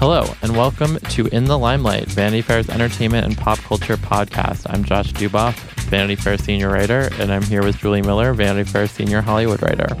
Hello, 0.00 0.24
and 0.40 0.56
welcome 0.56 0.98
to 1.10 1.26
In 1.26 1.44
the 1.44 1.58
Limelight, 1.58 2.06
Vanity 2.06 2.40
Fair's 2.40 2.70
entertainment 2.70 3.26
and 3.26 3.36
pop 3.36 3.58
culture 3.58 3.98
podcast. 3.98 4.66
I'm 4.70 4.82
Josh 4.82 5.12
Duboff, 5.12 5.52
Vanity 5.90 6.14
Fair 6.14 6.38
senior 6.38 6.70
writer, 6.70 7.10
and 7.18 7.30
I'm 7.30 7.42
here 7.42 7.62
with 7.62 7.76
Julie 7.76 8.00
Miller, 8.00 8.32
Vanity 8.32 8.64
Fair 8.64 8.86
senior 8.86 9.20
Hollywood 9.20 9.60
writer. 9.60 9.94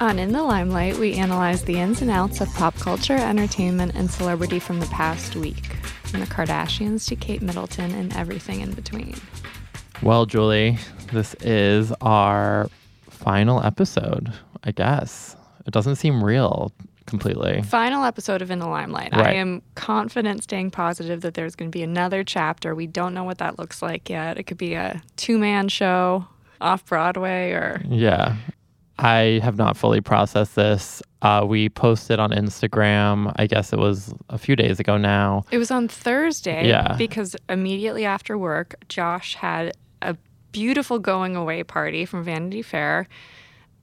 On 0.00 0.20
In 0.20 0.30
the 0.30 0.44
Limelight, 0.44 0.98
we 0.98 1.14
analyze 1.14 1.64
the 1.64 1.80
ins 1.80 2.00
and 2.00 2.12
outs 2.12 2.40
of 2.40 2.48
pop 2.54 2.76
culture, 2.76 3.16
entertainment, 3.16 3.96
and 3.96 4.08
celebrity 4.08 4.60
from 4.60 4.78
the 4.78 4.86
past 4.86 5.34
week, 5.34 5.66
from 6.04 6.20
the 6.20 6.26
Kardashians 6.26 7.08
to 7.08 7.16
Kate 7.16 7.42
Middleton 7.42 7.90
and 7.96 8.14
everything 8.14 8.60
in 8.60 8.70
between. 8.70 9.16
Well, 10.00 10.26
Julie, 10.26 10.78
this 11.12 11.34
is 11.40 11.90
our 12.02 12.70
final 13.10 13.64
episode, 13.64 14.32
I 14.62 14.70
guess. 14.70 15.34
It 15.66 15.72
doesn't 15.72 15.96
seem 15.96 16.22
real 16.22 16.72
completely. 17.08 17.62
Final 17.62 18.04
episode 18.04 18.42
of 18.42 18.50
In 18.50 18.58
the 18.58 18.68
Limelight. 18.68 19.12
Right. 19.12 19.28
I 19.28 19.32
am 19.34 19.62
confident, 19.74 20.44
staying 20.44 20.70
positive, 20.70 21.22
that 21.22 21.34
there's 21.34 21.56
going 21.56 21.70
to 21.70 21.76
be 21.76 21.82
another 21.82 22.22
chapter. 22.22 22.74
We 22.74 22.86
don't 22.86 23.14
know 23.14 23.24
what 23.24 23.38
that 23.38 23.58
looks 23.58 23.82
like 23.82 24.08
yet. 24.08 24.38
It 24.38 24.44
could 24.44 24.58
be 24.58 24.74
a 24.74 25.02
two 25.16 25.38
man 25.38 25.68
show 25.68 26.26
off 26.60 26.84
Broadway 26.86 27.50
or. 27.52 27.82
Yeah. 27.88 28.36
I 29.00 29.40
have 29.44 29.56
not 29.56 29.76
fully 29.76 30.00
processed 30.00 30.56
this. 30.56 31.02
Uh, 31.22 31.44
we 31.46 31.68
posted 31.68 32.18
on 32.18 32.30
Instagram, 32.30 33.32
I 33.36 33.46
guess 33.46 33.72
it 33.72 33.78
was 33.78 34.12
a 34.28 34.38
few 34.38 34.56
days 34.56 34.80
ago 34.80 34.96
now. 34.96 35.44
It 35.50 35.58
was 35.58 35.70
on 35.70 35.88
Thursday. 35.88 36.68
Yeah. 36.68 36.96
Because 36.96 37.36
immediately 37.48 38.04
after 38.04 38.36
work, 38.36 38.74
Josh 38.88 39.34
had 39.34 39.72
a 40.02 40.16
beautiful 40.52 40.98
going 40.98 41.36
away 41.36 41.62
party 41.62 42.04
from 42.04 42.24
Vanity 42.24 42.62
Fair. 42.62 43.06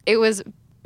It 0.06 0.18
was 0.18 0.44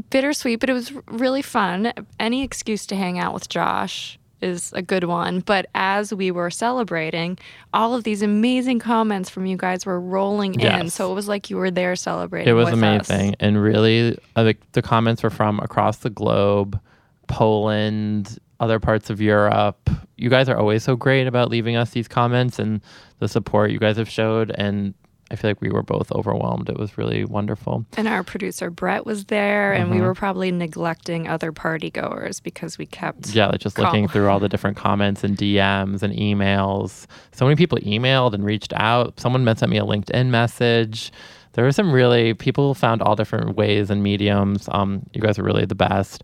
bittersweet, 0.09 0.59
but 0.59 0.69
it 0.69 0.73
was 0.73 0.91
really 1.07 1.41
fun. 1.41 1.93
Any 2.19 2.43
excuse 2.43 2.85
to 2.87 2.95
hang 2.95 3.19
out 3.19 3.33
with 3.33 3.49
Josh 3.49 4.19
is 4.41 4.71
a 4.73 4.81
good 4.81 5.03
one. 5.03 5.41
But 5.41 5.67
as 5.75 6.13
we 6.13 6.31
were 6.31 6.49
celebrating, 6.49 7.37
all 7.73 7.93
of 7.93 8.03
these 8.03 8.21
amazing 8.21 8.79
comments 8.79 9.29
from 9.29 9.45
you 9.45 9.57
guys 9.57 9.85
were 9.85 9.99
rolling 9.99 10.59
in. 10.59 10.89
So 10.89 11.11
it 11.11 11.15
was 11.15 11.27
like 11.27 11.49
you 11.49 11.57
were 11.57 11.71
there 11.71 11.95
celebrating. 11.95 12.49
It 12.49 12.53
was 12.53 12.71
with 12.71 12.75
us. 12.75 13.09
amazing. 13.09 13.35
And 13.39 13.61
really, 13.61 14.17
uh, 14.35 14.43
the, 14.43 14.57
the 14.73 14.81
comments 14.81 15.23
were 15.23 15.29
from 15.29 15.59
across 15.59 15.97
the 15.97 16.09
globe, 16.09 16.79
Poland, 17.27 18.39
other 18.59 18.79
parts 18.79 19.09
of 19.09 19.21
Europe. 19.21 19.89
You 20.17 20.29
guys 20.29 20.49
are 20.49 20.57
always 20.57 20.83
so 20.83 20.95
great 20.95 21.27
about 21.27 21.49
leaving 21.49 21.75
us 21.75 21.91
these 21.91 22.07
comments 22.07 22.59
and 22.59 22.81
the 23.19 23.27
support 23.27 23.71
you 23.71 23.79
guys 23.79 23.97
have 23.97 24.09
showed. 24.09 24.51
And 24.51 24.93
I 25.31 25.35
feel 25.35 25.49
like 25.51 25.61
we 25.61 25.69
were 25.69 25.83
both 25.83 26.11
overwhelmed. 26.11 26.69
It 26.69 26.77
was 26.77 26.97
really 26.97 27.23
wonderful. 27.23 27.85
And 27.97 28.07
our 28.07 28.23
producer 28.23 28.69
Brett 28.69 29.05
was 29.05 29.25
there, 29.25 29.73
and 29.73 29.85
Mm-hmm. 29.85 29.93
we 29.95 30.01
were 30.01 30.15
probably 30.15 30.51
neglecting 30.51 31.27
other 31.27 31.51
party 31.51 31.89
goers 31.91 32.39
because 32.39 32.77
we 32.77 32.85
kept. 32.85 33.29
Yeah, 33.35 33.47
like 33.47 33.59
just 33.59 33.77
looking 33.77 34.07
through 34.07 34.27
all 34.29 34.39
the 34.39 34.49
different 34.49 34.75
comments 34.77 35.23
and 35.23 35.37
DMs 35.37 36.01
and 36.03 36.13
emails. 36.15 37.05
So 37.31 37.45
many 37.45 37.55
people 37.55 37.77
emailed 37.79 38.33
and 38.33 38.43
reached 38.43 38.73
out. 38.73 39.19
Someone 39.19 39.45
sent 39.55 39.69
me 39.71 39.77
a 39.77 39.83
LinkedIn 39.83 40.27
message. 40.27 41.11
There 41.53 41.63
were 41.65 41.71
some 41.71 41.91
really 41.91 42.33
people 42.33 42.73
found 42.73 43.01
all 43.01 43.15
different 43.15 43.55
ways 43.55 43.89
and 43.89 44.01
mediums. 44.03 44.67
Um, 44.71 45.03
you 45.13 45.21
guys 45.21 45.37
are 45.39 45.43
really 45.43 45.65
the 45.65 45.75
best, 45.75 46.23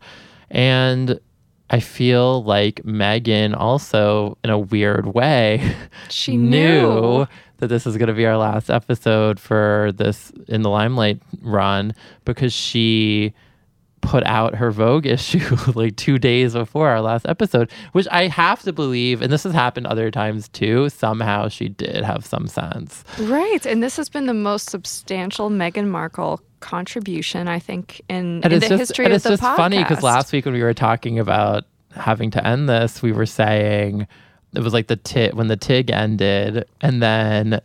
and 0.52 1.20
I 1.70 1.80
feel 1.80 2.44
like 2.44 2.86
Megan 2.86 3.56
also, 3.56 4.38
in 4.44 4.50
a 4.52 4.60
weird 4.60 5.08
way, 5.14 5.76
She 6.10 6.38
knew. 6.52 7.26
that 7.58 7.68
this 7.68 7.88
is 7.88 7.98
going 7.98 8.08
to 8.08 8.14
be 8.14 8.26
our 8.26 8.38
last 8.38 8.70
episode 8.70 9.40
for 9.40 9.92
this 9.96 10.32
in 10.48 10.62
the 10.62 10.70
limelight 10.70 11.22
run 11.42 11.94
because 12.26 12.54
she 12.54 13.34
put 14.02 14.24
out 14.26 14.54
her 14.54 14.70
Vogue 14.70 15.06
issue 15.18 15.56
like 15.74 15.96
two 15.96 16.20
days 16.20 16.54
before 16.54 16.90
our 16.90 17.02
last 17.02 17.26
episode, 17.28 17.72
which 17.94 18.08
I 18.12 18.28
have 18.28 18.62
to 18.64 18.72
believe, 18.74 19.24
and 19.24 19.32
this 19.34 19.42
has 19.44 19.54
happened 19.54 19.88
other 19.88 20.12
times 20.12 20.48
too. 20.50 20.90
Somehow 20.90 21.48
she 21.48 21.70
did 21.70 22.04
have 22.04 22.24
some 22.26 22.46
sense. 22.48 23.04
Right. 23.20 23.66
And 23.66 23.82
this 23.82 23.98
has 23.98 24.10
been 24.10 24.28
the 24.28 24.34
most 24.36 24.70
substantial 24.70 25.50
Meghan 25.50 25.88
Markle 25.88 26.40
contribution, 26.66 27.48
I 27.48 27.60
think, 27.60 28.02
in, 28.10 28.42
in 28.44 28.52
it's 28.52 28.66
the 28.66 28.78
just, 28.78 28.90
history 28.90 29.06
and 29.06 29.14
of 29.14 29.18
it's 29.18 29.24
the 29.24 29.38
just 29.38 29.44
funny 29.44 29.78
because 29.78 30.02
last 30.02 30.34
week 30.34 30.46
when 30.46 30.56
we 30.56 30.64
were 30.64 30.74
talking 30.74 31.20
about 31.20 31.64
having 31.92 32.32
to 32.32 32.46
end 32.46 32.68
this, 32.68 33.04
we 33.04 33.12
were 33.12 33.28
saying 33.28 34.08
it 34.56 34.62
was 34.62 34.74
like 34.74 34.88
the 34.88 34.96
tit 34.96 35.36
when 35.36 35.48
the 35.48 35.58
tig 35.58 35.92
ended, 35.92 36.68
and 36.82 37.04
then 37.04 37.62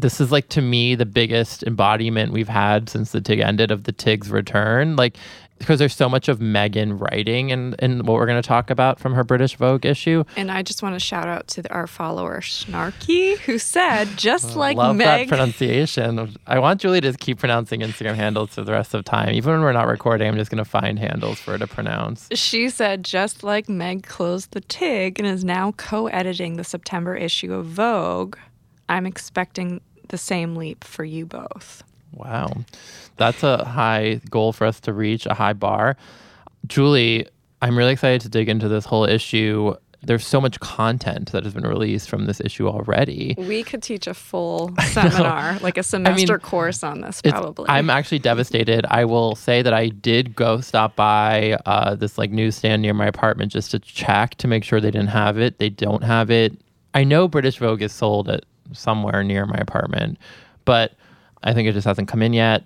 this 0.00 0.20
is 0.20 0.32
like 0.32 0.48
to 0.48 0.60
me 0.60 0.96
the 0.96 1.06
biggest 1.06 1.62
embodiment 1.62 2.32
we've 2.32 2.48
had 2.48 2.88
since 2.88 3.12
the 3.12 3.20
tig 3.20 3.38
ended 3.38 3.70
of 3.70 3.84
the 3.84 3.92
tig's 3.92 4.30
return. 4.30 4.96
Like 4.96 5.16
because 5.60 5.78
there's 5.78 5.94
so 5.94 6.08
much 6.08 6.28
of 6.28 6.40
Megan 6.40 6.98
writing 6.98 7.52
and 7.52 7.76
and 7.78 8.06
what 8.06 8.14
we're 8.14 8.26
going 8.26 8.40
to 8.40 8.46
talk 8.46 8.70
about 8.70 8.98
from 8.98 9.14
her 9.14 9.22
British 9.22 9.56
Vogue 9.56 9.84
issue. 9.86 10.24
And 10.36 10.50
I 10.50 10.62
just 10.62 10.82
want 10.82 10.96
to 10.96 11.00
shout 11.00 11.28
out 11.28 11.46
to 11.48 11.62
the, 11.62 11.72
our 11.72 11.86
follower, 11.86 12.40
Snarky, 12.40 13.38
who 13.38 13.58
said, 13.58 14.08
just 14.16 14.56
like 14.56 14.76
Love 14.76 14.98
that 14.98 15.20
Meg. 15.20 15.28
pronunciation. 15.28 16.34
I 16.46 16.58
want 16.58 16.80
Julie 16.80 17.02
to 17.02 17.12
keep 17.12 17.38
pronouncing 17.38 17.80
Instagram 17.80 18.14
handles 18.14 18.54
for 18.54 18.62
the 18.62 18.72
rest 18.72 18.94
of 18.94 19.04
time. 19.04 19.34
Even 19.34 19.52
when 19.52 19.60
we're 19.60 19.72
not 19.72 19.86
recording, 19.86 20.26
I'm 20.28 20.36
just 20.36 20.50
going 20.50 20.64
to 20.64 20.68
find 20.68 20.98
handles 20.98 21.38
for 21.38 21.52
her 21.52 21.58
to 21.58 21.66
pronounce. 21.66 22.28
She 22.32 22.70
said, 22.70 23.04
just 23.04 23.44
like 23.44 23.68
Meg 23.68 24.04
closed 24.06 24.52
the 24.52 24.62
TIG 24.62 25.18
and 25.18 25.28
is 25.28 25.44
now 25.44 25.72
co 25.72 26.06
editing 26.08 26.56
the 26.56 26.64
September 26.64 27.14
issue 27.14 27.52
of 27.52 27.66
Vogue, 27.66 28.36
I'm 28.88 29.06
expecting 29.06 29.80
the 30.08 30.18
same 30.18 30.56
leap 30.56 30.82
for 30.84 31.04
you 31.04 31.26
both. 31.26 31.84
Wow. 32.12 32.64
That's 33.20 33.42
a 33.42 33.66
high 33.66 34.22
goal 34.30 34.54
for 34.54 34.66
us 34.66 34.80
to 34.80 34.94
reach, 34.94 35.26
a 35.26 35.34
high 35.34 35.52
bar. 35.52 35.98
Julie, 36.66 37.26
I'm 37.60 37.76
really 37.76 37.92
excited 37.92 38.22
to 38.22 38.30
dig 38.30 38.48
into 38.48 38.66
this 38.66 38.86
whole 38.86 39.04
issue. 39.04 39.74
There's 40.02 40.26
so 40.26 40.40
much 40.40 40.58
content 40.60 41.30
that 41.32 41.44
has 41.44 41.52
been 41.52 41.66
released 41.66 42.08
from 42.08 42.24
this 42.24 42.40
issue 42.40 42.66
already. 42.66 43.34
We 43.36 43.62
could 43.62 43.82
teach 43.82 44.06
a 44.06 44.14
full 44.14 44.74
seminar, 44.86 45.58
like 45.58 45.76
a 45.76 45.82
semester 45.82 46.38
course 46.38 46.82
on 46.82 47.02
this, 47.02 47.20
probably. 47.20 47.66
I'm 47.68 47.90
actually 47.90 48.20
devastated. 48.20 48.86
I 48.88 49.04
will 49.04 49.34
say 49.34 49.60
that 49.60 49.74
I 49.74 49.88
did 49.88 50.34
go 50.34 50.62
stop 50.62 50.96
by 50.96 51.58
uh, 51.66 51.96
this 51.96 52.16
like 52.16 52.30
newsstand 52.30 52.80
near 52.80 52.94
my 52.94 53.06
apartment 53.06 53.52
just 53.52 53.70
to 53.72 53.78
check 53.80 54.36
to 54.36 54.48
make 54.48 54.64
sure 54.64 54.80
they 54.80 54.90
didn't 54.90 55.08
have 55.08 55.36
it. 55.36 55.58
They 55.58 55.68
don't 55.68 56.02
have 56.02 56.30
it. 56.30 56.58
I 56.94 57.04
know 57.04 57.28
British 57.28 57.58
Vogue 57.58 57.82
is 57.82 57.92
sold 57.92 58.30
at 58.30 58.46
somewhere 58.72 59.22
near 59.22 59.44
my 59.44 59.58
apartment, 59.58 60.16
but 60.64 60.94
I 61.42 61.52
think 61.52 61.68
it 61.68 61.72
just 61.72 61.86
hasn't 61.86 62.08
come 62.08 62.22
in 62.22 62.32
yet. 62.32 62.64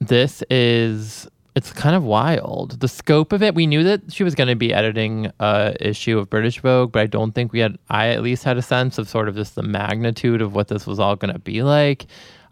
This 0.00 0.42
is 0.50 1.28
it's 1.54 1.72
kind 1.72 1.94
of 1.94 2.02
wild. 2.02 2.80
The 2.80 2.88
scope 2.88 3.32
of 3.32 3.42
it, 3.42 3.54
we 3.54 3.66
knew 3.66 3.84
that 3.84 4.12
she 4.12 4.24
was 4.24 4.34
going 4.34 4.48
to 4.48 4.56
be 4.56 4.74
editing 4.74 5.30
a 5.38 5.76
issue 5.80 6.18
of 6.18 6.28
British 6.28 6.60
Vogue, 6.60 6.90
but 6.90 7.02
I 7.02 7.06
don't 7.06 7.32
think 7.32 7.52
we 7.52 7.60
had 7.60 7.78
I 7.88 8.08
at 8.08 8.22
least 8.22 8.44
had 8.44 8.56
a 8.56 8.62
sense 8.62 8.98
of 8.98 9.08
sort 9.08 9.28
of 9.28 9.36
just 9.36 9.54
the 9.54 9.62
magnitude 9.62 10.42
of 10.42 10.54
what 10.54 10.68
this 10.68 10.86
was 10.86 10.98
all 10.98 11.16
going 11.16 11.32
to 11.32 11.38
be 11.38 11.62
like. 11.62 12.06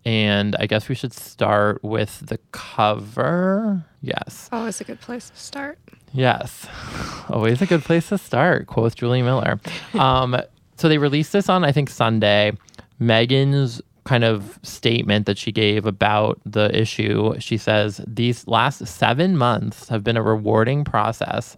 And 0.05 0.57
I 0.59 0.67
guess 0.67 0.89
we 0.89 0.97
should 0.97 1.13
start 1.13 1.83
with 1.85 2.27
the 2.27 2.39
cover. 2.51 3.85
Yes. 4.01 4.49
Always 4.51 4.81
a 4.81 4.85
good 4.85 5.01
place 5.01 5.31
to 5.31 5.37
start. 5.37 5.79
Yes. 6.13 6.67
Always 7.29 7.63
a 7.63 7.67
good 7.67 7.83
place 7.83 8.09
to 8.09 8.19
start. 8.19 8.67
Quote 8.67 8.97
Julie 8.97 9.23
Miller. 9.23 9.61
Um, 9.95 10.37
so 10.77 10.89
they 10.89 10.99
released 10.99 11.33
this 11.33 11.49
on, 11.49 11.65
I 11.65 11.71
think, 11.71 11.89
Sunday. 11.89 12.53
Megan's 12.99 13.81
kind 14.05 14.25
of 14.25 14.59
statement 14.63 15.27
that 15.27 15.39
she 15.39 15.53
gave 15.53 15.87
about 15.87 16.41
the 16.45 16.77
issue, 16.77 17.39
she 17.39 17.57
says, 17.57 18.01
These 18.07 18.47
last 18.49 18.87
seven 18.87 19.37
months 19.37 19.89
have 19.89 20.03
been 20.03 20.17
a 20.17 20.23
rewarding 20.23 20.85
process. 20.85 21.57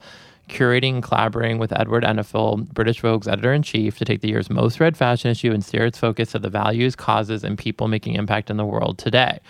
Curating 0.48 0.94
and 0.94 1.02
collaborating 1.02 1.56
with 1.56 1.72
Edward 1.72 2.04
Enninful, 2.04 2.68
British 2.74 3.00
Vogue's 3.00 3.26
editor 3.26 3.54
in 3.54 3.62
chief, 3.62 3.96
to 3.96 4.04
take 4.04 4.20
the 4.20 4.28
year's 4.28 4.50
most 4.50 4.78
read 4.78 4.94
fashion 4.94 5.30
issue 5.30 5.52
and 5.52 5.64
steer 5.64 5.86
its 5.86 5.96
focus 5.96 6.32
to 6.32 6.38
the 6.38 6.50
values, 6.50 6.94
causes, 6.94 7.44
and 7.44 7.56
people 7.56 7.88
making 7.88 8.14
impact 8.14 8.50
in 8.50 8.58
the 8.58 8.66
world 8.66 8.98
today. 8.98 9.40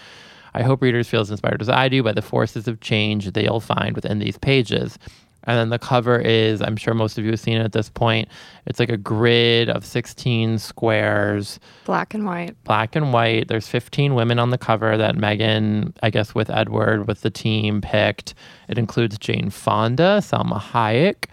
I 0.55 0.63
hope 0.63 0.81
readers 0.81 1.09
feel 1.09 1.21
as 1.21 1.33
inspired 1.33 1.61
as 1.61 1.69
I 1.69 1.89
do 1.89 2.05
by 2.05 2.13
the 2.13 2.23
forces 2.23 2.69
of 2.69 2.81
change 2.81 3.33
they'll 3.33 3.59
find 3.59 3.97
within 3.97 4.21
these 4.21 4.39
pages. 4.39 5.01
And 5.47 5.59
then 5.59 5.69
the 5.69 5.79
cover 5.79 6.19
is, 6.19 6.63
I'm 6.63 6.77
sure 6.77 6.95
most 6.95 7.19
of 7.19 7.25
you 7.25 7.31
have 7.33 7.41
seen 7.41 7.59
it 7.59 7.65
at 7.65 7.73
this 7.73 7.91
point. 7.91 8.29
It's 8.67 8.79
like 8.81 8.89
a 8.89 8.97
grid 8.97 9.69
of 9.69 9.85
16 9.85 10.59
squares, 10.59 11.61
Black 11.85 12.15
and 12.15 12.25
white. 12.25 12.57
black 12.65 12.97
and 12.97 13.13
white. 13.13 13.49
There's 13.49 13.69
15 13.69 14.15
women 14.15 14.39
on 14.39 14.51
the 14.51 14.59
cover 14.59 14.97
that 14.97 15.17
Megan, 15.17 15.93
I 16.03 16.11
guess 16.11 16.35
with 16.35 16.49
Edward, 16.51 17.07
with 17.07 17.21
the 17.21 17.31
team 17.31 17.81
picked. 17.81 18.35
It 18.69 18.79
includes 18.79 19.19
Jane 19.19 19.51
Fonda, 19.51 20.21
Salma 20.23 20.61
Hayek, 20.61 21.27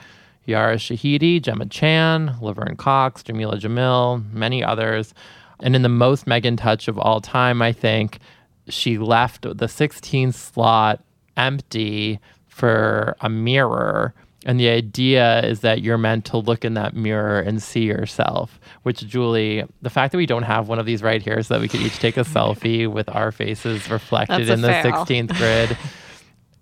Yara 0.45 0.75
Shahidi, 0.75 1.41
Gemma 1.41 1.67
Chan, 1.67 2.35
Laverne 2.41 2.75
Cox, 2.75 3.23
Jamila 3.23 3.57
Jamil, 3.57 4.29
many 4.33 4.63
others. 4.63 5.13
And 5.61 5.75
in 5.75 5.83
the 5.83 5.89
most 5.89 6.27
Megan 6.27 6.57
touch 6.57 6.87
of 6.87 6.97
all 6.97 7.21
time, 7.21 7.61
I 7.61 7.71
think, 7.71 8.19
she 8.67 8.97
left 8.97 9.45
the 9.57 9.67
16 9.67 10.31
slot 10.31 11.03
empty 11.37 12.19
for 12.51 13.15
a 13.21 13.29
mirror. 13.29 14.13
And 14.45 14.59
the 14.59 14.69
idea 14.69 15.43
is 15.45 15.61
that 15.61 15.81
you're 15.81 15.97
meant 15.97 16.25
to 16.25 16.37
look 16.37 16.65
in 16.65 16.73
that 16.73 16.95
mirror 16.95 17.39
and 17.39 17.61
see 17.61 17.83
yourself. 17.83 18.59
Which, 18.83 18.99
Julie, 19.07 19.63
the 19.81 19.89
fact 19.89 20.11
that 20.11 20.17
we 20.17 20.25
don't 20.25 20.43
have 20.43 20.67
one 20.67 20.79
of 20.79 20.85
these 20.85 21.01
right 21.03 21.21
here 21.21 21.41
so 21.43 21.53
that 21.53 21.61
we 21.61 21.67
could 21.67 21.81
each 21.81 21.99
take 21.99 22.17
a 22.17 22.21
selfie 22.21 22.87
with 22.91 23.07
our 23.09 23.31
faces 23.31 23.89
reflected 23.89 24.49
in 24.49 24.61
the 24.61 24.69
fail. 24.69 25.05
16th 25.05 25.37
grid 25.37 25.77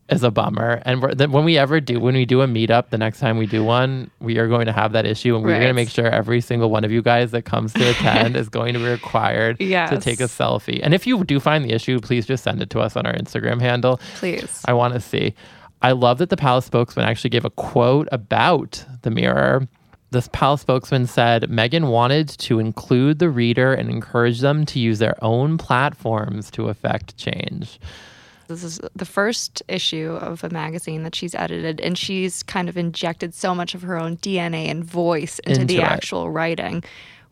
is 0.10 0.24
a 0.24 0.32
bummer. 0.32 0.82
And 0.86 1.02
when 1.32 1.46
we 1.46 1.58
ever 1.58 1.80
do, 1.80 2.00
when 2.00 2.16
we 2.16 2.26
do 2.26 2.42
a 2.42 2.48
meetup, 2.48 2.90
the 2.90 2.98
next 2.98 3.20
time 3.20 3.38
we 3.38 3.46
do 3.46 3.64
one, 3.64 4.10
we 4.20 4.38
are 4.40 4.48
going 4.48 4.66
to 4.66 4.72
have 4.72 4.92
that 4.94 5.06
issue, 5.06 5.36
and 5.36 5.44
we're 5.44 5.52
going 5.58 5.68
to 5.68 5.74
make 5.74 5.90
sure 5.90 6.08
every 6.08 6.42
single 6.42 6.70
one 6.70 6.84
of 6.84 6.92
you 6.92 7.02
guys 7.02 7.32
that 7.32 7.44
comes 7.44 7.74
to 7.74 7.90
attend 7.92 8.36
is 8.36 8.50
going 8.50 8.74
to 8.74 8.80
be 8.80 8.86
required 8.86 9.58
to 9.90 10.00
take 10.00 10.20
a 10.20 10.24
selfie. 10.24 10.80
And 10.84 10.94
if 10.94 11.06
you 11.08 11.24
do 11.24 11.40
find 11.40 11.64
the 11.64 11.72
issue, 11.72 12.00
please 12.00 12.26
just 12.26 12.44
send 12.44 12.62
it 12.62 12.70
to 12.72 12.80
us 12.80 12.96
on 12.96 13.06
our 13.06 13.14
Instagram 13.14 13.62
handle. 13.62 14.00
Please. 14.16 14.62
I 14.66 14.74
want 14.74 14.96
to 14.96 15.00
see. 15.00 15.34
I 15.82 15.92
love 15.94 16.18
that 16.18 16.30
the 16.30 16.38
palace 16.38 16.66
spokesman 16.66 17.06
actually 17.06 17.30
gave 17.30 17.46
a 17.46 17.50
quote 17.50 18.08
about 18.12 18.84
the 19.04 19.10
mirror. 19.12 19.68
This 20.12 20.28
palace 20.34 20.62
spokesman 20.62 21.06
said 21.08 21.50
Megan 21.50 21.88
wanted 21.88 22.30
to 22.30 22.60
include 22.60 23.20
the 23.20 23.30
reader 23.30 23.74
and 23.74 23.90
encourage 23.90 24.40
them 24.42 24.66
to 24.68 24.80
use 24.80 25.00
their 25.00 25.16
own 25.24 25.58
platforms 25.58 26.50
to 26.52 26.68
affect 26.68 27.16
change. 27.16 27.80
This 28.48 28.64
is 28.64 28.82
the 28.96 29.06
first 29.06 29.62
issue 29.68 30.18
of 30.20 30.44
a 30.44 30.50
magazine 30.50 31.04
that 31.04 31.14
she's 31.14 31.36
edited, 31.36 31.80
and 31.80 31.96
she's 31.96 32.42
kind 32.42 32.68
of 32.68 32.76
injected 32.78 33.36
so 33.36 33.54
much 33.54 33.76
of 33.76 33.84
her 33.84 34.00
own 34.00 34.18
DNA 34.18 34.66
and 34.70 34.84
voice 34.84 35.38
into, 35.40 35.62
Into 35.62 35.76
the 35.76 35.82
it. 35.82 35.84
actual 35.84 36.32
writing, 36.32 36.84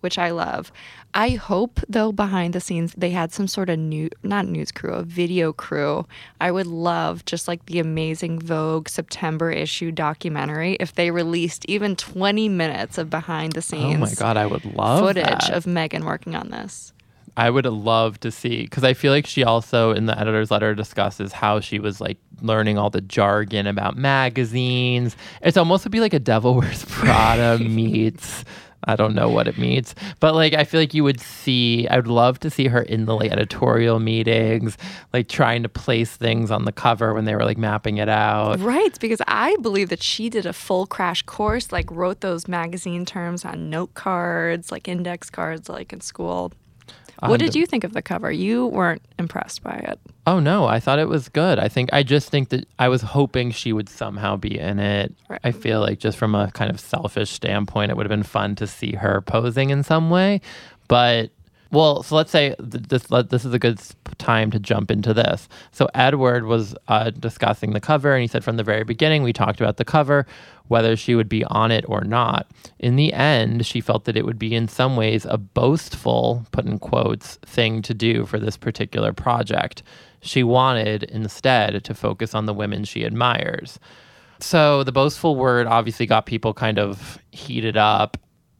which 0.02 0.18
I 0.18 0.32
love. 0.32 0.72
I 1.14 1.30
hope, 1.32 1.80
though, 1.90 2.12
behind 2.12 2.54
the 2.54 2.60
scenes, 2.60 2.94
they 2.96 3.10
had 3.10 3.32
some 3.32 3.48
sort 3.48 3.70
of 3.70 3.80
new, 3.80 4.10
not 4.24 4.46
news 4.48 4.72
crew, 4.72 4.94
a 4.94 5.04
video 5.04 5.54
crew. 5.54 6.06
I 6.40 6.52
would 6.52 6.68
love 6.68 7.26
just 7.26 7.48
like 7.48 7.66
the 7.66 7.80
amazing 7.80 8.40
Vogue 8.40 8.90
September 8.90 9.50
issue 9.52 9.92
documentary 9.92 10.76
if 10.80 10.94
they 10.94 11.12
released 11.12 11.66
even 11.66 11.96
20 11.96 12.50
minutes 12.50 12.98
of 12.98 13.10
behind 13.10 13.54
the 13.54 13.62
scenes 13.62 13.96
Oh 13.96 14.00
my 14.00 14.14
God, 14.14 14.38
I 14.38 14.46
would 14.46 14.66
love 14.66 15.00
footage 15.00 15.24
that. 15.26 15.50
of 15.52 15.66
Megan 15.66 16.06
working 16.06 16.36
on 16.36 16.50
this. 16.50 16.94
I 17.36 17.52
would 17.52 17.66
love 17.68 18.20
to 18.22 18.32
see 18.32 18.64
because 18.64 18.84
I 18.84 18.96
feel 18.96 19.12
like 19.14 19.28
she 19.28 19.44
also 19.44 19.92
in 19.92 20.08
the 20.08 20.20
editor's 20.20 20.50
letter 20.50 20.74
discusses 20.74 21.32
how 21.32 21.60
she 21.60 21.78
was 21.78 22.02
like 22.02 22.18
learning 22.42 22.80
all 22.80 22.90
the 22.90 23.00
jargon 23.02 23.68
about 23.68 23.96
magazines. 23.96 25.16
It's 25.44 25.56
almost 25.56 25.86
would 25.86 25.92
be 25.92 26.00
like 26.00 26.16
a 26.16 26.20
Devil 26.20 26.56
Wears 26.56 26.84
Prada 26.86 27.60
meets. 27.64 28.44
I 28.84 28.96
don't 28.96 29.16
know 29.16 29.30
what 29.30 29.48
it 29.48 29.58
means, 29.58 29.96
but 30.20 30.36
like 30.36 30.54
I 30.54 30.64
feel 30.64 30.80
like 30.80 30.94
you 30.94 31.04
would 31.04 31.20
see. 31.20 31.88
I 31.88 31.98
would 31.98 32.08
love 32.08 32.40
to 32.42 32.50
see 32.50 32.68
her 32.68 32.82
in 32.82 33.06
the 33.06 33.16
like 33.16 33.32
editorial 33.32 34.00
meetings, 34.00 34.78
like 35.14 35.28
trying 35.28 35.64
to 35.64 35.70
place 35.70 36.16
things 36.16 36.52
on 36.52 36.66
the 36.66 36.72
cover 36.72 37.14
when 37.14 37.26
they 37.26 37.36
were 37.36 37.44
like 37.44 37.58
mapping 37.58 37.98
it 37.98 38.10
out. 38.10 38.60
Right, 38.60 38.98
because 39.00 39.22
I 39.28 39.56
believe 39.62 39.90
that 39.90 40.04
she 40.04 40.30
did 40.30 40.46
a 40.46 40.54
full 40.54 40.86
crash 40.86 41.22
course, 41.24 41.72
like 41.72 41.90
wrote 41.92 42.22
those 42.22 42.48
magazine 42.48 43.06
terms 43.06 43.44
on 43.44 43.70
note 43.70 43.94
cards, 43.94 44.72
like 44.72 44.88
index 44.88 45.30
cards, 45.30 45.70
like 45.70 45.92
in 45.92 46.02
school. 46.02 46.54
What 47.20 47.40
did 47.40 47.56
you 47.56 47.66
think 47.66 47.84
of 47.84 47.94
the 47.94 48.02
cover? 48.02 48.32
You 48.32 48.68
weren't 48.68 49.02
impressed 49.18 49.64
by 49.64 49.76
it. 49.76 50.00
Oh 50.28 50.40
no, 50.40 50.66
I 50.66 50.80
thought 50.80 51.00
it 51.00 51.08
was 51.08 51.30
good. 51.30 51.58
I 51.58 51.68
think 51.68 51.90
I 51.92 52.04
just 52.04 52.30
think 52.30 52.50
that 52.50 52.68
I 52.78 52.90
was 52.90 53.02
hoping 53.02 53.52
she 53.52 53.74
would 53.74 53.90
somehow 53.90 54.36
be 54.36 54.60
in 54.60 54.80
it. 54.80 55.16
Right. 55.30 55.40
I 55.44 55.52
feel 55.52 55.80
like 55.80 56.00
just 56.00 56.18
from 56.18 56.36
a 56.36 56.52
kind 56.52 56.70
of 56.70 56.80
selfish 56.80 57.32
standpoint, 57.32 57.92
it 57.92 57.98
would 57.98 58.06
have 58.06 58.10
been 58.12 58.24
fun 58.24 58.56
to 58.56 58.68
see 58.68 58.94
her 58.94 59.22
posing 59.22 59.70
in 59.72 59.84
some 59.84 60.10
way. 60.10 60.42
But 60.88 61.32
well, 61.72 62.04
so 62.04 62.16
let's 62.16 62.32
say 62.32 62.56
th- 62.56 62.84
this 62.88 63.12
let, 63.12 63.30
this 63.30 63.46
is 63.46 63.54
a 63.54 63.60
good 63.60 63.80
time 64.18 64.52
to 64.52 64.60
jump 64.60 64.92
into 64.92 65.14
this. 65.14 65.48
So 65.72 65.88
Edward 65.94 66.46
was 66.46 66.76
uh, 66.88 67.12
discussing 67.12 67.74
the 67.74 67.80
cover, 67.80 68.14
and 68.14 68.22
he 68.22 68.28
said 68.28 68.44
from 68.44 68.58
the 68.58 68.64
very 68.64 68.84
beginning 68.84 69.24
we 69.24 69.34
talked 69.34 69.60
about 69.60 69.78
the 69.78 69.86
cover, 69.86 70.26
whether 70.68 70.96
she 70.96 71.16
would 71.16 71.30
be 71.30 71.44
on 71.46 71.72
it 71.72 71.86
or 71.88 72.02
not. 72.02 72.48
In 72.80 72.96
the 72.96 73.14
end, 73.14 73.66
she 73.66 73.82
felt 73.82 74.06
that 74.06 74.18
it 74.18 74.26
would 74.26 74.40
be 74.40 74.56
in 74.56 74.68
some 74.68 74.96
ways 74.96 75.26
a 75.26 75.38
boastful, 75.38 76.46
put 76.52 76.66
in 76.66 76.80
quotes, 76.80 77.36
thing 77.46 77.82
to 77.84 77.94
do 77.94 78.26
for 78.26 78.40
this 78.40 78.58
particular 78.58 79.14
project. 79.14 79.84
She 80.22 80.44
wanted 80.44 81.04
instead 81.04 81.84
to 81.84 81.94
focus 81.94 82.34
on 82.34 82.46
the 82.46 82.54
women 82.54 82.84
she 82.84 83.06
admires. 83.06 83.80
So 84.40 84.84
the 84.84 84.92
boastful 84.92 85.36
word 85.36 85.68
obviously 85.68 86.06
got 86.06 86.26
people 86.26 86.54
kind 86.54 86.80
of 86.80 87.18
heated 87.32 87.78
up. 87.78 88.18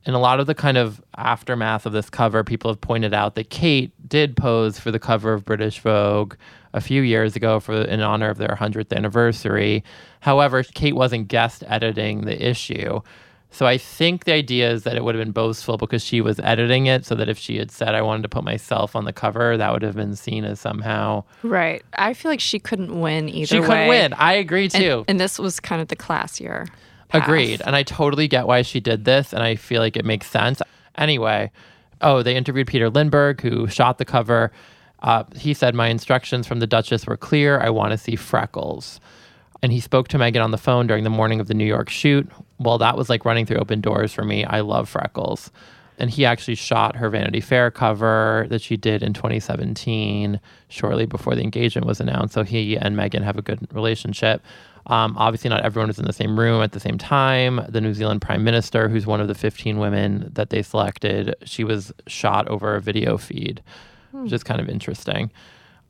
In 0.08 0.14
a 0.14 0.20
lot 0.20 0.40
of 0.40 0.48
the 0.48 0.56
kind 0.56 0.78
of 0.78 1.02
aftermath 1.18 1.86
of 1.86 1.92
this 1.92 2.10
cover, 2.10 2.42
people 2.42 2.72
have 2.72 2.80
pointed 2.80 3.14
out 3.14 3.36
that 3.36 3.50
Kate 3.50 3.92
did 4.08 4.38
pose 4.38 4.80
for 4.80 4.90
the 4.90 5.00
cover 5.00 5.34
of 5.34 5.44
British 5.44 5.82
Vogue 5.82 6.36
a 6.74 6.80
few 6.80 7.02
years 7.02 7.36
ago 7.36 7.60
for 7.60 7.82
in 7.82 8.00
honor 8.00 8.30
of 8.30 8.38
their 8.38 8.48
100th 8.58 8.96
anniversary. 8.96 9.84
However, 10.22 10.64
Kate 10.64 10.96
wasn't 10.96 11.28
guest 11.28 11.62
editing 11.68 12.22
the 12.22 12.42
issue. 12.50 13.02
So 13.52 13.66
I 13.66 13.78
think 13.78 14.24
the 14.24 14.32
idea 14.34 14.72
is 14.72 14.84
that 14.84 14.96
it 14.96 15.04
would 15.04 15.14
have 15.16 15.22
been 15.24 15.34
boastful 15.34 15.78
because 15.78 16.04
she 16.06 16.22
was 16.22 16.40
editing 16.40 16.86
it 16.86 17.06
so 17.06 17.14
that 17.16 17.28
if 17.28 17.38
she 17.38 17.58
had 17.58 17.70
said 17.70 17.94
I 17.94 18.02
wanted 18.02 18.24
to 18.24 18.30
put 18.30 18.46
myself 18.46 18.96
on 18.96 19.04
the 19.04 19.14
cover, 19.14 19.58
that 19.58 19.74
would 19.74 19.82
have 19.82 19.96
been 19.96 20.16
seen 20.16 20.46
as 20.46 20.60
somehow 20.62 21.26
Right. 21.44 21.84
I 21.98 22.14
feel 22.14 22.32
like 22.32 22.40
she 22.42 22.60
couldn't 22.60 22.98
win 23.02 23.28
either 23.28 23.48
she 23.48 23.60
way. 23.60 23.68
couldn't 23.68 23.88
win. 23.90 24.14
I 24.14 24.34
agree 24.34 24.66
And, 24.66 24.72
too. 24.74 25.06
and 25.10 25.20
this 25.20 25.38
was 25.38 25.60
kind 25.60 25.82
of 25.82 25.90
the 25.90 25.96
classier. 25.98 26.68
Path. 27.10 27.24
Agreed. 27.24 27.62
And 27.66 27.76
I 27.76 27.84
totally 27.84 28.28
get 28.28 28.48
why 28.48 28.62
she 28.62 28.80
did 28.80 29.06
this. 29.06 29.34
And 29.34 29.44
I 29.44 29.56
feel 29.56 29.82
like 29.82 29.98
it 29.98 30.06
makes 30.06 30.28
sense. 30.28 30.62
Anyway, 30.98 31.52
oh, 32.02 32.24
they 32.24 32.36
interviewed 32.36 32.68
Peter 32.68 32.90
Lindbergh, 32.90 33.42
who 33.42 33.68
shot 33.68 33.98
the 33.98 34.06
cover. 34.06 34.52
Uh, 35.00 35.24
he 35.36 35.54
said, 35.54 35.76
My 35.76 35.88
instructions 35.88 36.48
from 36.48 36.60
the 36.60 36.68
Duchess 36.68 37.06
were 37.06 37.18
clear. 37.18 37.60
I 37.60 37.70
want 37.70 37.92
to 37.92 37.98
see 37.98 38.16
freckles. 38.16 39.00
And 39.62 39.72
he 39.72 39.80
spoke 39.80 40.08
to 40.10 40.18
Megan 40.18 40.42
on 40.42 40.52
the 40.52 40.58
phone 40.58 40.88
during 40.88 41.04
the 41.04 41.10
morning 41.10 41.40
of 41.40 41.48
the 41.48 41.54
New 41.54 41.66
York 41.66 41.90
shoot. 41.90 42.30
Well, 42.60 42.78
that 42.78 42.98
was 42.98 43.10
like 43.10 43.26
running 43.26 43.46
through 43.46 43.58
open 43.58 43.82
doors 43.82 44.14
for 44.14 44.24
me. 44.24 44.44
I 44.46 44.62
love 44.62 44.88
freckles. 44.88 45.52
And 46.00 46.12
he 46.12 46.26
actually 46.26 46.56
shot 46.56 46.96
her 46.96 47.10
Vanity 47.10 47.42
Fair 47.42 47.72
cover 47.72 48.46
that 48.50 48.62
she 48.62 48.78
did 48.78 49.02
in 49.02 49.14
2017, 49.14 50.40
shortly 50.68 51.08
before 51.08 51.34
the 51.34 51.42
engagement 51.42 51.88
was 51.88 52.00
announced. 52.00 52.36
So 52.36 52.44
he 52.44 52.78
and 52.78 52.96
Megan 52.96 53.24
have 53.24 53.38
a 53.38 53.42
good 53.42 53.68
relationship. 53.74 54.44
Um, 54.88 55.16
obviously, 55.18 55.50
not 55.50 55.64
everyone 55.64 55.88
was 55.88 56.00
in 56.00 56.06
the 56.06 56.14
same 56.14 56.40
room 56.40 56.62
at 56.62 56.72
the 56.72 56.80
same 56.80 56.98
time. 56.98 57.62
The 57.70 57.82
New 57.82 57.94
Zealand 57.94 58.22
Prime 58.22 58.44
Minister, 58.44 58.88
who's 58.88 59.06
one 59.06 59.20
of 59.20 59.28
the 59.28 59.36
15 59.36 59.80
women 59.80 60.32
that 60.34 60.50
they 60.50 60.62
selected, 60.62 61.36
she 61.44 61.64
was 61.64 61.94
shot 62.08 62.48
over 62.48 62.76
a 62.76 62.82
video 62.82 63.18
feed, 63.18 63.62
which 64.12 64.32
is 64.32 64.44
kind 64.44 64.62
of 64.62 64.70
interesting. 64.70 65.30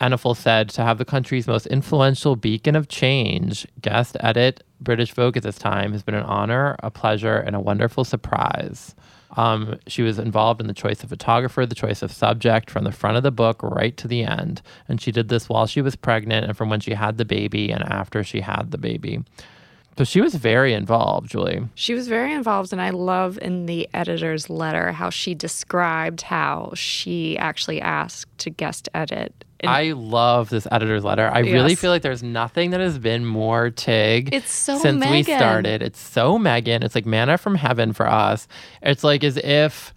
Enninful 0.01 0.36
said 0.36 0.70
to 0.70 0.84
have 0.84 0.98
the 0.98 1.06
country's 1.06 1.48
most 1.48 1.66
influential 1.68 2.36
beacon 2.36 2.75
of 2.75 2.88
change 2.88 3.68
guest 3.82 4.16
edit 4.20 4.63
British 4.80 5.12
Vogue 5.12 5.38
at 5.38 5.44
this 5.44 5.58
time 5.58 5.92
has 5.92 6.04
been 6.04 6.16
an 6.16 6.24
honor, 6.24 6.75
a 6.84 6.92
pleasure, 6.92 7.38
and 7.38 7.56
a 7.56 7.60
wonderful 7.60 8.04
surprise. 8.04 8.96
Um, 9.36 9.79
she 9.88 10.01
was 10.01 10.19
involved 10.19 10.62
in 10.62 10.67
the 10.67 10.74
choice 10.74 11.03
of 11.03 11.10
photographer, 11.10 11.65
the 11.65 11.75
choice 11.75 12.01
of 12.01 12.12
subject 12.12 12.72
from 12.72 12.86
the 12.86 12.91
front 12.91 13.17
of 13.17 13.24
the 13.24 13.31
book 13.31 13.62
right 13.62 13.96
to 13.98 14.07
the 14.07 14.24
end. 14.24 14.62
And 14.88 15.01
she 15.01 15.12
did 15.12 15.29
this 15.29 15.50
while 15.50 15.67
she 15.67 15.81
was 15.81 15.96
pregnant 15.96 16.46
and 16.46 16.55
from 16.55 16.69
when 16.69 16.79
she 16.79 16.93
had 16.93 17.17
the 17.17 17.25
baby 17.25 17.72
and 17.72 17.84
after 17.84 18.24
she 18.24 18.41
had 18.41 18.72
the 18.72 18.77
baby. 18.77 19.24
So 19.98 20.03
she 20.03 20.22
was 20.22 20.36
very 20.36 20.74
involved, 20.74 21.31
Julie. 21.31 21.67
She 21.74 21.96
was 21.96 22.07
very 22.07 22.31
involved, 22.31 22.72
and 22.72 22.79
I 22.79 22.91
love 22.91 23.39
in 23.41 23.65
the 23.65 23.89
editor's 23.96 24.48
letter 24.48 24.91
how 24.91 25.10
she 25.10 25.34
described 25.34 26.22
how 26.22 26.72
she 26.75 27.36
actually 27.39 27.81
asked 27.81 28.38
to 28.39 28.51
guest 28.51 28.89
edit. 28.93 29.43
And 29.60 29.70
I 29.72 29.92
love 29.94 30.50
this 30.50 30.68
editor's 30.72 31.04
letter. 31.04 31.30
I 31.34 31.40
really 31.40 31.76
feel 31.76 31.90
like 31.90 32.04
there's 32.04 32.22
nothing 32.22 32.72
that 32.72 32.80
has 32.80 33.00
been 33.00 33.26
more 33.26 33.72
Tig 33.72 34.34
It's 34.34 34.52
so 34.52 34.78
since 34.78 35.04
we 35.06 35.24
started. 35.24 35.82
It's 35.82 36.00
so 36.00 36.38
Megan. 36.38 36.84
It's 36.84 36.94
like 36.94 37.06
manna 37.06 37.38
from 37.38 37.56
heaven 37.56 37.94
for 37.94 38.08
us. 38.08 38.48
It's 38.82 39.04
like 39.04 39.24
as 39.24 39.38
if 39.38 39.94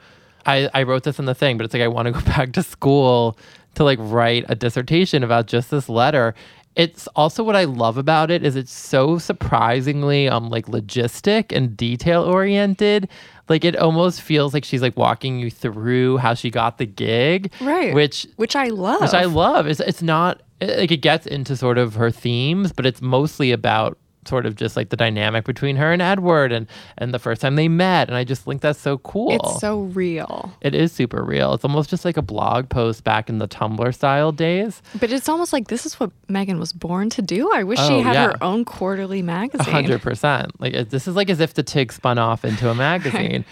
I, 0.47 0.71
I 0.73 0.85
wrote 0.85 1.03
this 1.03 1.19
in 1.19 1.27
the 1.27 1.35
thing, 1.35 1.59
but 1.59 1.65
it's 1.65 1.75
like 1.75 1.83
I 1.83 1.89
want 1.89 2.07
to 2.07 2.13
go 2.13 2.21
back 2.25 2.53
to 2.53 2.63
school 2.63 3.39
to 3.75 3.85
like 3.85 3.99
write 4.01 4.45
a 4.49 4.55
dissertation 4.55 5.23
about 5.23 5.47
just 5.47 5.71
this 5.71 5.89
letter. 5.89 6.35
It's 6.77 7.07
also 7.09 7.43
what 7.43 7.57
I 7.57 7.65
love 7.65 7.99
about 7.99 8.31
it 8.31 8.45
is 8.45 8.57
it's 8.57 8.73
so 8.73 9.19
surprisingly 9.19 10.29
um 10.29 10.49
like 10.49 10.67
logistic 10.67 11.55
and 11.55 11.77
detail 11.77 12.23
oriented. 12.23 13.09
Like 13.51 13.65
it 13.65 13.77
almost 13.77 14.23
feels 14.23 14.55
like 14.55 14.65
she's 14.65 14.81
like 14.81 14.97
walking 14.97 15.41
you 15.41 15.51
through 15.51 16.19
how 16.19 16.35
she 16.35 16.51
got 16.51 16.79
the 16.79 16.87
gig. 16.87 17.53
Right. 17.61 17.93
Which 17.93 18.27
which 18.37 18.55
I 18.55 18.69
love. 18.69 19.01
which 19.03 19.13
I 19.13 19.25
love. 19.25 19.67
It's 19.67 19.81
it's 19.81 20.03
not 20.03 20.41
like 20.61 20.93
it 20.93 20.99
gets 20.99 21.27
into 21.27 21.57
sort 21.57 21.77
of 21.77 21.95
her 21.95 22.11
themes, 22.13 22.73
but 22.73 22.87
it's 22.87 23.03
mostly 23.03 23.51
about 23.51 23.99
sort 24.27 24.45
of 24.45 24.55
just 24.55 24.77
like 24.77 24.91
the 24.91 24.97
dynamic 24.97 25.45
between 25.45 25.77
her 25.77 25.93
and 25.93 26.03
Edward 26.03 26.53
and 26.53 26.67
and 26.99 27.15
the 27.15 27.19
first 27.19 27.41
time 27.41 27.57
they 27.57 27.69
met 27.69 28.09
and 28.09 28.17
I 28.17 28.25
just 28.25 28.43
think 28.45 28.61
that's 28.61 28.79
so 28.79 28.99
cool. 28.99 29.33
It's 29.33 29.61
so 29.61 29.81
real. 29.83 30.53
It 30.61 30.75
is 30.75 30.93
super 30.93 31.25
real. 31.25 31.55
It's 31.55 31.65
almost 31.65 31.89
just 31.91 32.05
like 32.05 32.17
a 32.19 32.23
blog 32.23 32.69
post 32.69 33.03
back 33.03 33.29
in 33.31 33.39
the 33.39 33.49
Tumblr 33.49 33.95
style 33.95 34.31
days. 34.33 34.83
But 35.01 35.11
it's 35.11 35.29
almost 35.29 35.53
like 35.53 35.69
this 35.69 35.87
is 35.87 35.99
what 35.99 36.11
Megan 36.29 36.59
was 36.59 36.73
born 36.75 37.09
to 37.11 37.23
do. 37.23 37.51
I 37.53 37.63
wish 37.65 37.79
she 37.79 37.95
Oh, 37.95 38.03
had 38.03 38.13
yeah. 38.15 38.27
her 38.27 38.43
own 38.43 38.65
quarterly 38.67 39.23
magazine. 39.23 39.73
hundred 39.73 40.03
percent. 40.03 40.61
Like 40.61 40.91
this 40.91 41.09
is 41.09 41.17
like 41.17 41.31
as 41.31 41.41
if 41.41 41.55
the 41.55 41.63
Tig 41.63 41.93
spun 41.93 42.19
off 42.19 42.45
into 42.45 42.69
a 42.69 42.75
magazine. 42.89 43.45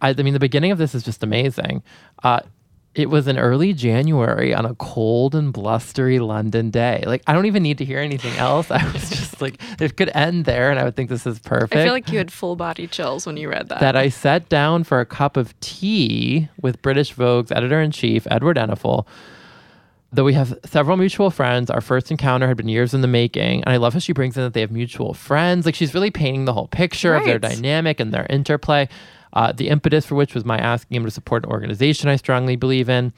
I, 0.00 0.10
I 0.10 0.22
mean, 0.22 0.32
the 0.34 0.40
beginning 0.40 0.72
of 0.72 0.78
this 0.78 0.94
is 0.94 1.02
just 1.02 1.22
amazing. 1.22 1.82
Uh, 2.22 2.40
it 2.96 3.10
was 3.10 3.28
in 3.28 3.38
early 3.38 3.74
January 3.74 4.54
on 4.54 4.64
a 4.64 4.74
cold 4.76 5.34
and 5.34 5.52
blustery 5.52 6.18
London 6.18 6.70
day. 6.70 7.04
Like 7.06 7.22
I 7.26 7.34
don't 7.34 7.44
even 7.44 7.62
need 7.62 7.76
to 7.78 7.84
hear 7.84 7.98
anything 7.98 8.34
else. 8.38 8.70
I 8.70 8.82
was 8.90 9.10
just 9.10 9.40
like, 9.42 9.60
it 9.78 9.98
could 9.98 10.10
end 10.14 10.46
there, 10.46 10.70
and 10.70 10.80
I 10.80 10.84
would 10.84 10.96
think 10.96 11.10
this 11.10 11.26
is 11.26 11.38
perfect. 11.38 11.76
I 11.76 11.84
feel 11.84 11.92
like 11.92 12.10
you 12.10 12.16
had 12.16 12.32
full 12.32 12.56
body 12.56 12.86
chills 12.86 13.26
when 13.26 13.36
you 13.36 13.50
read 13.50 13.68
that. 13.68 13.80
that 13.80 13.96
I 13.96 14.08
sat 14.08 14.48
down 14.48 14.82
for 14.82 14.98
a 14.98 15.04
cup 15.04 15.36
of 15.36 15.58
tea 15.60 16.48
with 16.62 16.80
British 16.80 17.14
Vogue's 17.14 17.52
editor 17.52 17.82
in 17.82 17.90
chief, 17.90 18.26
Edward 18.30 18.56
Enninful. 18.56 19.06
Though 20.10 20.24
we 20.24 20.32
have 20.32 20.58
several 20.64 20.96
mutual 20.96 21.30
friends, 21.30 21.68
our 21.68 21.82
first 21.82 22.10
encounter 22.10 22.48
had 22.48 22.56
been 22.56 22.68
years 22.68 22.94
in 22.94 23.02
the 23.02 23.08
making. 23.08 23.62
And 23.64 23.74
I 23.74 23.76
love 23.76 23.92
how 23.92 23.98
she 23.98 24.14
brings 24.14 24.36
in 24.38 24.44
that 24.44 24.54
they 24.54 24.60
have 24.62 24.70
mutual 24.70 25.12
friends. 25.12 25.66
Like 25.66 25.74
she's 25.74 25.92
really 25.92 26.10
painting 26.10 26.46
the 26.46 26.54
whole 26.54 26.68
picture 26.68 27.14
of 27.14 27.24
their 27.24 27.38
dynamic 27.38 28.00
and 28.00 28.14
their 28.14 28.26
interplay. 28.30 28.88
Uh, 29.32 29.52
the 29.52 29.68
impetus 29.68 30.06
for 30.06 30.14
which 30.14 30.34
was 30.34 30.44
my 30.44 30.58
asking 30.58 30.96
him 30.96 31.04
to 31.04 31.10
support 31.10 31.44
an 31.44 31.50
organization 31.50 32.08
I 32.08 32.16
strongly 32.16 32.56
believe 32.56 32.88
in. 32.88 33.12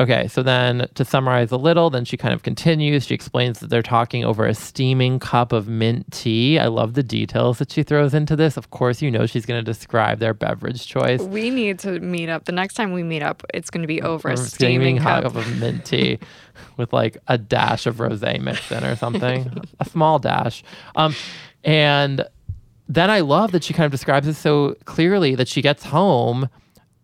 Okay, 0.00 0.28
so 0.28 0.42
then 0.42 0.88
to 0.94 1.04
summarize 1.04 1.52
a 1.52 1.58
little, 1.58 1.90
then 1.90 2.06
she 2.06 2.16
kind 2.16 2.32
of 2.32 2.42
continues. 2.42 3.04
She 3.04 3.14
explains 3.14 3.60
that 3.60 3.68
they're 3.68 3.82
talking 3.82 4.24
over 4.24 4.46
a 4.46 4.54
steaming 4.54 5.18
cup 5.18 5.52
of 5.52 5.68
mint 5.68 6.10
tea. 6.10 6.58
I 6.58 6.68
love 6.68 6.94
the 6.94 7.02
details 7.02 7.58
that 7.58 7.70
she 7.70 7.82
throws 7.82 8.14
into 8.14 8.34
this. 8.34 8.56
Of 8.56 8.70
course, 8.70 9.02
you 9.02 9.10
know 9.10 9.26
she's 9.26 9.44
going 9.44 9.62
to 9.62 9.64
describe 9.64 10.18
their 10.18 10.32
beverage 10.32 10.86
choice. 10.86 11.20
we 11.20 11.50
need 11.50 11.78
to 11.80 12.00
meet 12.00 12.30
up. 12.30 12.46
The 12.46 12.52
next 12.52 12.74
time 12.74 12.94
we 12.94 13.02
meet 13.02 13.22
up, 13.22 13.42
it's 13.52 13.68
going 13.68 13.82
to 13.82 13.86
be 13.86 14.00
over 14.00 14.30
a 14.30 14.38
steaming 14.38 14.96
hot 14.96 15.24
cup. 15.24 15.34
cup 15.34 15.42
of 15.42 15.60
mint 15.60 15.84
tea 15.84 16.18
with 16.78 16.94
like 16.94 17.18
a 17.28 17.36
dash 17.36 17.84
of 17.84 17.96
rosé 17.96 18.40
mixed 18.40 18.72
in 18.72 18.82
or 18.82 18.96
something, 18.96 19.52
a 19.80 19.84
small 19.84 20.18
dash. 20.18 20.64
Um, 20.96 21.14
and 21.62 22.24
then 22.90 23.08
I 23.08 23.20
love 23.20 23.52
that 23.52 23.62
she 23.62 23.72
kind 23.72 23.84
of 23.86 23.92
describes 23.92 24.26
it 24.26 24.34
so 24.34 24.74
clearly 24.84 25.36
that 25.36 25.46
she 25.46 25.62
gets 25.62 25.84
home. 25.84 26.48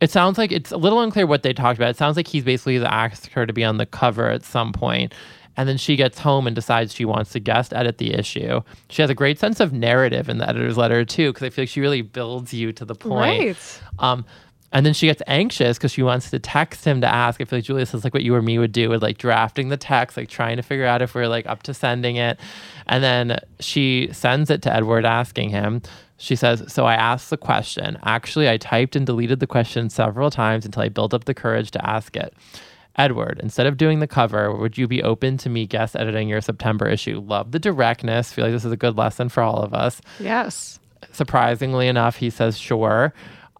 It 0.00 0.10
sounds 0.10 0.36
like 0.36 0.50
it's 0.50 0.72
a 0.72 0.76
little 0.76 1.00
unclear 1.00 1.26
what 1.26 1.44
they 1.44 1.52
talked 1.52 1.78
about. 1.78 1.90
It 1.90 1.96
sounds 1.96 2.16
like 2.16 2.26
he's 2.26 2.42
basically 2.42 2.84
asked 2.84 3.28
her 3.28 3.46
to 3.46 3.52
be 3.52 3.64
on 3.64 3.78
the 3.78 3.86
cover 3.86 4.28
at 4.28 4.42
some 4.42 4.72
point, 4.72 5.14
And 5.56 5.68
then 5.68 5.78
she 5.78 5.96
gets 5.96 6.18
home 6.18 6.46
and 6.46 6.54
decides 6.54 6.94
she 6.94 7.04
wants 7.04 7.32
to 7.32 7.40
guest 7.40 7.72
edit 7.72 7.98
the 7.98 8.12
issue. 8.14 8.60
She 8.90 9.00
has 9.02 9.10
a 9.10 9.14
great 9.14 9.38
sense 9.38 9.58
of 9.58 9.72
narrative 9.72 10.28
in 10.28 10.38
the 10.38 10.48
editor's 10.48 10.76
letter, 10.76 11.04
too, 11.04 11.32
because 11.32 11.44
I 11.46 11.50
feel 11.50 11.62
like 11.62 11.70
she 11.70 11.80
really 11.80 12.02
builds 12.02 12.52
you 12.52 12.72
to 12.72 12.84
the 12.84 12.94
point. 12.94 13.46
Right. 13.46 13.80
Um, 13.98 14.26
and 14.76 14.84
then 14.84 14.92
she 14.92 15.06
gets 15.06 15.22
anxious 15.26 15.78
because 15.78 15.90
she 15.90 16.02
wants 16.02 16.28
to 16.30 16.38
text 16.38 16.84
him 16.84 17.00
to 17.00 17.06
ask. 17.06 17.40
I 17.40 17.44
feel 17.46 17.60
like 17.60 17.64
Julius 17.64 17.94
is 17.94 18.04
like 18.04 18.12
what 18.12 18.22
you 18.24 18.34
or 18.34 18.42
me 18.42 18.58
would 18.58 18.72
do 18.72 18.90
with 18.90 19.02
like 19.02 19.16
drafting 19.16 19.70
the 19.70 19.78
text, 19.78 20.18
like 20.18 20.28
trying 20.28 20.58
to 20.58 20.62
figure 20.62 20.84
out 20.84 21.00
if 21.00 21.14
we're 21.14 21.28
like 21.28 21.46
up 21.46 21.62
to 21.62 21.72
sending 21.72 22.16
it. 22.16 22.38
And 22.86 23.02
then 23.02 23.38
she 23.58 24.10
sends 24.12 24.50
it 24.50 24.60
to 24.62 24.74
Edward 24.74 25.06
asking 25.06 25.48
him. 25.48 25.80
She 26.18 26.36
says, 26.36 26.62
So 26.70 26.84
I 26.84 26.94
asked 26.94 27.30
the 27.30 27.38
question. 27.38 27.96
Actually, 28.04 28.50
I 28.50 28.58
typed 28.58 28.96
and 28.96 29.06
deleted 29.06 29.40
the 29.40 29.46
question 29.46 29.88
several 29.88 30.30
times 30.30 30.66
until 30.66 30.82
I 30.82 30.90
built 30.90 31.14
up 31.14 31.24
the 31.24 31.32
courage 31.34 31.70
to 31.70 31.88
ask 31.88 32.14
it. 32.14 32.34
Edward, 32.98 33.40
instead 33.42 33.66
of 33.66 33.78
doing 33.78 34.00
the 34.00 34.06
cover, 34.06 34.54
would 34.54 34.76
you 34.76 34.86
be 34.86 35.02
open 35.02 35.38
to 35.38 35.48
me 35.48 35.66
guest 35.66 35.96
editing 35.96 36.28
your 36.28 36.40
September 36.42 36.86
issue? 36.86 37.20
Love 37.20 37.52
the 37.52 37.58
directness. 37.58 38.30
Feel 38.32 38.44
like 38.44 38.52
this 38.52 38.64
is 38.66 38.72
a 38.72 38.76
good 38.76 38.96
lesson 38.98 39.28
for 39.30 39.42
all 39.42 39.56
of 39.62 39.72
us 39.74 40.02
Yes. 40.20 40.80
surprisingly 41.12 41.88
enough, 41.88 42.16
he 42.16 42.30
says, 42.30 42.58
sure. 42.58 43.12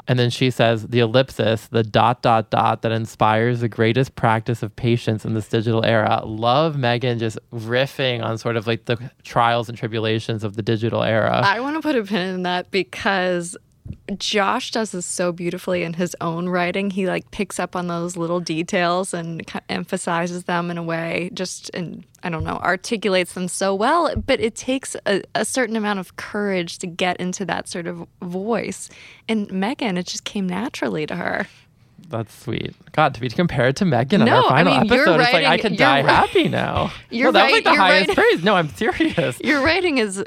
And 0.09 0.19
then 0.19 0.31
she 0.31 0.51
says, 0.51 0.87
the 0.87 1.01
ellipsis, 1.01 1.67
the 1.67 1.83
dot, 1.83 2.23
dot, 2.23 2.51
dot 2.51 2.83
that 2.83 2.93
inspires 2.93 3.61
the 3.61 3.69
greatest 3.69 4.15
practice 4.15 4.63
of 4.63 4.75
patience 4.77 5.25
in 5.25 5.35
this 5.35 5.49
digital 5.49 5.85
era. 5.85 6.23
Love 6.25 6.77
Megan 6.77 7.19
just 7.19 7.39
riffing 7.53 8.23
on 8.23 8.39
sort 8.39 8.57
of 8.57 8.67
like 8.67 8.85
the 8.85 9.11
trials 9.25 9.69
and 9.69 9.77
tribulations 9.77 10.45
of 10.45 10.55
the 10.55 10.63
digital 10.63 11.03
era. 11.03 11.41
I 11.45 11.61
want 11.61 11.77
to 11.77 11.83
put 11.83 11.97
a 11.97 12.05
pin 12.05 12.35
in 12.35 12.43
that 12.45 12.71
because 12.71 13.57
Josh 14.19 14.71
does 14.71 14.93
this 14.93 15.05
so 15.07 15.33
beautifully 15.33 15.83
in 15.83 15.95
his 15.95 16.15
own 16.21 16.49
writing. 16.49 16.91
He 16.91 17.07
like 17.07 17.31
picks 17.33 17.59
up 17.59 17.75
on 17.75 17.89
those 17.89 18.17
little 18.17 18.41
details 18.41 19.13
and 19.13 19.43
emphasizes 19.69 20.45
them 20.45 20.71
in 20.71 20.79
a 20.79 20.83
way, 20.83 21.31
just 21.35 21.71
and 21.75 22.05
I 22.23 22.29
don't 22.29 22.45
know, 22.45 22.57
articulates 22.63 23.33
them 23.33 23.49
so 23.49 23.75
well. 23.75 24.15
But 24.17 24.41
it 24.41 24.55
takes 24.55 24.95
a, 25.07 25.23
a 25.35 25.45
certain 25.45 25.75
amount 25.77 25.99
of 25.99 26.17
courage 26.17 26.79
to 26.79 26.87
get 26.87 27.17
into 27.19 27.45
that 27.47 27.69
sort 27.69 27.87
of 27.87 28.07
voice. 28.23 28.91
And 29.29 29.51
Megan, 29.51 29.97
it 29.97 30.07
just 30.07 30.25
came 30.25 30.47
naturally 30.47 31.07
to 31.07 31.17
her. 31.17 31.47
That's 32.09 32.33
sweet. 32.33 32.73
God, 32.93 33.15
to 33.15 33.21
be 33.21 33.29
compared 33.29 33.75
to 33.79 33.85
Megan 33.85 34.25
no, 34.25 34.37
on 34.37 34.45
our 34.45 34.53
I 34.53 34.65
final 34.65 34.81
mean, 34.83 34.93
you're 34.93 35.03
episode, 35.03 35.21
it's 35.21 35.33
like 35.33 35.45
I 35.45 35.49
writing- 35.51 35.71
could 35.71 35.77
die 35.79 36.03
right- 36.03 36.15
happy 36.15 36.47
now. 36.49 36.93
You're 37.11 37.29
no, 37.29 37.33
that 37.33 37.45
was 37.47 37.53
like 37.53 37.65
the 37.65 37.75
highest 37.75 38.09
right. 38.11 38.17
praise. 38.17 38.45
No, 38.45 38.55
I'm 38.55 38.69
serious. 38.69 39.41
Your 39.41 39.65
writing 39.65 39.99
is 39.99 40.23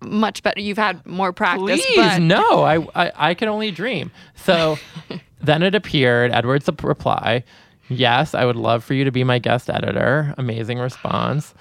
much 0.00 0.42
better. 0.42 0.60
You've 0.60 0.78
had 0.78 1.04
more 1.06 1.32
practice. 1.32 1.84
Please, 1.84 1.96
but 1.96 2.20
no, 2.20 2.62
I, 2.64 2.86
I 2.94 3.12
I 3.30 3.34
can 3.34 3.48
only 3.48 3.70
dream. 3.70 4.10
So 4.36 4.78
then 5.40 5.62
it 5.62 5.74
appeared. 5.74 6.32
Edward's 6.32 6.68
reply, 6.82 7.44
"Yes, 7.88 8.34
I 8.34 8.44
would 8.44 8.56
love 8.56 8.84
for 8.84 8.94
you 8.94 9.04
to 9.04 9.10
be 9.10 9.24
my 9.24 9.38
guest 9.38 9.68
editor." 9.70 10.34
Amazing 10.38 10.78
response. 10.78 11.54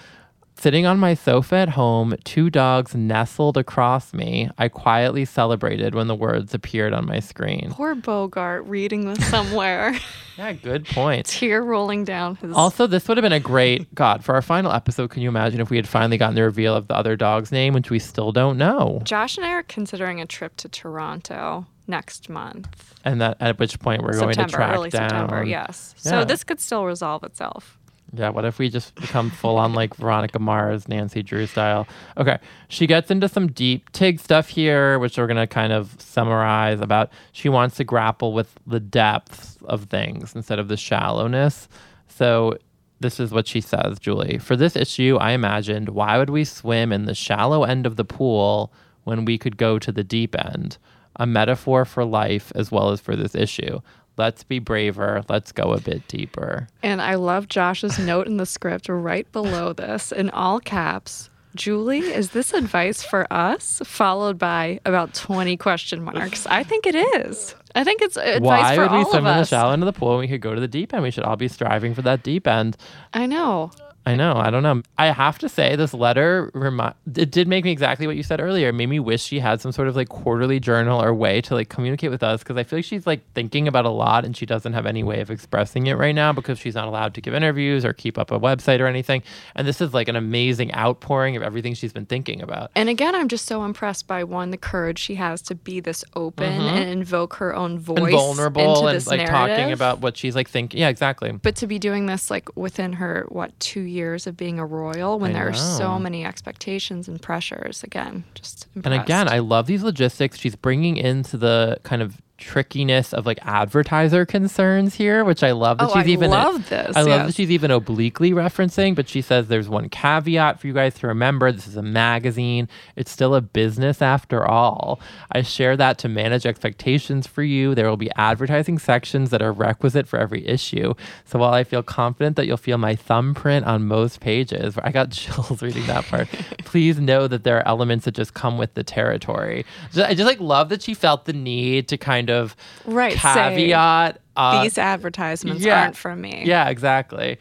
Sitting 0.59 0.87
on 0.87 0.97
my 0.97 1.13
sofa 1.13 1.55
at 1.57 1.69
home, 1.69 2.15
two 2.23 2.49
dogs 2.49 2.95
nestled 2.95 3.57
across 3.57 4.11
me. 4.11 4.49
I 4.57 4.69
quietly 4.69 5.23
celebrated 5.23 5.93
when 5.93 6.07
the 6.07 6.15
words 6.15 6.51
appeared 6.53 6.93
on 6.93 7.05
my 7.05 7.19
screen. 7.19 7.69
Poor 7.71 7.93
Bogart 7.93 8.65
reading 8.65 9.05
this 9.05 9.23
somewhere, 9.29 9.95
Yeah, 10.35 10.53
good 10.53 10.85
point. 10.87 11.27
tear 11.27 11.61
rolling 11.63 12.05
down 12.05 12.37
his. 12.37 12.53
Also, 12.53 12.87
this 12.87 13.07
would 13.07 13.17
have 13.17 13.21
been 13.21 13.33
a 13.33 13.39
great 13.39 13.93
God 13.95 14.23
for 14.25 14.33
our 14.33 14.41
final 14.41 14.71
episode. 14.71 15.11
Can 15.11 15.21
you 15.21 15.29
imagine 15.29 15.61
if 15.61 15.69
we 15.69 15.77
had 15.77 15.87
finally 15.87 16.17
gotten 16.17 16.33
the 16.35 16.41
reveal 16.43 16.73
of 16.75 16.87
the 16.87 16.95
other 16.95 17.15
dog's 17.15 17.51
name, 17.51 17.75
which 17.75 17.91
we 17.91 17.99
still 17.99 18.31
don't 18.31 18.57
know? 18.57 18.99
Josh 19.03 19.37
and 19.37 19.45
I 19.45 19.51
are 19.51 19.63
considering 19.63 20.19
a 20.21 20.25
trip 20.25 20.55
to 20.57 20.67
Toronto 20.67 21.67
next 21.85 22.29
month. 22.29 22.95
And 23.05 23.21
that 23.21 23.37
at 23.39 23.59
which 23.59 23.79
point 23.79 24.01
we're 24.01 24.13
going 24.13 24.29
to 24.29 24.33
September, 24.33 24.57
track 24.57 24.75
early 24.75 24.89
down. 24.89 25.09
September, 25.09 25.43
yes. 25.43 25.93
Yeah. 25.99 26.09
So 26.11 26.25
this 26.25 26.43
could 26.43 26.59
still 26.59 26.83
resolve 26.85 27.23
itself. 27.23 27.76
Yeah, 28.13 28.29
what 28.29 28.45
if 28.45 28.57
we 28.57 28.69
just 28.69 28.95
become 28.95 29.29
full 29.29 29.57
on 29.57 29.73
like 29.73 29.95
Veronica 29.95 30.39
Mars, 30.39 30.87
Nancy 30.87 31.21
Drew 31.21 31.45
style? 31.45 31.87
Okay, 32.15 32.37
she 32.69 32.87
gets 32.87 33.11
into 33.11 33.27
some 33.27 33.51
deep 33.51 33.91
Tig 33.91 34.19
stuff 34.19 34.47
here, 34.47 34.97
which 34.97 35.17
we're 35.17 35.27
gonna 35.27 35.47
kind 35.47 35.73
of 35.73 35.95
summarize 35.99 36.79
about. 36.79 37.11
She 37.33 37.49
wants 37.49 37.75
to 37.77 37.83
grapple 37.83 38.33
with 38.33 38.57
the 38.65 38.79
depths 38.79 39.57
of 39.65 39.85
things 39.85 40.35
instead 40.35 40.57
of 40.57 40.69
the 40.69 40.77
shallowness. 40.77 41.67
So 42.07 42.57
this 42.99 43.19
is 43.19 43.31
what 43.31 43.47
she 43.47 43.61
says, 43.61 43.99
Julie. 43.99 44.37
For 44.37 44.55
this 44.55 44.75
issue, 44.75 45.17
I 45.19 45.31
imagined 45.31 45.89
why 45.89 46.17
would 46.17 46.29
we 46.29 46.45
swim 46.45 46.91
in 46.91 47.05
the 47.05 47.13
shallow 47.13 47.63
end 47.63 47.85
of 47.85 47.97
the 47.97 48.05
pool 48.05 48.71
when 49.03 49.25
we 49.25 49.37
could 49.37 49.57
go 49.57 49.79
to 49.79 49.91
the 49.91 50.03
deep 50.03 50.35
end? 50.37 50.77
A 51.17 51.25
metaphor 51.25 51.83
for 51.83 52.05
life 52.05 52.51
as 52.55 52.71
well 52.71 52.91
as 52.91 53.01
for 53.01 53.15
this 53.15 53.35
issue. 53.35 53.81
Let's 54.17 54.43
be 54.43 54.59
braver. 54.59 55.23
Let's 55.29 55.51
go 55.51 55.73
a 55.73 55.79
bit 55.79 56.07
deeper. 56.07 56.67
And 56.83 57.01
I 57.01 57.15
love 57.15 57.47
Josh's 57.47 57.99
note 57.99 58.27
in 58.27 58.37
the 58.37 58.45
script 58.45 58.89
right 58.89 59.31
below 59.31 59.73
this 59.73 60.11
in 60.11 60.29
all 60.31 60.59
caps. 60.59 61.29
Julie, 61.55 61.99
is 61.99 62.31
this 62.31 62.53
advice 62.53 63.03
for 63.03 63.31
us? 63.31 63.81
Followed 63.83 64.37
by 64.37 64.79
about 64.85 65.13
20 65.15 65.57
question 65.57 66.03
marks. 66.03 66.45
I 66.47 66.63
think 66.63 66.85
it 66.85 66.95
is. 66.95 67.55
I 67.73 67.83
think 67.83 68.01
it's 68.01 68.17
advice 68.17 68.41
Why 68.41 68.75
for 68.75 68.81
would 68.83 68.91
we 68.91 68.97
all 68.97 69.09
swim 69.11 69.25
of 69.25 69.31
in 69.31 69.37
the 69.37 69.41
us. 69.41 69.49
shallow 69.49 69.71
end 69.71 69.81
of 69.83 69.85
the 69.91 69.97
pool 69.97 70.09
when 70.09 70.19
we 70.19 70.27
could 70.27 70.41
go 70.41 70.53
to 70.53 70.61
the 70.61 70.67
deep 70.67 70.93
end? 70.93 71.03
We 71.03 71.11
should 71.11 71.23
all 71.23 71.35
be 71.35 71.47
striving 71.47 71.93
for 71.93 72.01
that 72.03 72.23
deep 72.23 72.47
end. 72.47 72.77
I 73.13 73.25
know. 73.27 73.71
I 74.07 74.15
know. 74.15 74.35
I 74.37 74.49
don't 74.49 74.63
know. 74.63 74.83
I 74.97 75.07
have 75.07 75.37
to 75.39 75.49
say, 75.49 75.75
this 75.75 75.93
letter 75.93 76.49
remi- 76.53 76.93
it 77.13 77.29
did 77.29 77.45
make 77.45 77.65
me 77.65 77.71
exactly 77.71 78.07
what 78.07 78.15
you 78.15 78.23
said 78.23 78.39
earlier. 78.39 78.69
It 78.69 78.73
made 78.73 78.87
me 78.87 79.01
wish 79.01 79.21
she 79.21 79.39
had 79.39 79.59
some 79.59 79.73
sort 79.73 79.89
of 79.89 79.97
like 79.97 80.07
quarterly 80.07 80.61
journal 80.61 81.03
or 81.03 81.13
way 81.13 81.41
to 81.41 81.55
like 81.55 81.67
communicate 81.67 82.09
with 82.09 82.23
us 82.23 82.39
because 82.39 82.55
I 82.55 82.63
feel 82.63 82.79
like 82.79 82.85
she's 82.85 83.05
like 83.05 83.21
thinking 83.33 83.67
about 83.67 83.85
a 83.85 83.89
lot 83.89 84.23
and 84.23 84.35
she 84.35 84.45
doesn't 84.45 84.71
have 84.71 84.85
any 84.85 85.03
way 85.03 85.19
of 85.19 85.29
expressing 85.29 85.87
it 85.87 85.95
right 85.95 86.15
now 86.15 86.31
because 86.31 86.57
she's 86.57 86.73
not 86.73 86.87
allowed 86.87 87.15
to 87.15 87.21
give 87.21 87.33
interviews 87.33 87.83
or 87.83 87.91
keep 87.91 88.17
up 88.17 88.31
a 88.31 88.39
website 88.39 88.79
or 88.79 88.87
anything. 88.87 89.23
And 89.55 89.67
this 89.67 89.81
is 89.81 89.93
like 89.93 90.07
an 90.07 90.15
amazing 90.15 90.73
outpouring 90.73 91.35
of 91.35 91.43
everything 91.43 91.73
she's 91.73 91.91
been 91.91 92.05
thinking 92.05 92.41
about. 92.41 92.71
And 92.75 92.87
again, 92.87 93.13
I'm 93.13 93.27
just 93.27 93.45
so 93.45 93.65
impressed 93.65 94.07
by 94.07 94.23
one, 94.23 94.51
the 94.51 94.57
courage 94.57 94.99
she 94.99 95.15
has 95.15 95.41
to 95.41 95.55
be 95.55 95.81
this 95.81 96.05
open 96.15 96.53
and 96.53 96.89
invoke 96.89 97.33
her 97.35 97.53
own 97.53 97.77
voice 97.77 97.97
Mm-hmm. 97.97 98.05
And 98.05 98.13
vulnerable 98.13 98.87
and 98.87 99.07
like 99.07 99.27
talking 99.27 99.71
about 99.71 99.99
what 99.99 100.15
she's 100.15 100.35
like 100.35 100.49
thinking. 100.49 100.79
Yeah, 100.79 100.89
exactly. 100.89 101.31
but 101.31 101.55
to 101.57 101.67
be 101.67 101.79
doing 101.79 102.05
this 102.05 102.29
like 102.29 102.55
within 102.55 102.93
her 102.93 103.25
what 103.29 103.59
two 103.59 103.81
years 103.81 103.96
of 104.27 104.37
being 104.37 104.59
a 104.59 104.65
royal 104.65 105.19
when 105.19 105.31
I 105.31 105.33
there 105.33 105.49
are 105.49 105.53
so 105.53 105.97
many 105.99 106.23
expectations 106.23 107.07
and 107.07 107.21
pressures. 107.21 107.83
Again 107.83 108.23
just 108.33 108.67
And 108.83 108.93
again, 108.93 109.27
I 109.27 109.39
love 109.39 109.67
these 109.67 109.83
logistics. 109.83 110.37
She's 110.37 110.55
bringing 110.55 110.97
into 110.97 111.37
the 111.37 111.79
kind 111.83 112.01
of 112.01 112.21
trickiness 112.37 113.13
of 113.13 113.25
like 113.25 113.39
advertiser 113.41 114.25
concerns 114.25 114.95
here, 114.95 115.23
which 115.23 115.43
I 115.43 115.51
love 115.51 115.79
that 115.79 115.85
Oh, 115.89 115.93
she's 115.93 116.05
I 116.05 116.09
even 116.09 116.29
love 116.31 116.69
this, 116.69 116.95
I 116.95 117.01
love 117.01 117.07
yes. 117.09 117.25
that 117.27 117.35
she's 117.35 117.51
even 117.51 117.71
obliquely 117.71 118.31
referencing, 118.31 118.95
but 118.95 119.09
she 119.09 119.21
says 119.21 119.47
there's 119.47 119.69
one 119.69 119.89
caveat 119.89 120.59
for 120.59 120.67
you 120.67 120.73
guys 120.73 120.95
to 120.95 121.07
remember. 121.07 121.51
This 121.51 121.67
is 121.67 121.75
a 121.75 121.81
magazine. 121.81 122.69
It's 122.95 123.11
still 123.11 123.35
a 123.35 123.41
business 123.41 124.01
after 124.01 124.45
all. 124.45 124.99
I 125.31 125.41
share 125.41 125.75
that 125.77 125.97
to 125.99 126.07
manage 126.09 126.45
expectations 126.45 127.27
for 127.27 127.43
you. 127.43 127.73
There 127.75 127.89
will 127.89 127.97
be 127.97 128.11
advertising 128.15 128.79
sections 128.79 129.29
that 129.31 129.41
are 129.41 129.51
requisite 129.51 130.07
for 130.07 130.19
every 130.19 130.45
issue. 130.47 130.93
So 131.25 131.39
while 131.39 131.53
I 131.53 131.63
feel 131.63 131.83
confident 131.83 132.35
that 132.35 132.45
you'll 132.45 132.57
feel 132.57 132.77
my 132.77 132.95
thumbprint 132.95 133.65
on 133.65 133.85
most 133.87 134.19
pages, 134.19 134.77
I 134.83 134.91
got 134.91 135.11
chills 135.11 135.61
reading 135.61 135.85
that 135.87 136.05
part. 136.05 136.27
please 136.65 136.99
know 136.99 137.27
that 137.27 137.43
there 137.43 137.57
are 137.57 137.67
elements 137.67 138.05
that 138.05 138.13
just 138.13 138.33
come 138.33 138.57
with 138.57 138.73
the 138.73 138.83
territory. 138.83 139.65
Ju- 139.93 140.03
I 140.03 140.13
just 140.13 140.27
like 140.27 140.39
love 140.39 140.69
that 140.69 140.81
she 140.81 140.93
felt 140.93 141.25
the 141.25 141.33
need 141.33 141.87
to 141.87 141.97
kind 141.97 142.26
of 142.29 142.55
Right, 142.85 143.15
caveat 143.15 144.19
uh, 144.35 144.63
These 144.63 144.77
advertisements 144.77 145.63
yeah. 145.63 145.83
aren't 145.83 145.95
from 145.97 146.21
me. 146.21 146.43
yeah, 146.45 146.69
exactly. 146.69 147.37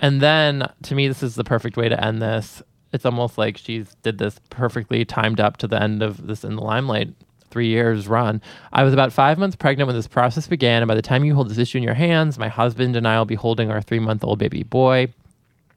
And 0.00 0.20
then 0.20 0.70
to 0.84 0.94
me, 0.94 1.08
this 1.08 1.22
is 1.22 1.34
the 1.36 1.44
perfect 1.44 1.76
way 1.76 1.88
to 1.88 2.04
end 2.04 2.20
this. 2.20 2.62
It's 2.92 3.04
almost 3.06 3.38
like 3.38 3.56
she's 3.56 3.94
did 4.02 4.18
this 4.18 4.38
perfectly 4.50 5.04
timed 5.04 5.40
up 5.40 5.56
to 5.58 5.66
the 5.68 5.82
end 5.82 6.02
of 6.02 6.26
this 6.26 6.44
in 6.44 6.56
the 6.56 6.62
limelight 6.62 7.08
three 7.50 7.68
years 7.68 8.06
run. 8.06 8.42
I 8.72 8.82
was 8.82 8.92
about 8.92 9.12
five 9.12 9.38
months 9.38 9.56
pregnant 9.56 9.86
when 9.86 9.96
this 9.96 10.06
process 10.08 10.46
began, 10.46 10.82
and 10.82 10.88
by 10.88 10.94
the 10.94 11.02
time 11.02 11.24
you 11.24 11.34
hold 11.34 11.48
this 11.48 11.58
issue 11.58 11.78
in 11.78 11.84
your 11.84 11.94
hands, 11.94 12.38
my 12.38 12.48
husband 12.48 12.96
and 12.96 13.08
I 13.08 13.16
will 13.18 13.24
be 13.24 13.34
holding 13.34 13.70
our 13.70 13.80
three 13.80 13.98
month 14.00 14.22
old 14.24 14.38
baby 14.38 14.62
boy. 14.62 15.12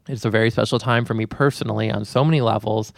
It's 0.08 0.25
a 0.25 0.29
very 0.29 0.50
special 0.50 0.79
time 0.79 1.06
for 1.06 1.13
me 1.13 1.25
personally 1.25 1.89
on 1.91 2.03
so 2.03 2.25
many 2.25 2.41
levels. 2.41 2.91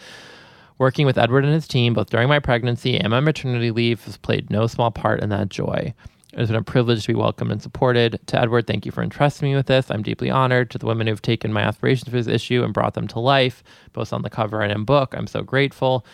Working 0.82 1.06
with 1.06 1.16
Edward 1.16 1.44
and 1.44 1.54
his 1.54 1.68
team, 1.68 1.94
both 1.94 2.10
during 2.10 2.28
my 2.28 2.40
pregnancy 2.40 2.98
and 2.98 3.10
my 3.10 3.20
maternity 3.20 3.70
leave, 3.70 4.04
has 4.04 4.16
played 4.16 4.50
no 4.50 4.66
small 4.66 4.90
part 4.90 5.22
in 5.22 5.28
that 5.28 5.48
joy. 5.48 5.94
It 6.32 6.38
has 6.40 6.48
been 6.48 6.56
a 6.56 6.62
privilege 6.64 7.02
to 7.02 7.12
be 7.12 7.14
welcomed 7.14 7.52
and 7.52 7.62
supported. 7.62 8.18
To 8.26 8.40
Edward, 8.40 8.66
thank 8.66 8.84
you 8.84 8.90
for 8.90 9.00
entrusting 9.00 9.48
me 9.48 9.54
with 9.54 9.66
this. 9.66 9.92
I'm 9.92 10.02
deeply 10.02 10.28
honored. 10.28 10.72
To 10.72 10.78
the 10.78 10.86
women 10.86 11.06
who've 11.06 11.22
taken 11.22 11.52
my 11.52 11.60
aspirations 11.60 12.08
for 12.08 12.16
this 12.16 12.26
issue 12.26 12.64
and 12.64 12.74
brought 12.74 12.94
them 12.94 13.06
to 13.06 13.20
life, 13.20 13.62
both 13.92 14.12
on 14.12 14.22
the 14.22 14.28
cover 14.28 14.60
and 14.60 14.72
in 14.72 14.82
book, 14.82 15.14
I'm 15.16 15.28
so 15.28 15.42
grateful. 15.44 16.04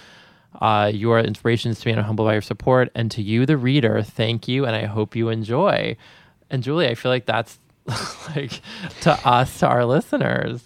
Uh, 0.60 0.90
you 0.92 1.12
are 1.12 1.20
inspirations 1.20 1.80
to 1.80 1.88
me, 1.88 1.92
and 1.92 2.00
I'm 2.00 2.04
humbled 2.04 2.28
by 2.28 2.34
your 2.34 2.42
support. 2.42 2.90
And 2.94 3.10
to 3.12 3.22
you, 3.22 3.46
the 3.46 3.56
reader, 3.56 4.02
thank 4.02 4.48
you, 4.48 4.66
and 4.66 4.76
I 4.76 4.84
hope 4.84 5.16
you 5.16 5.30
enjoy. 5.30 5.96
And 6.50 6.62
Julie, 6.62 6.88
I 6.88 6.94
feel 6.94 7.10
like 7.10 7.24
that's 7.24 7.58
like 8.36 8.60
to 9.00 9.12
us, 9.26 9.60
to 9.60 9.66
our 9.66 9.86
listeners. 9.86 10.62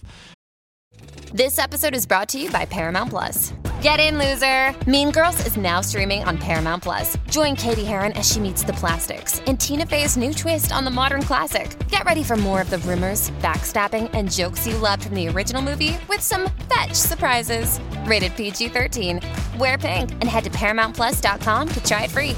This 1.32 1.60
episode 1.60 1.94
is 1.94 2.04
brought 2.04 2.28
to 2.30 2.40
you 2.40 2.50
by 2.50 2.64
Paramount 2.64 3.10
Plus. 3.10 3.52
Get 3.82 3.98
in, 3.98 4.16
loser! 4.16 4.72
Mean 4.88 5.10
Girls 5.10 5.44
is 5.44 5.56
now 5.56 5.80
streaming 5.80 6.22
on 6.22 6.38
Paramount 6.38 6.84
Plus. 6.84 7.18
Join 7.28 7.56
Cady 7.56 7.82
Heron 7.84 8.12
as 8.12 8.30
she 8.30 8.38
meets 8.38 8.62
the 8.62 8.72
plastics 8.74 9.40
in 9.40 9.56
Tina 9.56 9.84
Fey's 9.84 10.16
new 10.16 10.32
twist 10.32 10.70
on 10.72 10.84
the 10.84 10.90
modern 10.90 11.22
classic. 11.22 11.76
Get 11.88 12.04
ready 12.04 12.22
for 12.22 12.36
more 12.36 12.60
of 12.60 12.70
the 12.70 12.78
rumors, 12.78 13.32
backstabbing, 13.42 14.08
and 14.12 14.30
jokes 14.30 14.68
you 14.68 14.76
loved 14.76 15.02
from 15.06 15.16
the 15.16 15.26
original 15.26 15.60
movie 15.60 15.98
with 16.08 16.20
some 16.20 16.48
fetch 16.72 16.94
surprises. 16.94 17.80
Rated 18.04 18.36
PG 18.36 18.68
13. 18.68 19.20
Wear 19.58 19.76
pink 19.78 20.12
and 20.12 20.24
head 20.26 20.44
to 20.44 20.50
ParamountPlus.com 20.50 21.68
to 21.70 21.84
try 21.84 22.04
it 22.04 22.10
free. 22.12 22.36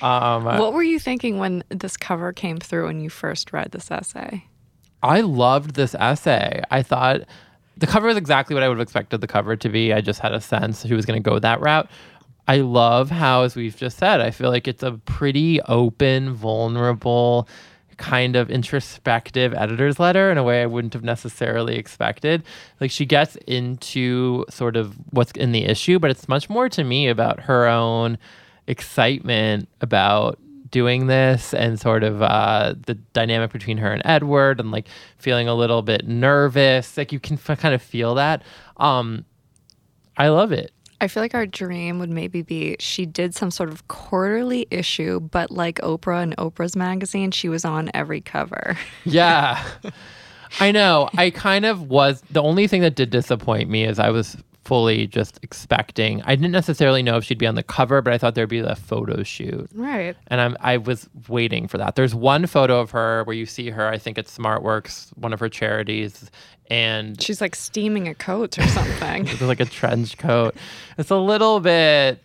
Um, 0.00 0.44
What 0.44 0.74
were 0.74 0.84
you 0.84 1.00
thinking 1.00 1.38
when 1.38 1.64
this 1.70 1.96
cover 1.96 2.32
came 2.32 2.58
through 2.58 2.86
and 2.86 3.02
you 3.02 3.10
first 3.10 3.52
read 3.52 3.72
this 3.72 3.90
essay? 3.90 4.44
I 5.02 5.22
loved 5.22 5.74
this 5.74 5.96
essay. 5.96 6.62
I 6.70 6.82
thought 6.84 7.22
the 7.76 7.86
cover 7.86 8.08
is 8.08 8.16
exactly 8.16 8.54
what 8.54 8.62
I 8.62 8.68
would 8.68 8.78
have 8.78 8.82
expected 8.82 9.20
the 9.20 9.26
cover 9.26 9.56
to 9.56 9.68
be. 9.68 9.92
I 9.92 10.00
just 10.00 10.20
had 10.20 10.32
a 10.32 10.40
sense 10.40 10.86
she 10.86 10.94
was 10.94 11.06
going 11.06 11.22
to 11.22 11.30
go 11.30 11.38
that 11.38 11.60
route. 11.60 11.90
I 12.48 12.58
love 12.58 13.10
how, 13.10 13.42
as 13.42 13.54
we've 13.54 13.76
just 13.76 13.98
said, 13.98 14.20
I 14.20 14.30
feel 14.30 14.50
like 14.50 14.66
it's 14.66 14.82
a 14.82 14.92
pretty 14.92 15.60
open, 15.62 16.34
vulnerable, 16.34 17.48
kind 17.98 18.34
of 18.34 18.50
introspective 18.50 19.54
editor's 19.54 20.00
letter 20.00 20.30
in 20.30 20.38
a 20.38 20.42
way 20.42 20.62
I 20.62 20.66
wouldn't 20.66 20.92
have 20.94 21.04
necessarily 21.04 21.76
expected. 21.76 22.42
Like 22.80 22.90
she 22.90 23.06
gets 23.06 23.36
into 23.46 24.44
sort 24.50 24.76
of 24.76 24.96
what's 25.10 25.30
in 25.32 25.52
the 25.52 25.64
issue, 25.64 25.98
but 25.98 26.10
it's 26.10 26.28
much 26.28 26.50
more 26.50 26.68
to 26.70 26.82
me 26.82 27.08
about 27.08 27.40
her 27.40 27.66
own 27.66 28.18
excitement 28.66 29.68
about 29.80 30.38
doing 30.72 31.06
this 31.06 31.54
and 31.54 31.78
sort 31.78 32.02
of 32.02 32.20
uh, 32.20 32.74
the 32.86 32.94
dynamic 32.94 33.52
between 33.52 33.76
her 33.78 33.92
and 33.92 34.02
Edward 34.04 34.58
and 34.58 34.72
like 34.72 34.88
feeling 35.18 35.46
a 35.46 35.54
little 35.54 35.82
bit 35.82 36.08
nervous. 36.08 36.96
Like 36.96 37.12
you 37.12 37.20
can 37.20 37.34
f- 37.36 37.60
kind 37.60 37.74
of 37.74 37.80
feel 37.80 38.16
that. 38.16 38.42
Um, 38.78 39.24
I 40.16 40.28
love 40.28 40.50
it. 40.50 40.72
I 41.00 41.08
feel 41.08 41.22
like 41.22 41.34
our 41.34 41.46
dream 41.46 41.98
would 41.98 42.10
maybe 42.10 42.42
be 42.42 42.76
she 42.78 43.06
did 43.06 43.34
some 43.34 43.50
sort 43.50 43.68
of 43.70 43.86
quarterly 43.88 44.66
issue, 44.70 45.20
but 45.20 45.50
like 45.50 45.76
Oprah 45.80 46.22
and 46.22 46.36
Oprah's 46.36 46.76
magazine, 46.76 47.30
she 47.30 47.48
was 47.48 47.64
on 47.64 47.90
every 47.94 48.20
cover. 48.20 48.76
Yeah. 49.04 49.62
I 50.60 50.70
know. 50.70 51.08
I 51.16 51.30
kind 51.30 51.64
of 51.64 51.88
was. 51.88 52.22
The 52.30 52.42
only 52.42 52.66
thing 52.66 52.82
that 52.82 52.94
did 52.94 53.08
disappoint 53.10 53.70
me 53.70 53.84
is 53.84 53.98
I 53.98 54.10
was 54.10 54.36
fully 54.64 55.06
just 55.06 55.38
expecting. 55.42 56.22
I 56.22 56.34
didn't 56.36 56.52
necessarily 56.52 57.02
know 57.02 57.16
if 57.16 57.24
she'd 57.24 57.38
be 57.38 57.46
on 57.46 57.54
the 57.56 57.62
cover, 57.62 58.00
but 58.00 58.12
I 58.12 58.18
thought 58.18 58.34
there'd 58.34 58.48
be 58.48 58.60
a 58.60 58.76
photo 58.76 59.22
shoot. 59.22 59.68
Right. 59.74 60.16
And 60.28 60.40
I'm 60.40 60.56
I 60.60 60.76
was 60.76 61.08
waiting 61.28 61.68
for 61.68 61.78
that. 61.78 61.96
There's 61.96 62.14
one 62.14 62.46
photo 62.46 62.80
of 62.80 62.90
her 62.92 63.24
where 63.24 63.34
you 63.34 63.46
see 63.46 63.70
her, 63.70 63.88
I 63.88 63.98
think 63.98 64.18
it's 64.18 64.36
SmartWorks, 64.36 65.16
one 65.18 65.32
of 65.32 65.40
her 65.40 65.48
charities, 65.48 66.30
and 66.70 67.20
She's 67.20 67.40
like 67.40 67.54
steaming 67.54 68.08
a 68.08 68.14
coat 68.14 68.58
or 68.58 68.66
something. 68.68 69.26
It's 69.28 69.40
like 69.42 69.60
a 69.60 69.64
trench 69.64 70.16
coat. 70.16 70.54
It's 70.96 71.10
a 71.10 71.16
little 71.16 71.60
bit, 71.60 72.20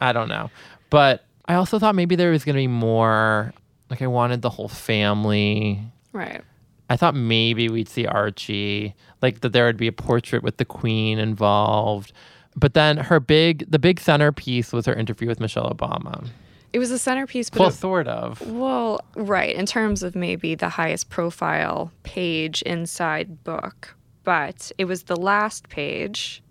I 0.00 0.12
don't 0.12 0.28
know. 0.28 0.50
But 0.90 1.24
I 1.46 1.54
also 1.54 1.78
thought 1.78 1.94
maybe 1.94 2.16
there 2.16 2.30
was 2.30 2.44
going 2.44 2.54
to 2.56 2.60
be 2.60 2.66
more. 2.66 3.52
Like, 3.88 4.02
I 4.02 4.08
wanted 4.08 4.42
the 4.42 4.50
whole 4.50 4.68
family. 4.68 5.80
right. 6.12 6.42
I 6.88 6.96
thought 6.96 7.14
maybe 7.14 7.68
we'd 7.68 7.88
see 7.88 8.06
Archie, 8.06 8.94
like 9.22 9.40
that 9.40 9.52
there 9.52 9.66
would 9.66 9.76
be 9.76 9.88
a 9.88 9.92
portrait 9.92 10.42
with 10.42 10.56
the 10.58 10.64
queen 10.64 11.18
involved. 11.18 12.12
But 12.54 12.74
then 12.74 12.96
her 12.96 13.20
big, 13.20 13.70
the 13.70 13.78
big 13.78 14.00
centerpiece 14.00 14.72
was 14.72 14.86
her 14.86 14.94
interview 14.94 15.28
with 15.28 15.40
Michelle 15.40 15.68
Obama. 15.70 16.28
It 16.72 16.78
was 16.78 16.90
a 16.90 16.98
centerpiece, 16.98 17.50
but 17.50 17.60
Well, 17.60 17.68
it- 17.68 17.72
sort 17.72 18.08
of. 18.08 18.40
Well, 18.50 19.00
right, 19.14 19.54
in 19.54 19.66
terms 19.66 20.02
of 20.02 20.14
maybe 20.14 20.54
the 20.54 20.68
highest 20.68 21.10
profile 21.10 21.90
page 22.02 22.62
inside 22.62 23.42
book, 23.44 23.94
but 24.24 24.70
it 24.78 24.84
was 24.86 25.04
the 25.04 25.16
last 25.16 25.68
page. 25.68 26.42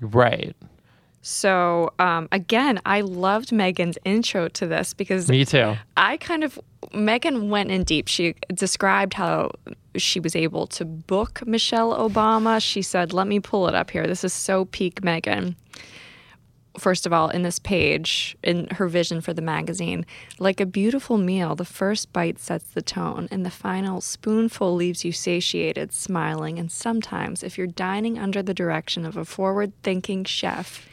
Right. 0.00 0.54
So, 1.28 1.92
um, 1.98 2.26
again, 2.32 2.80
I 2.86 3.02
loved 3.02 3.52
Megan's 3.52 3.98
intro 4.06 4.48
to 4.48 4.66
this 4.66 4.94
because 4.94 5.28
Me 5.28 5.44
too. 5.44 5.76
I 5.94 6.16
kind 6.16 6.42
of, 6.42 6.58
Megan 6.94 7.50
went 7.50 7.70
in 7.70 7.84
deep. 7.84 8.08
She 8.08 8.34
described 8.54 9.12
how 9.12 9.50
she 9.94 10.20
was 10.20 10.34
able 10.34 10.66
to 10.68 10.86
book 10.86 11.46
Michelle 11.46 11.94
Obama. 11.94 12.62
She 12.62 12.80
said, 12.80 13.12
Let 13.12 13.26
me 13.26 13.40
pull 13.40 13.68
it 13.68 13.74
up 13.74 13.90
here. 13.90 14.06
This 14.06 14.24
is 14.24 14.32
so 14.32 14.64
peak 14.64 15.04
Megan. 15.04 15.54
First 16.78 17.04
of 17.04 17.12
all, 17.12 17.28
in 17.28 17.42
this 17.42 17.58
page, 17.58 18.34
in 18.42 18.66
her 18.68 18.88
vision 18.88 19.20
for 19.20 19.34
the 19.34 19.42
magazine, 19.42 20.06
like 20.38 20.62
a 20.62 20.66
beautiful 20.66 21.18
meal, 21.18 21.54
the 21.54 21.66
first 21.66 22.10
bite 22.10 22.38
sets 22.38 22.70
the 22.70 22.80
tone, 22.80 23.28
and 23.30 23.44
the 23.44 23.50
final 23.50 24.00
spoonful 24.00 24.74
leaves 24.74 25.04
you 25.04 25.12
satiated, 25.12 25.92
smiling, 25.92 26.58
and 26.58 26.72
sometimes, 26.72 27.42
if 27.42 27.58
you're 27.58 27.66
dining 27.66 28.18
under 28.18 28.42
the 28.42 28.54
direction 28.54 29.04
of 29.04 29.16
a 29.18 29.26
forward 29.26 29.72
thinking 29.82 30.24
chef, 30.24 30.88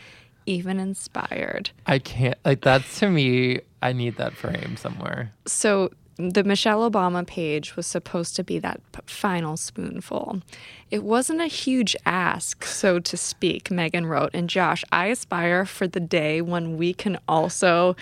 even 0.45 0.79
inspired. 0.79 1.71
I 1.86 1.99
can't, 1.99 2.38
like, 2.45 2.62
that's 2.62 2.99
to 2.99 3.10
me, 3.10 3.62
I 3.81 3.93
need 3.93 4.17
that 4.17 4.34
frame 4.34 4.77
somewhere. 4.77 5.31
So 5.45 5.91
the 6.17 6.43
Michelle 6.43 6.89
Obama 6.89 7.25
page 7.27 7.75
was 7.75 7.86
supposed 7.86 8.36
to 8.38 8.43
be 8.43 8.58
that 8.60 8.79
p- 8.93 9.01
final 9.05 9.58
spoonful. 9.58 10.41
It 10.89 11.03
wasn't 11.03 11.41
a 11.41 11.47
huge 11.47 11.95
ask, 12.05 12.63
so 12.63 12.99
to 12.99 13.17
speak, 13.17 13.69
Megan 13.69 14.05
wrote. 14.05 14.31
And 14.34 14.49
Josh, 14.49 14.84
I 14.91 15.08
aspire 15.08 15.65
for 15.65 15.88
the 15.88 15.99
day 15.99 16.41
when 16.41 16.77
we 16.77 16.93
can 16.93 17.19
also 17.27 17.95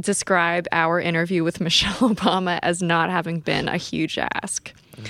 describe 0.00 0.66
our 0.72 1.00
interview 1.00 1.44
with 1.44 1.60
Michelle 1.60 2.14
Obama 2.14 2.58
as 2.62 2.82
not 2.82 3.10
having 3.10 3.40
been 3.40 3.68
a 3.68 3.76
huge 3.76 4.18
ask. 4.18 4.72
Mm. 4.96 5.08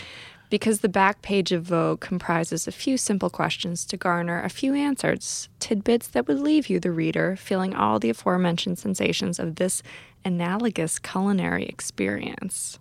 Because 0.51 0.81
the 0.81 0.89
back 0.89 1.23
page 1.23 1.53
of 1.53 1.63
Vogue 1.63 2.01
comprises 2.01 2.67
a 2.67 2.73
few 2.73 2.99
simple 2.99 3.31
questions 3.31 3.85
to 3.87 3.97
garner 3.97 4.43
a 4.43 4.49
few 4.49 4.75
answers, 4.75 5.49
tidbits 5.61 6.09
that 6.09 6.27
would 6.27 6.41
leave 6.41 6.69
you, 6.69 6.81
the 6.81 6.91
reader, 6.91 7.37
feeling 7.37 7.75
all 7.75 8.01
the 8.01 8.11
aforementioned 8.11 8.79
sensations 8.79 9.39
of 9.39 9.57
this 9.57 9.81
analogous 10.25 10.99
culinary 10.99 11.67
experience. 11.67 12.81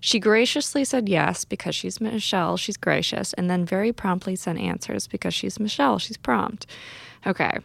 She 0.00 0.18
graciously 0.18 0.82
said 0.82 1.10
yes 1.10 1.44
because 1.44 1.74
she's 1.74 2.00
Michelle, 2.00 2.56
she's 2.56 2.78
gracious, 2.78 3.34
and 3.34 3.50
then 3.50 3.66
very 3.66 3.92
promptly 3.92 4.34
sent 4.34 4.58
answers 4.58 5.06
because 5.06 5.34
she's 5.34 5.60
Michelle, 5.60 5.98
she's 5.98 6.16
prompt. 6.16 6.66
Okay. 7.26 7.58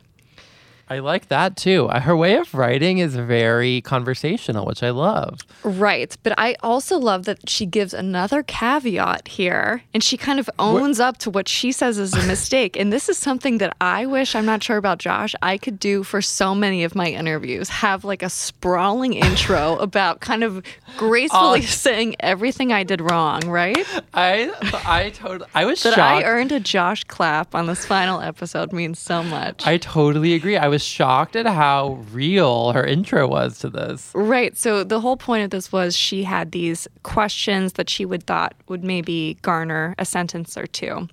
I 0.87 0.99
like 0.99 1.29
that 1.29 1.57
too. 1.57 1.87
Uh, 1.87 1.99
Her 1.99 2.15
way 2.15 2.35
of 2.37 2.53
writing 2.53 2.99
is 2.99 3.15
very 3.15 3.81
conversational, 3.81 4.65
which 4.65 4.83
I 4.83 4.91
love. 4.91 5.39
Right. 5.63 6.15
But 6.21 6.33
I 6.37 6.55
also 6.61 6.97
love 6.99 7.25
that 7.25 7.49
she 7.49 7.65
gives 7.65 7.93
another 7.93 8.43
caveat 8.43 9.27
here 9.27 9.81
and 9.93 10.03
she 10.03 10.15
kind 10.15 10.39
of 10.39 10.49
owns 10.59 10.99
up 10.99 11.17
to 11.19 11.29
what 11.31 11.47
she 11.47 11.71
says 11.71 11.97
is 11.97 12.13
a 12.13 12.23
mistake. 12.27 12.77
and 12.77 12.93
this 12.93 13.09
is 13.09 13.17
something 13.17 13.57
that 13.57 13.75
I 13.81 14.05
wish, 14.05 14.35
I'm 14.35 14.45
not 14.45 14.61
sure 14.63 14.77
about 14.77 14.99
Josh, 14.99 15.33
I 15.41 15.57
could 15.57 15.79
do 15.79 16.03
for 16.03 16.21
so 16.21 16.53
many 16.53 16.83
of 16.83 16.93
my 16.93 17.07
interviews 17.07 17.69
have 17.69 18.03
like 18.03 18.21
a 18.21 18.29
sprawling 18.29 19.13
intro 19.27 19.77
about 19.77 20.19
kind 20.19 20.43
of 20.43 20.63
gracefully 20.97 21.61
saying 21.63 22.15
everything 22.19 22.71
I 22.71 22.83
did 22.83 23.01
wrong, 23.01 23.41
right? 23.47 23.85
I 24.13 24.51
I 24.85 25.09
totally 25.09 25.49
I 25.55 25.65
was 25.65 25.81
That 25.83 25.95
shocked. 25.95 26.23
I 26.23 26.23
earned 26.23 26.51
a 26.51 26.59
Josh 26.59 27.03
clap 27.05 27.55
on 27.55 27.65
this 27.65 27.85
final 27.85 28.21
episode 28.21 28.71
means 28.71 28.99
so 28.99 29.23
much. 29.23 29.65
I 29.65 29.77
totally 29.77 30.33
agree. 30.35 30.57
I 30.57 30.67
was 30.75 30.83
shocked 30.83 31.37
at 31.37 31.45
how 31.45 32.03
real 32.11 32.73
her 32.73 32.85
intro 32.85 33.25
was 33.29 33.59
to 33.59 33.69
this. 33.69 34.11
Right. 34.13 34.57
So 34.57 34.83
the 34.83 34.99
whole 34.99 35.15
point 35.15 35.45
of 35.45 35.49
this 35.51 35.71
was 35.71 35.95
she 35.95 36.23
had 36.23 36.51
these 36.51 36.85
questions 37.03 37.73
that 37.73 37.89
she 37.89 38.05
would 38.05 38.27
thought 38.27 38.53
would 38.67 38.83
maybe 38.83 39.37
garner 39.41 39.95
a 39.97 40.03
sentence 40.03 40.57
or 40.57 40.67
two. 40.67 41.07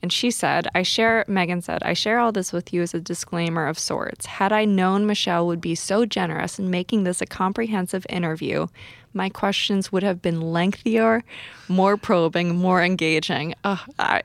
And 0.00 0.10
she 0.10 0.30
said, 0.30 0.66
I 0.74 0.82
share, 0.82 1.26
Megan 1.28 1.60
said, 1.60 1.82
I 1.82 1.92
share 1.92 2.18
all 2.20 2.32
this 2.32 2.54
with 2.54 2.72
you 2.72 2.80
as 2.80 2.94
a 2.94 3.00
disclaimer 3.00 3.66
of 3.66 3.78
sorts. 3.78 4.24
Had 4.24 4.50
I 4.50 4.64
known 4.64 5.06
Michelle 5.06 5.46
would 5.46 5.60
be 5.60 5.74
so 5.74 6.06
generous 6.06 6.58
in 6.58 6.70
making 6.70 7.04
this 7.04 7.20
a 7.20 7.26
comprehensive 7.26 8.06
interview, 8.08 8.66
my 9.12 9.28
questions 9.28 9.92
would 9.92 10.02
have 10.02 10.22
been 10.22 10.40
lengthier, 10.40 11.22
more 11.68 11.98
probing, 11.98 12.56
more 12.56 12.82
engaging. 12.82 13.54
Ugh, 13.62 13.78
I, 13.98 14.22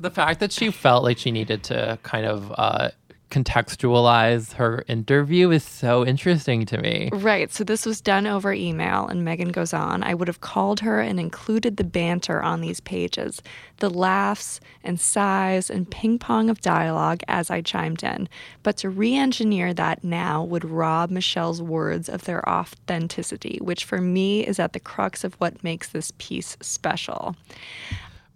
The 0.00 0.10
fact 0.10 0.40
that 0.40 0.50
she 0.50 0.72
felt 0.72 1.04
like 1.04 1.16
she 1.16 1.30
needed 1.30 1.62
to 1.70 1.98
kind 2.02 2.26
of 2.26 2.52
uh, 2.58 2.90
contextualize 3.30 4.52
her 4.54 4.84
interview 4.86 5.50
is 5.50 5.64
so 5.64 6.06
interesting 6.06 6.64
to 6.66 6.78
me. 6.78 7.10
Right. 7.12 7.52
So 7.52 7.64
this 7.64 7.84
was 7.84 8.00
done 8.00 8.26
over 8.26 8.52
email, 8.52 9.06
and 9.08 9.24
Megan 9.24 9.50
goes 9.50 9.74
on. 9.74 10.02
I 10.02 10.14
would 10.14 10.28
have 10.28 10.40
called 10.40 10.80
her 10.80 11.00
and 11.00 11.18
included 11.18 11.76
the 11.76 11.84
banter 11.84 12.42
on 12.42 12.60
these 12.60 12.80
pages, 12.80 13.42
the 13.78 13.90
laughs 13.90 14.60
and 14.84 15.00
sighs 15.00 15.70
and 15.70 15.90
ping 15.90 16.18
pong 16.18 16.48
of 16.48 16.60
dialogue 16.60 17.22
as 17.26 17.50
I 17.50 17.62
chimed 17.62 18.04
in. 18.04 18.28
But 18.62 18.76
to 18.78 18.90
re 18.90 19.14
engineer 19.14 19.74
that 19.74 20.04
now 20.04 20.44
would 20.44 20.64
rob 20.64 21.10
Michelle's 21.10 21.60
words 21.60 22.08
of 22.08 22.24
their 22.24 22.48
authenticity, 22.48 23.58
which 23.60 23.84
for 23.84 24.00
me 24.00 24.46
is 24.46 24.58
at 24.58 24.72
the 24.72 24.80
crux 24.80 25.24
of 25.24 25.34
what 25.34 25.64
makes 25.64 25.88
this 25.88 26.12
piece 26.18 26.56
special. 26.60 27.34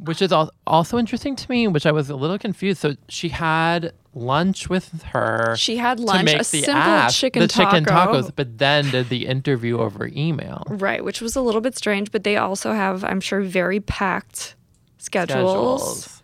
Which 0.05 0.23
is 0.23 0.33
al- 0.33 0.53
also 0.67 0.99
interesting 0.99 1.37
to 1.37 1.51
me, 1.51 1.69
which 1.69 1.85
I 1.85 1.93
was 1.93 2.09
a 2.09 2.17
little 2.17 2.39
confused. 2.39 2.81
So 2.81 2.97
she 3.09 3.29
had 3.29 3.93
lunch 4.15 4.69
with 4.69 5.03
her. 5.03 5.55
She 5.57 5.77
had 5.77 5.99
to 5.99 6.05
lunch, 6.05 6.25
make 6.25 6.35
a 6.37 6.39
the 6.39 6.45
simple 6.45 6.75
app, 6.75 7.13
chicken 7.13 7.43
the 7.43 7.49
chicken 7.49 7.85
taco. 7.85 8.23
tacos, 8.23 8.33
but 8.35 8.59
then 8.59 8.91
did 8.91 9.09
the 9.11 9.27
interview 9.27 9.79
over 9.79 10.09
email. 10.09 10.65
Right, 10.69 11.05
which 11.05 11.21
was 11.21 11.37
a 11.37 11.41
little 11.43 11.61
bit 11.61 11.77
strange, 11.77 12.11
but 12.11 12.25
they 12.25 12.37
also 12.37 12.73
have, 12.73 13.05
I'm 13.05 13.21
sure, 13.21 13.43
very 13.43 13.79
packed 13.81 14.57
schedules. 14.99 16.23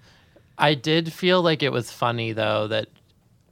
I 0.59 0.75
did 0.75 1.13
feel 1.13 1.43
like 1.43 1.63
it 1.63 1.71
was 1.73 1.91
funny 1.91 2.33
though 2.33 2.69
that 2.69 2.89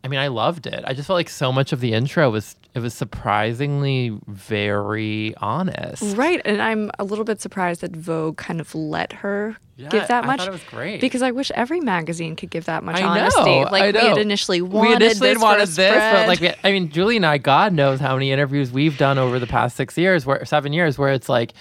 I 0.03 0.09
mean 0.09 0.21
I 0.21 0.29
loved 0.29 0.67
it. 0.67 0.85
I 0.87 0.95
just 0.95 1.07
felt 1.07 1.17
like 1.17 1.29
so 1.29 1.53
much 1.53 1.73
of 1.73 1.81
the 1.81 1.93
intro 1.93 2.31
was 2.31 2.57
it 2.75 2.81
was 2.81 2.93
surprisingly 2.95 4.19
very 4.27 5.35
honest. 5.37 6.17
Right, 6.17 6.41
and 6.45 6.61
I'm 6.61 6.91
a 6.99 7.05
little 7.05 7.25
bit 7.25 7.41
surprised 7.41 7.81
that 7.83 7.95
Vogue 7.95 8.37
kind 8.37 8.61
of 8.61 8.75
let 8.75 9.13
her 9.13 9.57
Yeah, 9.77 9.89
give 9.91 10.09
that 10.09 10.25
I 10.25 10.27
much. 10.27 10.39
thought 10.41 10.49
it 10.49 10.53
was 10.53 10.65
great. 10.65 11.01
because 11.01 11.23
I 11.23 11.31
wish 11.31 11.51
every 11.55 11.81
magazine 11.81 12.35
could 12.37 12.51
give 12.51 12.65
that 12.65 12.83
much 12.83 12.97
I 12.97 13.01
know, 13.03 13.07
honesty. 13.09 13.65
Like 13.73 13.95
I 13.95 14.03
we 14.03 14.09
had 14.09 14.19
initially 14.19 14.61
wanted 14.61 14.89
we 14.89 14.95
initially 14.97 15.35
this 15.35 15.43
wanted 15.43 15.69
this, 15.69 15.95
but 16.13 16.27
like, 16.41 16.59
I 16.65 16.73
mean, 16.73 16.89
Julie 16.91 17.17
and 17.17 17.27
I, 17.27 17.39
God 17.39 17.73
knows 17.73 18.01
how 18.01 18.15
many 18.15 18.33
interviews 18.33 18.73
we've 18.73 18.99
done 18.99 19.19
over 19.19 19.39
the 19.39 19.47
past 19.47 19.77
six 19.77 19.97
years, 19.97 20.27
where 20.27 20.45
seven 20.45 20.73
years, 20.73 20.99
where 20.99 21.13
it's 21.13 21.29
like, 21.29 21.53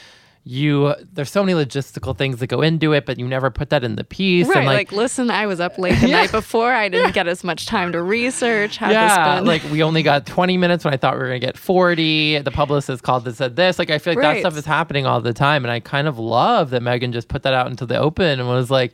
you 0.46 0.94
there's 1.14 1.32
so 1.32 1.42
many 1.42 1.54
logistical 1.54 2.18
things 2.18 2.40
that 2.40 2.48
go 2.48 2.62
into 2.62 2.92
it, 2.92 3.06
but 3.06 3.18
you 3.18 3.28
never 3.28 3.50
put 3.50 3.70
that 3.70 3.84
in 3.84 3.96
the 3.96 4.04
piece. 4.04 4.48
right, 4.48 4.58
and 4.58 4.66
like, 4.66 4.92
listen, 4.92 5.32
I 5.32 5.46
was 5.46 5.60
up 5.62 5.78
late 5.78 6.00
the 6.02 6.08
Yeah. 6.10 6.18
night 6.22 6.32
before. 6.32 6.74
I 6.74 6.90
didn't 6.90 7.14
get 7.14 7.28
as 7.28 7.44
much 7.46 7.66
time 7.66 7.94
to 7.94 8.02
research. 8.04 8.76
How 8.78 8.90
yeah, 8.92 9.40
like 9.40 9.64
we 9.72 9.82
only 9.84 10.04
got 10.04 10.26
20 10.26 10.58
minutes 10.58 10.84
when 10.84 10.94
I 10.94 10.98
thought 10.98 11.14
we 11.14 11.20
were 11.20 11.28
gonna 11.28 11.40
get 11.40 11.58
40. 11.58 12.40
The 12.40 12.52
publicist 12.52 13.04
called 13.04 13.26
and 13.26 13.36
said 13.36 13.56
this. 13.56 13.80
Like 13.80 13.90
I 13.90 13.98
feel 14.00 14.12
like 14.16 14.24
Right. 14.24 14.34
that 14.36 14.40
stuff 14.42 14.58
is 14.58 14.66
happening 14.66 15.06
all 15.06 15.22
the 15.22 15.34
time, 15.34 15.64
and 15.64 15.72
I 15.72 15.80
kind 15.80 16.08
of 16.10 16.20
love 16.20 16.72
that 16.72 16.84
Megan 16.84 17.14
just 17.14 17.30
put 17.30 17.44
that 17.44 17.54
out 17.54 17.68
into 17.68 17.86
the 17.86 17.98
open 17.98 18.40
and 18.40 18.48
was 18.50 18.70
like. 18.72 18.94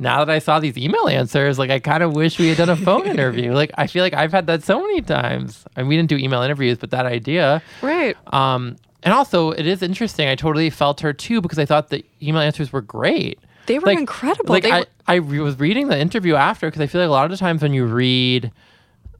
Now 0.00 0.24
that 0.24 0.32
I 0.32 0.38
saw 0.38 0.60
these 0.60 0.78
email 0.78 1.08
answers, 1.08 1.58
like 1.58 1.70
I 1.70 1.80
kind 1.80 2.04
of 2.04 2.14
wish 2.14 2.38
we 2.38 2.46
had 2.46 2.56
done 2.58 2.68
a 2.68 2.76
phone 2.76 3.04
interview. 3.08 3.50
Like 3.52 3.72
I 3.76 3.88
feel 3.88 4.04
like 4.04 4.14
I've 4.14 4.30
had 4.30 4.46
that 4.46 4.62
so 4.62 4.80
many 4.80 5.00
times. 5.02 5.64
And 5.74 5.88
we 5.88 5.96
didn't 5.96 6.08
do 6.08 6.16
email 6.16 6.40
interviews, 6.42 6.78
but 6.78 6.90
that 6.92 7.04
idea. 7.04 7.60
right. 7.82 8.16
Um, 8.32 8.76
and 9.08 9.14
also, 9.14 9.52
it 9.52 9.66
is 9.66 9.82
interesting. 9.82 10.28
I 10.28 10.34
totally 10.34 10.68
felt 10.68 11.00
her 11.00 11.14
too 11.14 11.40
because 11.40 11.58
I 11.58 11.64
thought 11.64 11.88
the 11.88 12.04
email 12.22 12.42
answers 12.42 12.72
were 12.74 12.82
great. 12.82 13.38
They 13.64 13.78
were 13.78 13.86
incredible. 13.90 14.52
Like 14.52 14.64
They 14.64 14.70
I, 14.70 14.78
were- 14.80 14.86
I 15.06 15.14
re- 15.14 15.40
was 15.40 15.58
reading 15.58 15.88
the 15.88 15.98
interview 15.98 16.34
after 16.34 16.66
because 16.66 16.82
I 16.82 16.86
feel 16.86 17.00
like 17.00 17.08
a 17.08 17.10
lot 17.12 17.24
of 17.24 17.30
the 17.30 17.38
times 17.38 17.62
when 17.62 17.72
you 17.72 17.86
read, 17.86 18.52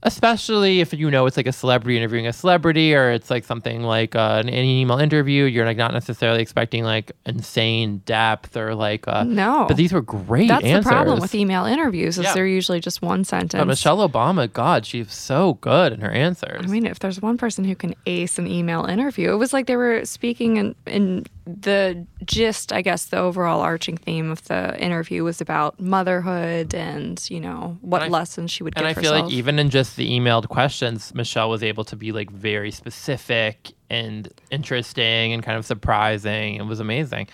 especially 0.02 0.80
if 0.80 0.92
you 0.92 1.11
know 1.11 1.26
it's 1.26 1.37
like 1.37 1.46
a 1.46 1.52
celebrity 1.52 1.96
interviewing 1.96 2.26
a 2.26 2.32
celebrity 2.32 2.94
or 2.94 3.11
it's 3.11 3.30
like 3.30 3.44
something 3.44 3.82
like 3.82 4.14
uh, 4.14 4.40
an, 4.42 4.48
an 4.48 4.64
email 4.64 4.98
interview, 4.98 5.44
you're 5.44 5.66
like 5.66 5.76
not 5.76 5.92
necessarily 5.92 6.40
expecting 6.40 6.84
like 6.84 7.12
insane 7.26 7.98
depth 8.06 8.56
or 8.56 8.74
like 8.74 9.06
uh, 9.08 9.24
No. 9.24 9.66
But 9.68 9.76
these 9.76 9.92
were 9.92 10.00
great 10.02 10.48
That's 10.48 10.64
answers. 10.64 10.84
the 10.84 10.90
problem 10.90 11.20
with 11.20 11.34
email 11.34 11.64
interviews 11.64 12.18
is 12.18 12.24
Yeah. 12.24 12.34
they're 12.34 12.46
usually 12.46 12.80
just 12.80 13.02
one 13.02 13.24
sentence. 13.24 13.61
But 13.61 13.66
Michelle 13.66 14.08
Obama, 14.08 14.52
God, 14.52 14.87
she's 14.87 15.12
so 15.12 15.54
good 15.54 15.92
in 15.92 16.00
her 16.00 16.11
answers. 16.11 16.61
I 16.62 16.66
mean, 16.66 16.87
if 16.87 16.98
there's 17.00 17.20
one 17.20 17.37
person 17.37 17.64
who 17.64 17.74
can 17.74 17.94
ace 18.06 18.38
an 18.38 18.46
email 18.46 18.84
interview, 18.84 19.32
it 19.32 19.37
was 19.37 19.52
like 19.52 19.66
they 19.66 19.76
were 19.76 20.04
speaking 20.04 20.56
in, 20.58 20.74
in 20.87 21.26
the 21.46 22.06
gist, 22.24 22.72
I 22.72 22.82
guess, 22.82 23.06
the 23.06 23.16
overall 23.18 23.61
arching 23.62 23.96
theme 23.96 24.30
of 24.30 24.44
the 24.44 24.78
interview 24.78 25.24
was 25.24 25.40
about 25.40 25.80
motherhood 25.80 26.74
and, 26.74 27.24
you 27.30 27.40
know, 27.40 27.78
what 27.80 28.02
I- 28.02 28.08
lessons 28.08 28.50
she 28.50 28.62
would 28.62 28.74
and 28.76 28.87
give 28.87 28.96
I 28.98 29.00
feel 29.00 29.12
herself. 29.12 29.30
like 29.30 29.34
even 29.34 29.58
in 29.58 29.70
just 29.70 29.88
the 29.96 30.11
emailed 30.11 30.48
questions, 30.48 31.14
Michelle 31.14 31.51
was 31.51 31.62
able 31.62 31.85
to 31.85 31.96
be 31.96 32.12
like 32.12 32.31
very 32.31 32.70
specific 32.70 33.72
and 33.90 34.29
interesting 34.51 35.33
and 35.33 35.42
kind 35.42 35.59
of 35.59 35.64
surprising. 35.64 36.57
It 36.57 36.66
was 36.66 36.81
amazing. 36.81 37.29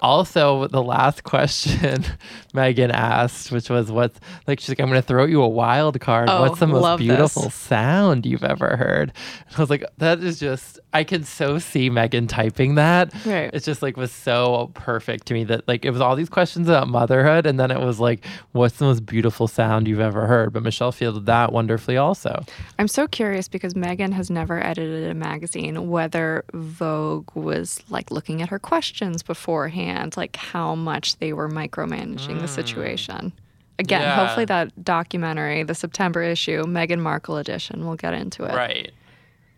Also, 0.00 0.68
the 0.68 0.82
last 0.82 1.24
question 1.24 2.04
Megan 2.54 2.90
asked, 2.90 3.50
which 3.50 3.68
was, 3.68 3.90
"What's 3.90 4.18
like?" 4.46 4.60
She's 4.60 4.68
like, 4.70 4.80
"I'm 4.80 4.88
going 4.88 5.00
to 5.00 5.06
throw 5.06 5.24
you 5.24 5.42
a 5.42 5.48
wild 5.48 5.98
card. 6.00 6.28
Oh, 6.30 6.42
What's 6.42 6.60
the 6.60 6.66
most 6.66 6.82
love 6.82 6.98
this. 7.00 7.06
beautiful 7.08 7.50
sound 7.50 8.24
you've 8.26 8.44
ever 8.44 8.76
heard?" 8.76 9.12
And 9.48 9.56
I 9.56 9.60
was 9.60 9.70
like, 9.70 9.84
"That 9.98 10.20
is 10.20 10.38
just." 10.38 10.78
I 10.94 11.04
can 11.04 11.22
so 11.24 11.58
see 11.58 11.90
Megan 11.90 12.26
typing 12.28 12.76
that. 12.76 13.12
Right. 13.26 13.50
It 13.52 13.62
just 13.62 13.82
like 13.82 13.96
was 13.96 14.10
so 14.10 14.70
perfect 14.74 15.26
to 15.26 15.34
me 15.34 15.44
that 15.44 15.68
like 15.68 15.84
it 15.84 15.90
was 15.90 16.00
all 16.00 16.16
these 16.16 16.30
questions 16.30 16.68
about 16.68 16.88
motherhood, 16.88 17.44
and 17.46 17.58
then 17.58 17.70
it 17.70 17.80
was 17.80 17.98
like, 18.00 18.24
"What's 18.52 18.78
the 18.78 18.84
most 18.86 19.04
beautiful 19.04 19.48
sound 19.48 19.86
you've 19.88 20.00
ever 20.00 20.26
heard?" 20.26 20.52
But 20.52 20.62
Michelle 20.62 20.92
fielded 20.92 21.26
that 21.26 21.52
wonderfully 21.52 21.96
also. 21.96 22.44
I'm 22.78 22.88
so 22.88 23.06
curious 23.06 23.48
because 23.48 23.74
Megan 23.74 24.12
has 24.12 24.30
never 24.30 24.64
edited 24.64 25.10
a 25.10 25.14
magazine, 25.14 25.88
whether 25.90 26.44
Vogue 26.54 27.28
was 27.34 27.82
like 27.90 28.10
looking 28.10 28.40
at 28.42 28.48
her 28.48 28.58
questions 28.58 29.22
beforehand, 29.22 29.87
like 30.16 30.36
how 30.36 30.74
much 30.74 31.16
they 31.18 31.32
were 31.32 31.48
micromanaging 31.48 32.40
the 32.40 32.48
situation. 32.48 33.32
Again, 33.78 34.00
Mm. 34.00 34.04
Yeah. 34.04 34.16
hopefully 34.16 34.44
that 34.46 34.84
documentary, 34.84 35.62
the 35.62 35.74
September 35.74 36.22
issue, 36.22 36.64
Meghan 36.64 36.98
Markle 36.98 37.36
edition, 37.36 37.86
we'll 37.86 37.94
get 37.96 38.12
into 38.14 38.44
it. 38.44 38.54
Right. 38.54 38.90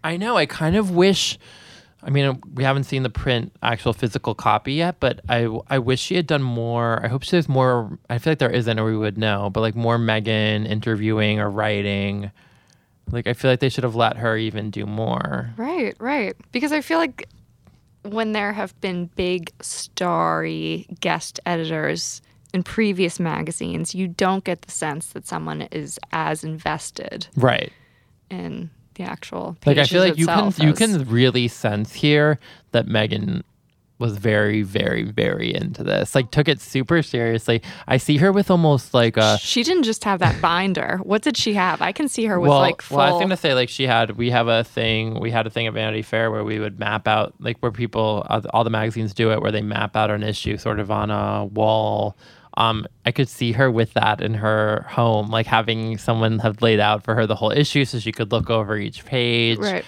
I 0.05 0.16
know. 0.16 0.37
I 0.37 0.47
kind 0.47 0.77
of 0.77 0.90
wish. 0.90 1.38
I 2.03 2.09
mean, 2.11 2.40
we 2.55 2.64
haven't 2.64 2.85
seen 2.85 3.03
the 3.03 3.11
print 3.11 3.53
actual 3.62 3.93
physical 3.93 4.35
copy 4.35 4.73
yet, 4.75 4.97
but 5.01 5.21
I 5.29 5.47
I 5.69 5.79
wish 5.79 6.01
she 6.01 6.14
had 6.16 6.27
done 6.27 6.43
more. 6.43 7.01
I 7.05 7.09
hope 7.09 7.23
she 7.23 7.33
does 7.33 7.49
more. 7.49 7.99
I 8.09 8.16
feel 8.19 8.31
like 8.33 8.38
there 8.38 8.51
isn't, 8.51 8.79
or 8.79 8.85
we 8.87 8.97
would 8.97 9.19
know. 9.19 9.51
But 9.51 9.61
like 9.61 9.75
more 9.77 9.99
Megan 9.99 10.64
interviewing 10.66 11.40
or 11.40 11.51
writing. 11.51 12.31
Like 13.11 13.27
I 13.27 13.33
feel 13.35 13.51
like 13.51 13.61
they 13.61 13.69
should 13.69 13.85
have 13.85 13.97
let 13.97 14.16
her 14.19 14.37
even 14.37 14.71
do 14.71 14.87
more. 14.87 15.51
Right, 15.59 15.95
right. 15.99 16.35
Because 16.53 16.73
I 16.73 16.81
feel 16.81 16.99
like 16.99 17.29
when 18.03 18.33
there 18.33 18.53
have 18.53 18.79
been 18.81 19.07
big 19.17 19.53
starry 19.61 20.87
guest 21.01 21.41
editors 21.47 22.23
in 22.53 22.63
previous 22.63 23.21
magazines, 23.21 23.95
you 23.95 24.09
don't 24.09 24.43
get 24.45 24.63
the 24.63 24.71
sense 24.71 25.09
that 25.09 25.27
someone 25.27 25.63
is 25.71 25.99
as 26.13 26.43
invested 26.43 27.29
Right. 27.37 27.73
in 28.31 28.71
the 28.95 29.05
actual 29.05 29.57
Like 29.65 29.79
I 29.79 29.85
feel 29.85 30.03
like 30.03 30.19
you 30.19 30.27
can 30.27 30.53
you 30.59 30.73
can 30.73 31.05
really 31.09 31.47
sense 31.49 31.93
here 31.93 32.39
that 32.73 32.87
Megan 32.89 33.45
was 34.01 34.17
very 34.17 34.63
very 34.63 35.03
very 35.03 35.55
into 35.55 35.85
this. 35.85 36.15
Like 36.15 36.31
took 36.31 36.49
it 36.49 36.61
super 36.61 37.03
seriously. 37.03 37.63
I 37.87 37.99
see 37.99 38.17
her 38.17 38.33
with 38.33 38.51
almost 38.51 38.95
like 38.95 39.17
a 39.17 39.39
she 39.39 39.63
didn't 39.63 39.85
just 39.85 40.05
have 40.05 40.19
that 40.21 40.41
binder. 40.41 40.99
What 41.03 41.23
did 41.23 41.37
she 41.37 41.55
have? 41.55 41.81
I 41.83 41.93
can 41.93 42.09
see 42.09 42.25
her 42.25 42.41
with 42.41 42.51
well, 42.51 42.61
like 42.61 42.83
full. 42.83 42.99
well, 42.99 43.07
I 43.07 43.11
was 43.13 43.21
gonna 43.21 43.37
say 43.37 43.55
like 43.55 43.69
she 43.69 43.87
had. 43.87 44.17
We 44.17 44.31
have 44.31 44.49
a 44.49 44.65
thing. 44.65 45.21
We 45.21 45.31
had 45.31 45.47
a 45.47 45.51
thing 45.51 45.67
at 45.67 45.75
Vanity 45.75 46.03
Fair 46.03 46.31
where 46.31 46.45
we 46.45 46.59
would 46.59 46.81
map 46.81 47.07
out 47.07 47.35
like 47.39 47.59
where 47.59 47.73
people 47.73 48.27
all 48.53 48.65
the 48.65 48.71
magazines 48.71 49.15
do 49.15 49.31
it, 49.31 49.41
where 49.41 49.53
they 49.53 49.63
map 49.63 49.97
out 49.97 50.11
an 50.11 50.23
issue 50.23 50.57
sort 50.57 50.81
of 50.81 50.91
on 50.91 51.11
a 51.11 51.45
wall 51.45 52.17
um, 52.57 52.87
I 53.07 53.13
could 53.13 53.29
see 53.29 53.53
her 53.53 53.71
with 53.71 53.95
that 53.95 54.21
in 54.21 54.35
her 54.35 54.85
home, 54.89 55.31
like 55.31 55.47
having 55.47 55.99
someone 55.99 56.39
have 56.41 56.61
laid 56.63 56.81
out 56.81 57.05
for 57.05 57.15
her 57.15 57.27
the 57.27 57.37
whole 57.37 57.53
issue 57.53 57.85
so 57.85 57.99
she 57.99 58.13
could 58.13 58.33
look 58.33 58.51
over 58.51 58.77
each 58.77 59.05
page. 59.05 59.59
Right. 59.59 59.85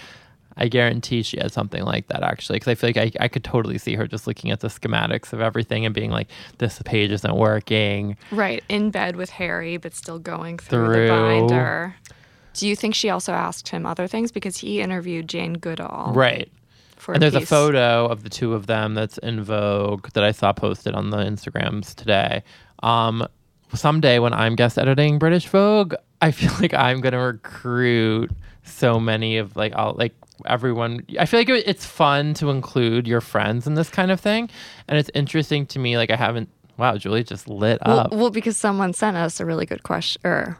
I 0.57 0.67
guarantee 0.67 1.23
she 1.23 1.37
has 1.39 1.53
something 1.53 1.83
like 1.83 2.07
that 2.07 2.23
actually, 2.23 2.57
because 2.57 2.69
I 2.69 2.75
feel 2.75 2.89
like 2.89 3.15
I, 3.19 3.25
I 3.25 3.27
could 3.27 3.43
totally 3.43 3.77
see 3.77 3.95
her 3.95 4.07
just 4.07 4.27
looking 4.27 4.51
at 4.51 4.59
the 4.59 4.67
schematics 4.67 5.33
of 5.33 5.41
everything 5.41 5.85
and 5.85 5.93
being 5.93 6.11
like, 6.11 6.27
this 6.59 6.81
page 6.85 7.11
isn't 7.11 7.35
working. 7.35 8.17
Right. 8.31 8.63
In 8.69 8.91
bed 8.91 9.15
with 9.15 9.29
Harry, 9.31 9.77
but 9.77 9.93
still 9.95 10.19
going 10.19 10.57
through, 10.59 10.85
Through. 10.93 11.07
the 11.07 11.13
binder. 11.13 11.95
Do 12.53 12.67
you 12.67 12.75
think 12.75 12.93
she 12.93 13.09
also 13.09 13.33
asked 13.33 13.69
him 13.69 13.85
other 13.85 14.07
things? 14.07 14.31
Because 14.31 14.57
he 14.57 14.79
interviewed 14.79 15.27
Jane 15.27 15.53
Goodall. 15.53 16.13
Right. 16.13 16.51
And 17.07 17.21
there's 17.21 17.35
a 17.35 17.41
photo 17.41 18.05
of 18.05 18.23
the 18.23 18.29
two 18.29 18.53
of 18.53 18.67
them 18.67 18.93
that's 18.93 19.17
in 19.17 19.43
Vogue 19.43 20.09
that 20.13 20.23
I 20.23 20.31
saw 20.31 20.53
posted 20.53 20.93
on 20.95 21.09
the 21.09 21.17
Instagrams 21.17 21.93
today. 21.95 22.43
Um, 22.81 23.27
someday 23.73 24.19
when 24.19 24.33
I'm 24.33 24.55
guest 24.55 24.77
editing 24.77 25.19
British 25.19 25.47
Vogue, 25.47 25.95
I 26.21 26.31
feel 26.31 26.51
like 26.61 26.73
I'm 26.73 27.01
gonna 27.01 27.19
recruit 27.19 28.31
so 28.63 28.99
many 28.99 29.37
of 29.37 29.55
like 29.57 29.73
all 29.75 29.95
like 29.97 30.13
everyone. 30.45 31.05
I 31.19 31.25
feel 31.25 31.39
like 31.39 31.49
it, 31.49 31.63
it's 31.67 31.85
fun 31.85 32.33
to 32.35 32.49
include 32.49 33.07
your 33.07 33.21
friends 33.21 33.67
in 33.67 33.73
this 33.75 33.89
kind 33.89 34.11
of 34.11 34.19
thing, 34.19 34.49
and 34.87 34.97
it's 34.97 35.09
interesting 35.13 35.65
to 35.67 35.79
me. 35.79 35.97
Like 35.97 36.11
I 36.11 36.15
haven't. 36.15 36.49
Wow, 36.75 36.97
Julie 36.97 37.23
just 37.23 37.47
lit 37.47 37.79
Well, 37.85 37.99
up. 37.99 38.11
well, 38.11 38.31
because 38.31 38.57
someone 38.57 38.93
sent 38.93 39.15
us 39.15 39.39
a 39.39 39.45
really 39.45 39.67
good 39.67 39.83
question 39.83 40.19
or 40.25 40.57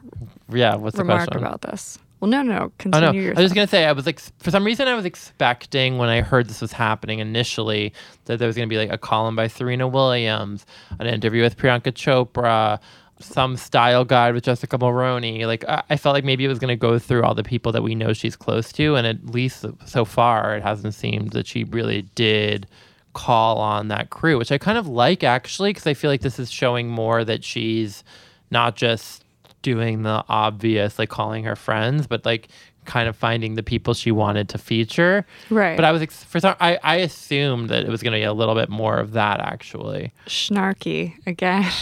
yeah, 0.48 0.76
what's 0.76 0.96
the 0.96 1.02
remark 1.02 1.28
question? 1.28 1.44
about 1.44 1.62
this. 1.62 1.98
Well, 2.20 2.30
no, 2.30 2.40
no, 2.42 2.58
Oh 2.66 2.72
continue 2.78 3.06
no! 3.12 3.18
your 3.18 3.32
I 3.36 3.40
was 3.40 3.46
just 3.46 3.54
gonna 3.56 3.66
say 3.66 3.84
I 3.84 3.90
was 3.92 4.06
like 4.06 4.20
for 4.38 4.52
some 4.52 4.64
reason 4.64 4.86
I 4.86 4.94
was 4.94 5.04
expecting 5.04 5.98
when 5.98 6.08
I 6.08 6.20
heard 6.20 6.48
this 6.48 6.60
was 6.60 6.72
happening 6.72 7.18
initially 7.18 7.92
that 8.26 8.38
there 8.38 8.46
was 8.46 8.54
gonna 8.56 8.68
be 8.68 8.78
like 8.78 8.92
a 8.92 8.96
column 8.96 9.34
by 9.34 9.48
Serena 9.48 9.88
Williams, 9.88 10.64
an 11.00 11.08
interview 11.08 11.42
with 11.42 11.56
Priyanka 11.56 11.92
Chopra, 11.92 12.78
some 13.20 13.56
style 13.56 14.04
guide 14.04 14.34
with 14.34 14.44
Jessica 14.44 14.76
Mulroney. 14.78 15.46
Like 15.46 15.64
I, 15.68 15.82
I 15.90 15.96
felt 15.96 16.14
like 16.14 16.24
maybe 16.24 16.44
it 16.44 16.48
was 16.48 16.58
gonna 16.58 16.76
go 16.76 16.98
through 16.98 17.22
all 17.22 17.34
the 17.34 17.44
people 17.44 17.72
that 17.72 17.82
we 17.82 17.94
know 17.94 18.12
she's 18.12 18.36
close 18.36 18.72
to, 18.72 18.96
and 18.96 19.06
at 19.06 19.26
least 19.26 19.64
so 19.86 20.04
far 20.04 20.56
it 20.56 20.62
hasn't 20.62 20.94
seemed 20.94 21.30
that 21.30 21.46
she 21.46 21.64
really 21.64 22.02
did 22.14 22.66
call 23.12 23.58
on 23.58 23.88
that 23.88 24.10
crew, 24.10 24.36
which 24.38 24.52
I 24.52 24.58
kind 24.58 24.76
of 24.76 24.86
like 24.86 25.24
actually 25.24 25.70
because 25.70 25.86
I 25.86 25.94
feel 25.94 26.10
like 26.10 26.20
this 26.20 26.38
is 26.38 26.50
showing 26.50 26.88
more 26.88 27.24
that 27.24 27.44
she's 27.44 28.04
not 28.50 28.76
just 28.76 29.24
doing 29.62 30.02
the 30.02 30.24
obvious, 30.28 30.98
like 30.98 31.08
calling 31.08 31.44
her 31.44 31.56
friends, 31.56 32.06
but 32.06 32.24
like 32.24 32.48
kind 32.84 33.08
of 33.08 33.16
finding 33.16 33.54
the 33.54 33.62
people 33.62 33.94
she 33.94 34.10
wanted 34.10 34.48
to 34.50 34.58
feature. 34.58 35.24
Right. 35.50 35.76
But 35.76 35.84
I 35.84 35.92
was 35.92 36.02
ex- 36.02 36.22
for 36.24 36.40
some, 36.40 36.54
I, 36.60 36.78
I 36.82 36.96
assumed 36.96 37.70
that 37.70 37.82
it 37.84 37.88
was 37.88 38.02
going 38.02 38.12
to 38.12 38.18
be 38.18 38.22
a 38.24 38.32
little 38.32 38.54
bit 38.54 38.68
more 38.68 38.98
of 38.98 39.12
that 39.12 39.40
actually. 39.40 40.12
Snarky 40.26 41.14
again. 41.26 41.62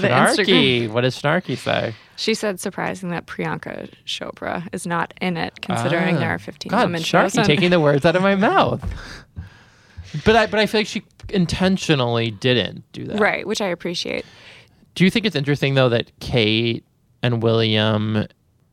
Snarky. 0.00 0.90
What 0.90 1.02
does 1.02 1.20
Snarky 1.20 1.56
say? 1.56 1.94
She 2.16 2.34
said 2.34 2.60
surprising 2.60 3.10
that 3.10 3.26
Priyanka 3.26 3.90
Chopra 4.06 4.66
is 4.72 4.86
not 4.86 5.12
in 5.20 5.36
it, 5.36 5.60
considering 5.60 6.16
there 6.16 6.30
Ah. 6.30 6.34
are 6.34 6.38
15 6.38 6.70
God, 6.70 6.82
women 6.84 7.02
Snarky 7.02 7.22
chosen. 7.24 7.44
taking 7.44 7.70
the 7.70 7.80
words 7.80 8.04
out 8.06 8.16
of 8.16 8.22
my 8.22 8.34
mouth. 8.36 8.82
But 10.24 10.36
I, 10.36 10.46
but 10.46 10.58
I 10.60 10.66
feel 10.66 10.80
like 10.80 10.86
she 10.86 11.02
intentionally 11.28 12.30
didn't 12.30 12.84
do 12.92 13.04
that. 13.04 13.20
right, 13.20 13.46
which 13.46 13.60
I 13.60 13.66
appreciate. 13.66 14.24
Do 14.94 15.04
you 15.04 15.10
think 15.10 15.26
it's 15.26 15.36
interesting 15.36 15.74
though 15.74 15.90
that 15.90 16.10
Kate 16.20 16.84
and 17.22 17.42
William, 17.42 18.24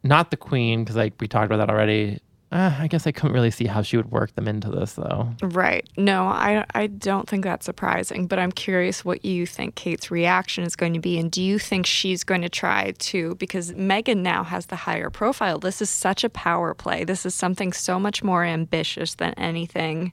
not 0.04 0.32
the 0.32 0.38
Queen, 0.38 0.84
because 0.84 0.96
like 0.96 1.13
we 1.20 1.28
talked 1.28 1.46
about 1.46 1.58
that 1.58 1.70
already. 1.70 2.20
Uh, 2.52 2.72
I 2.78 2.88
guess 2.88 3.08
I 3.08 3.12
couldn't 3.12 3.34
really 3.34 3.50
see 3.50 3.66
how 3.66 3.82
she 3.82 3.98
would 3.98 4.12
work 4.12 4.36
them 4.36 4.48
into 4.48 4.70
this 4.70 4.94
though. 4.94 5.34
Right. 5.42 5.89
No, 5.98 6.26
I 6.26 6.63
I 6.76 6.86
don't 6.86 7.28
think 7.28 7.44
that's 7.44 7.66
surprising, 7.66 8.28
but 8.28 8.38
I'm 8.38 8.52
curious 8.52 9.04
what 9.04 9.26
you 9.26 9.48
think 9.48 9.74
Kate's 9.74 10.12
reaction 10.12 10.63
is 10.63 10.76
going 10.76 10.94
to 10.94 11.00
be 11.00 11.18
and 11.18 11.32
do 11.32 11.42
you 11.42 11.58
think 11.58 11.88
she's 11.88 12.24
going 12.24 12.44
to 12.44 12.50
try 12.50 12.92
to 12.92 13.34
because 13.36 13.74
Megan 13.74 14.22
now 14.22 14.44
has 14.44 14.68
the 14.68 14.76
higher 14.76 15.10
profile. 15.10 15.58
This 15.58 15.82
is 15.82 15.89
such 15.89 16.24
a 16.24 16.30
power 16.30 16.76
play. 16.76 17.04
This 17.04 17.26
is 17.26 17.34
something 17.34 17.74
so 17.74 18.00
much 18.00 18.24
more 18.24 18.44
ambitious 18.44 19.16
than 19.16 19.34
anything 19.34 20.12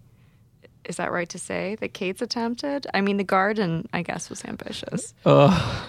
is 0.87 0.97
that 0.97 1.13
right 1.13 1.29
to 1.29 1.39
say 1.39 1.77
that 1.81 1.95
Kate's 1.95 2.23
attempted? 2.23 2.87
I 2.95 3.01
mean, 3.01 3.17
the 3.17 3.25
garden, 3.25 3.89
I 3.93 4.03
guess, 4.03 4.31
was 4.31 4.45
ambitious. 4.45 5.15
Ugh. 5.25 5.83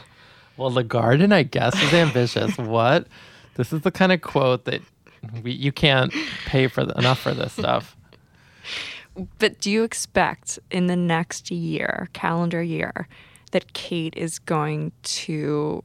Well, 0.58 0.70
the 0.70 0.84
garden, 0.84 1.32
I 1.32 1.44
guess, 1.44 1.82
was 1.82 1.94
ambitious. 1.94 2.58
what? 2.58 3.08
This 3.56 3.74
is 3.74 3.82
the 3.82 3.92
kind 3.92 4.12
of 4.12 4.22
quote 4.22 4.66
that 4.66 4.82
we, 5.44 5.52
you 5.52 5.72
can't 5.72 6.14
pay 6.46 6.68
for 6.68 6.86
the, 6.86 6.98
enough 6.98 7.20
for 7.20 7.34
this 7.34 7.54
stuff. 7.54 7.96
But 9.40 9.60
do 9.60 9.70
you 9.70 9.84
expect 9.84 10.58
in 10.72 10.88
the 10.88 10.96
next 10.96 11.52
year, 11.52 12.08
calendar 12.14 12.64
year, 12.64 13.10
that 13.52 13.74
Kate 13.74 14.14
is 14.16 14.40
going 14.40 14.94
to 15.04 15.84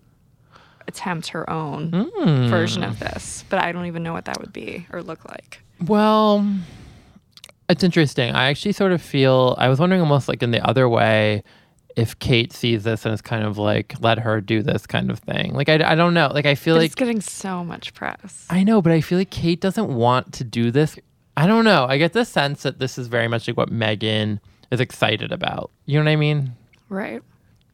attempt 0.86 1.28
her 1.28 1.48
own 1.50 1.90
hmm. 1.92 2.46
version 2.48 2.84
of 2.84 3.00
this? 3.00 3.44
But 3.48 3.60
I 3.60 3.72
don't 3.72 3.86
even 3.86 4.04
know 4.04 4.12
what 4.12 4.26
that 4.26 4.38
would 4.38 4.52
be 4.52 4.86
or 4.92 5.02
look 5.02 5.28
like. 5.28 5.60
Well, 5.84 6.48
it's 7.68 7.82
interesting. 7.82 8.32
I 8.32 8.48
actually 8.48 8.72
sort 8.72 8.92
of 8.92 9.02
feel 9.02 9.56
I 9.58 9.68
was 9.68 9.80
wondering 9.80 10.00
almost 10.00 10.28
like 10.28 10.42
in 10.42 10.52
the 10.52 10.64
other 10.64 10.88
way 10.88 11.42
if 11.96 12.18
Kate 12.18 12.52
sees 12.52 12.84
this 12.84 13.04
and 13.04 13.14
is 13.14 13.22
kind 13.22 13.44
of 13.44 13.56
like 13.56 13.94
let 14.00 14.18
her 14.18 14.40
do 14.40 14.62
this 14.62 14.86
kind 14.86 15.10
of 15.10 15.18
thing. 15.18 15.54
Like 15.54 15.68
I, 15.68 15.92
I 15.92 15.94
don't 15.94 16.12
know. 16.14 16.30
Like 16.32 16.46
I 16.46 16.54
feel 16.54 16.74
But 16.74 16.80
like 16.80 16.86
it's 16.86 16.94
getting 16.94 17.22
so 17.22 17.64
much 17.64 17.94
press. 17.94 18.46
I 18.50 18.62
know, 18.64 18.82
but 18.82 18.92
I 18.92 19.00
feel 19.00 19.18
like 19.18 19.30
Kate 19.30 19.60
doesn't 19.60 19.88
want 19.88 20.34
to 20.34 20.44
do 20.44 20.70
this. 20.70 20.98
I 21.38 21.46
don't 21.46 21.64
know. 21.64 21.86
I 21.88 21.98
get 21.98 22.12
the 22.12 22.24
sense 22.24 22.62
that 22.62 22.78
this 22.78 22.98
is 22.98 23.08
very 23.08 23.28
much 23.28 23.48
like 23.48 23.56
what 23.56 23.70
Megan 23.70 24.40
is 24.70 24.80
excited 24.80 25.32
about. 25.32 25.70
You 25.86 25.98
know 25.98 26.04
what 26.04 26.12
I 26.12 26.16
mean? 26.16 26.54
Right. 26.88 27.22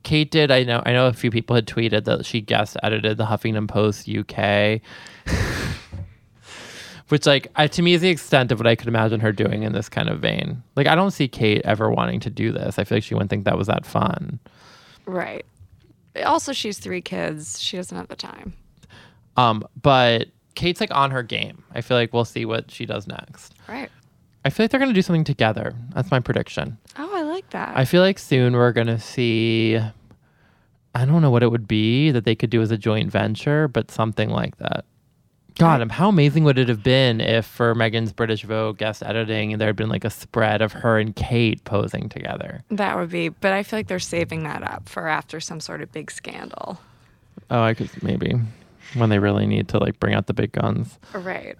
Kate 0.04 0.30
did. 0.30 0.50
I 0.50 0.64
know. 0.64 0.82
I 0.84 0.92
know 0.92 1.06
a 1.06 1.12
few 1.12 1.30
people 1.30 1.54
had 1.54 1.66
tweeted 1.66 2.04
that 2.04 2.24
she 2.24 2.40
guest 2.40 2.76
edited 2.82 3.18
the 3.18 3.26
Huffington 3.26 3.68
Post 3.68 4.08
UK, 4.08 4.80
which, 7.08 7.26
like, 7.26 7.48
I, 7.56 7.66
to 7.66 7.82
me, 7.82 7.94
is 7.94 8.00
the 8.00 8.08
extent 8.08 8.52
of 8.52 8.58
what 8.58 8.66
I 8.66 8.74
could 8.74 8.88
imagine 8.88 9.20
her 9.20 9.32
doing 9.32 9.62
in 9.62 9.72
this 9.72 9.88
kind 9.88 10.08
of 10.08 10.20
vein. 10.20 10.62
Like, 10.76 10.86
I 10.86 10.94
don't 10.94 11.10
see 11.10 11.28
Kate 11.28 11.62
ever 11.64 11.90
wanting 11.90 12.20
to 12.20 12.30
do 12.30 12.52
this. 12.52 12.78
I 12.78 12.84
feel 12.84 12.96
like 12.96 13.04
she 13.04 13.14
wouldn't 13.14 13.30
think 13.30 13.44
that 13.44 13.58
was 13.58 13.66
that 13.66 13.84
fun. 13.84 14.38
Right. 15.06 15.44
Also, 16.24 16.52
she's 16.52 16.78
three 16.78 17.00
kids. 17.00 17.60
She 17.60 17.76
doesn't 17.76 17.96
have 17.96 18.08
the 18.08 18.16
time. 18.16 18.52
Um, 19.36 19.66
but 19.80 20.28
Kate's 20.54 20.80
like 20.80 20.94
on 20.94 21.10
her 21.10 21.22
game. 21.22 21.64
I 21.74 21.80
feel 21.80 21.96
like 21.96 22.12
we'll 22.12 22.24
see 22.24 22.44
what 22.44 22.70
she 22.70 22.86
does 22.86 23.06
next. 23.06 23.54
Right. 23.68 23.90
I 24.44 24.50
feel 24.50 24.64
like 24.64 24.70
they're 24.70 24.80
gonna 24.80 24.92
do 24.92 25.02
something 25.02 25.24
together. 25.24 25.74
That's 25.94 26.10
my 26.10 26.20
prediction. 26.20 26.76
Oh, 26.98 27.10
I 27.14 27.22
like 27.22 27.48
that. 27.50 27.76
I 27.76 27.84
feel 27.84 28.02
like 28.02 28.18
soon 28.18 28.54
we're 28.54 28.72
gonna 28.72 28.98
see. 28.98 29.78
I 30.94 31.04
don't 31.06 31.22
know 31.22 31.30
what 31.30 31.42
it 31.42 31.50
would 31.50 31.66
be 31.66 32.10
that 32.10 32.24
they 32.24 32.34
could 32.34 32.50
do 32.50 32.60
as 32.60 32.70
a 32.70 32.76
joint 32.76 33.10
venture, 33.10 33.68
but 33.68 33.90
something 33.90 34.28
like 34.28 34.58
that. 34.58 34.84
God, 35.58 35.90
how 35.90 36.08
amazing 36.08 36.44
would 36.44 36.58
it 36.58 36.68
have 36.68 36.82
been 36.82 37.20
if 37.20 37.46
for 37.46 37.74
Megan's 37.74 38.12
British 38.12 38.42
Vogue 38.42 38.78
guest 38.78 39.02
editing 39.04 39.58
there 39.58 39.68
had 39.68 39.76
been 39.76 39.88
like 39.88 40.04
a 40.04 40.10
spread 40.10 40.62
of 40.62 40.72
her 40.72 40.98
and 40.98 41.14
Kate 41.14 41.62
posing 41.64 42.08
together? 42.08 42.62
that 42.70 42.96
would 42.96 43.10
be, 43.10 43.28
but 43.28 43.52
I 43.52 43.62
feel 43.62 43.78
like 43.78 43.88
they're 43.88 43.98
saving 43.98 44.44
that 44.44 44.62
up 44.62 44.88
for 44.88 45.08
after 45.08 45.40
some 45.40 45.60
sort 45.60 45.82
of 45.82 45.92
big 45.92 46.10
scandal. 46.10 46.80
Oh, 47.50 47.62
I 47.62 47.74
could 47.74 47.90
maybe 48.02 48.34
when 48.94 49.10
they 49.10 49.18
really 49.18 49.46
need 49.46 49.68
to 49.68 49.78
like 49.78 49.98
bring 50.00 50.14
out 50.14 50.26
the 50.26 50.34
big 50.34 50.52
guns. 50.52 50.98
Right. 51.14 51.56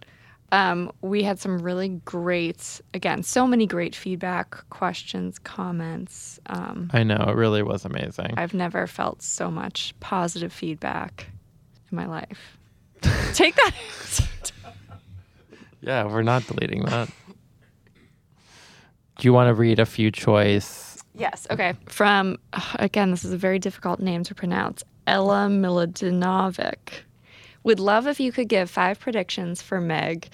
Um, 0.53 0.93
we 1.01 1.23
had 1.23 1.39
some 1.39 1.63
really 1.63 2.01
great, 2.05 2.81
again, 2.93 3.23
so 3.23 3.47
many 3.47 3.67
great 3.67 3.97
feedback, 3.97 4.69
questions, 4.69 5.39
comments. 5.39 6.39
Um, 6.47 6.91
I 6.93 7.05
know 7.05 7.25
it 7.27 7.37
really 7.37 7.63
was 7.63 7.87
amazing. 7.87 8.35
I've 8.37 8.53
never 8.53 8.87
felt 8.87 9.23
so 9.23 9.51
much 9.51 9.95
positive 10.01 10.53
feedback 10.53 11.27
in 11.91 11.97
my 11.97 12.05
life. 12.07 12.59
Take 13.35 13.55
that. 13.57 13.73
yeah, 15.81 16.05
we're 16.05 16.23
not 16.23 16.47
deleting 16.47 16.85
that. 16.85 17.09
Do 19.19 19.29
you 19.29 19.33
want 19.33 19.49
to 19.49 19.55
read 19.55 19.79
a 19.79 19.87
few 19.87 20.11
choice? 20.11 20.93
yes. 21.15 21.47
Okay. 21.51 21.75
From, 21.87 22.39
again, 22.77 23.11
this 23.11 23.25
is 23.25 23.33
a 23.33 23.37
very 23.37 23.59
difficult 23.59 24.01
name 24.01 24.25
to 24.25 24.35
pronounce 24.35 24.83
Ella 25.07 25.49
Miladinovic. 25.49 27.03
Would 27.65 27.79
love 27.79 28.07
if 28.07 28.19
you 28.19 28.33
could 28.33 28.49
give 28.49 28.71
five 28.71 28.99
predictions 28.99 29.63
for 29.63 29.81
Meg 29.81 30.29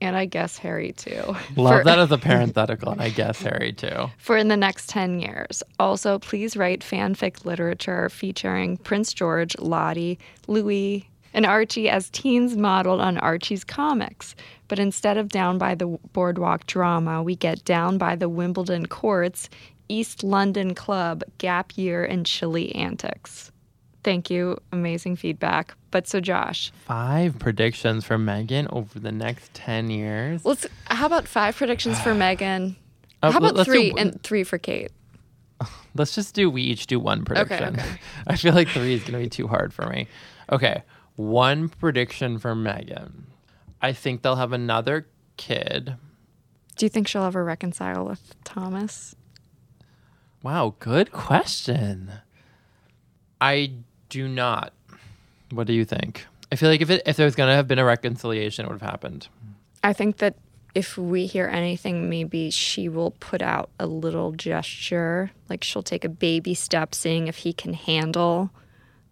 and 0.00 0.16
I 0.16 0.26
guess 0.26 0.58
Harry 0.58 0.92
too. 0.92 1.36
Love 1.56 1.78
for, 1.80 1.84
that 1.84 1.98
as 1.98 2.12
a 2.12 2.18
parenthetical, 2.18 2.92
and 2.92 3.02
I 3.02 3.10
guess 3.10 3.40
Harry 3.42 3.72
too. 3.72 4.10
for 4.18 4.36
in 4.36 4.48
the 4.48 4.56
next 4.56 4.88
10 4.88 5.20
years. 5.20 5.62
Also, 5.78 6.18
please 6.18 6.56
write 6.56 6.80
fanfic 6.80 7.44
literature 7.44 8.08
featuring 8.08 8.76
Prince 8.78 9.12
George, 9.12 9.56
Lottie, 9.58 10.18
Louis, 10.46 11.08
and 11.34 11.46
Archie 11.46 11.88
as 11.88 12.10
teens 12.10 12.56
modeled 12.56 13.00
on 13.00 13.18
Archie's 13.18 13.64
comics. 13.64 14.34
But 14.68 14.78
instead 14.78 15.16
of 15.16 15.28
down 15.28 15.58
by 15.58 15.74
the 15.74 15.86
boardwalk 16.12 16.66
drama, 16.66 17.22
we 17.22 17.36
get 17.36 17.64
down 17.64 17.98
by 17.98 18.16
the 18.16 18.28
Wimbledon 18.28 18.86
courts, 18.86 19.48
East 19.88 20.22
London 20.22 20.74
club, 20.74 21.22
gap 21.38 21.76
year, 21.76 22.04
and 22.04 22.26
chilly 22.26 22.74
antics. 22.74 23.50
Thank 24.04 24.30
you. 24.30 24.58
Amazing 24.72 25.16
feedback. 25.16 25.74
But 25.90 26.06
so, 26.06 26.20
Josh, 26.20 26.70
Five 26.84 27.38
predictions 27.38 28.04
for 28.04 28.18
Megan 28.18 28.68
over 28.70 28.98
the 28.98 29.12
next 29.12 29.52
10 29.54 29.90
years. 29.90 30.44
let's. 30.44 30.66
How 30.86 31.06
about 31.06 31.26
five 31.26 31.56
predictions 31.56 32.00
for 32.00 32.14
Megan? 32.14 32.76
Uh, 33.20 33.32
how 33.32 33.38
about 33.38 33.56
let's 33.56 33.66
do 33.66 33.72
three 33.72 33.92
and 33.98 34.22
three 34.22 34.44
for 34.44 34.58
Kate? 34.58 34.92
Let's 35.96 36.14
just 36.14 36.36
do 36.36 36.48
we 36.48 36.62
each 36.62 36.86
do 36.86 37.00
one 37.00 37.24
prediction. 37.24 37.74
okay. 37.74 37.98
I 38.28 38.36
feel 38.36 38.54
like 38.54 38.68
three 38.68 38.94
is 38.94 39.02
gonna 39.02 39.18
be 39.18 39.28
too 39.28 39.48
hard 39.48 39.74
for 39.74 39.86
me. 39.88 40.06
Okay. 40.52 40.84
One 41.18 41.68
prediction 41.68 42.38
for 42.38 42.54
Megan. 42.54 43.26
I 43.82 43.92
think 43.92 44.22
they'll 44.22 44.36
have 44.36 44.52
another 44.52 45.08
kid. 45.36 45.96
Do 46.76 46.86
you 46.86 46.88
think 46.88 47.08
she'll 47.08 47.24
ever 47.24 47.42
reconcile 47.42 48.06
with 48.06 48.36
Thomas? 48.44 49.16
Wow, 50.44 50.76
good 50.78 51.10
question. 51.10 52.12
I 53.40 53.72
do 54.08 54.28
not. 54.28 54.72
What 55.50 55.66
do 55.66 55.72
you 55.72 55.84
think? 55.84 56.24
I 56.52 56.54
feel 56.54 56.70
like 56.70 56.82
if 56.82 56.88
it 56.88 57.02
if 57.04 57.16
there 57.16 57.26
was 57.26 57.34
gonna 57.34 57.56
have 57.56 57.66
been 57.66 57.80
a 57.80 57.84
reconciliation, 57.84 58.64
it 58.64 58.68
would 58.68 58.80
have 58.80 58.88
happened. 58.88 59.26
I 59.82 59.94
think 59.94 60.18
that 60.18 60.36
if 60.72 60.96
we 60.96 61.26
hear 61.26 61.48
anything, 61.48 62.08
maybe 62.08 62.50
she 62.50 62.88
will 62.88 63.10
put 63.18 63.42
out 63.42 63.70
a 63.80 63.88
little 63.88 64.30
gesture. 64.30 65.32
Like 65.48 65.64
she'll 65.64 65.82
take 65.82 66.04
a 66.04 66.08
baby 66.08 66.54
step, 66.54 66.94
seeing 66.94 67.26
if 67.26 67.38
he 67.38 67.52
can 67.52 67.72
handle 67.72 68.52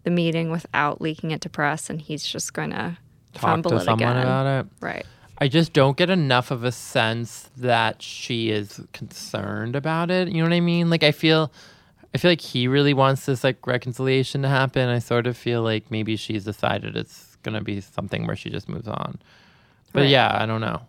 the 0.07 0.11
meeting 0.11 0.51
without 0.51 1.01
leaking 1.01 1.31
it 1.31 1.41
to 1.41 1.49
press, 1.49 1.89
and 1.89 2.01
he's 2.01 2.25
just 2.25 2.53
going 2.53 2.69
to 2.69 2.97
Talk 3.33 3.41
fumble 3.41 3.71
to 3.71 3.77
it 3.77 3.81
someone 3.81 4.09
again. 4.15 4.21
about 4.23 4.45
it. 4.65 4.71
Right. 4.79 5.05
I 5.37 5.49
just 5.49 5.73
don't 5.73 5.97
get 5.97 6.09
enough 6.09 6.49
of 6.49 6.63
a 6.63 6.71
sense 6.71 7.49
that 7.57 8.01
she 8.01 8.49
is 8.49 8.79
concerned 8.93 9.75
about 9.75 10.09
it. 10.09 10.29
You 10.29 10.35
know 10.41 10.49
what 10.49 10.55
I 10.55 10.61
mean? 10.61 10.89
Like 10.89 11.03
I 11.03 11.11
feel 11.11 11.51
I 12.15 12.17
feel 12.17 12.31
like 12.31 12.41
he 12.41 12.67
really 12.67 12.93
wants 12.95 13.25
this 13.27 13.43
like 13.43 13.67
reconciliation 13.67 14.41
to 14.43 14.47
happen. 14.47 14.87
I 14.89 14.97
sort 14.99 15.27
of 15.27 15.37
feel 15.37 15.61
like 15.61 15.91
maybe 15.91 16.15
she's 16.15 16.43
decided 16.45 16.95
it's 16.95 17.35
gonna 17.43 17.61
be 17.61 17.81
something 17.81 18.25
where 18.25 18.35
she 18.35 18.49
just 18.49 18.67
moves 18.69 18.87
on. 18.87 19.19
But 19.93 20.01
Right. 20.03 20.09
yeah, 20.09 20.35
I 20.41 20.45
don't 20.47 20.61
know. 20.61 20.81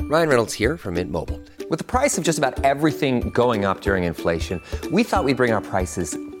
Ryan 0.00 0.28
Reynolds 0.30 0.54
here 0.54 0.76
from 0.76 0.94
Mint 0.94 1.10
Mobile. 1.10 1.40
With 1.70 1.78
the 1.78 1.84
price 1.84 2.18
of 2.18 2.24
just 2.24 2.38
about 2.38 2.64
everything 2.64 3.30
going 3.30 3.64
up 3.64 3.80
during 3.82 4.04
inflation, 4.04 4.60
we 4.90 5.02
thought 5.04 5.24
we'd 5.24 5.36
bring 5.36 5.52
our 5.52 5.60
prices 5.60 6.16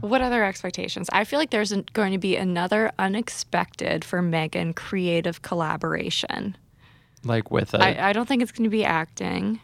What 0.00 0.20
other 0.22 0.44
expectations? 0.44 1.08
I 1.12 1.24
feel 1.24 1.38
like 1.38 1.50
there's 1.50 1.72
going 1.92 2.12
to 2.12 2.18
be 2.18 2.36
another 2.36 2.92
unexpected 2.98 4.04
for 4.04 4.20
Meghan 4.22 4.74
creative 4.74 5.42
collaboration. 5.42 6.56
Like 7.24 7.50
with 7.50 7.74
it. 7.74 7.80
I, 7.80 8.12
don't 8.12 8.26
think 8.26 8.42
it's 8.42 8.52
going 8.52 8.64
to 8.64 8.70
be 8.70 8.84
acting. 8.84 9.60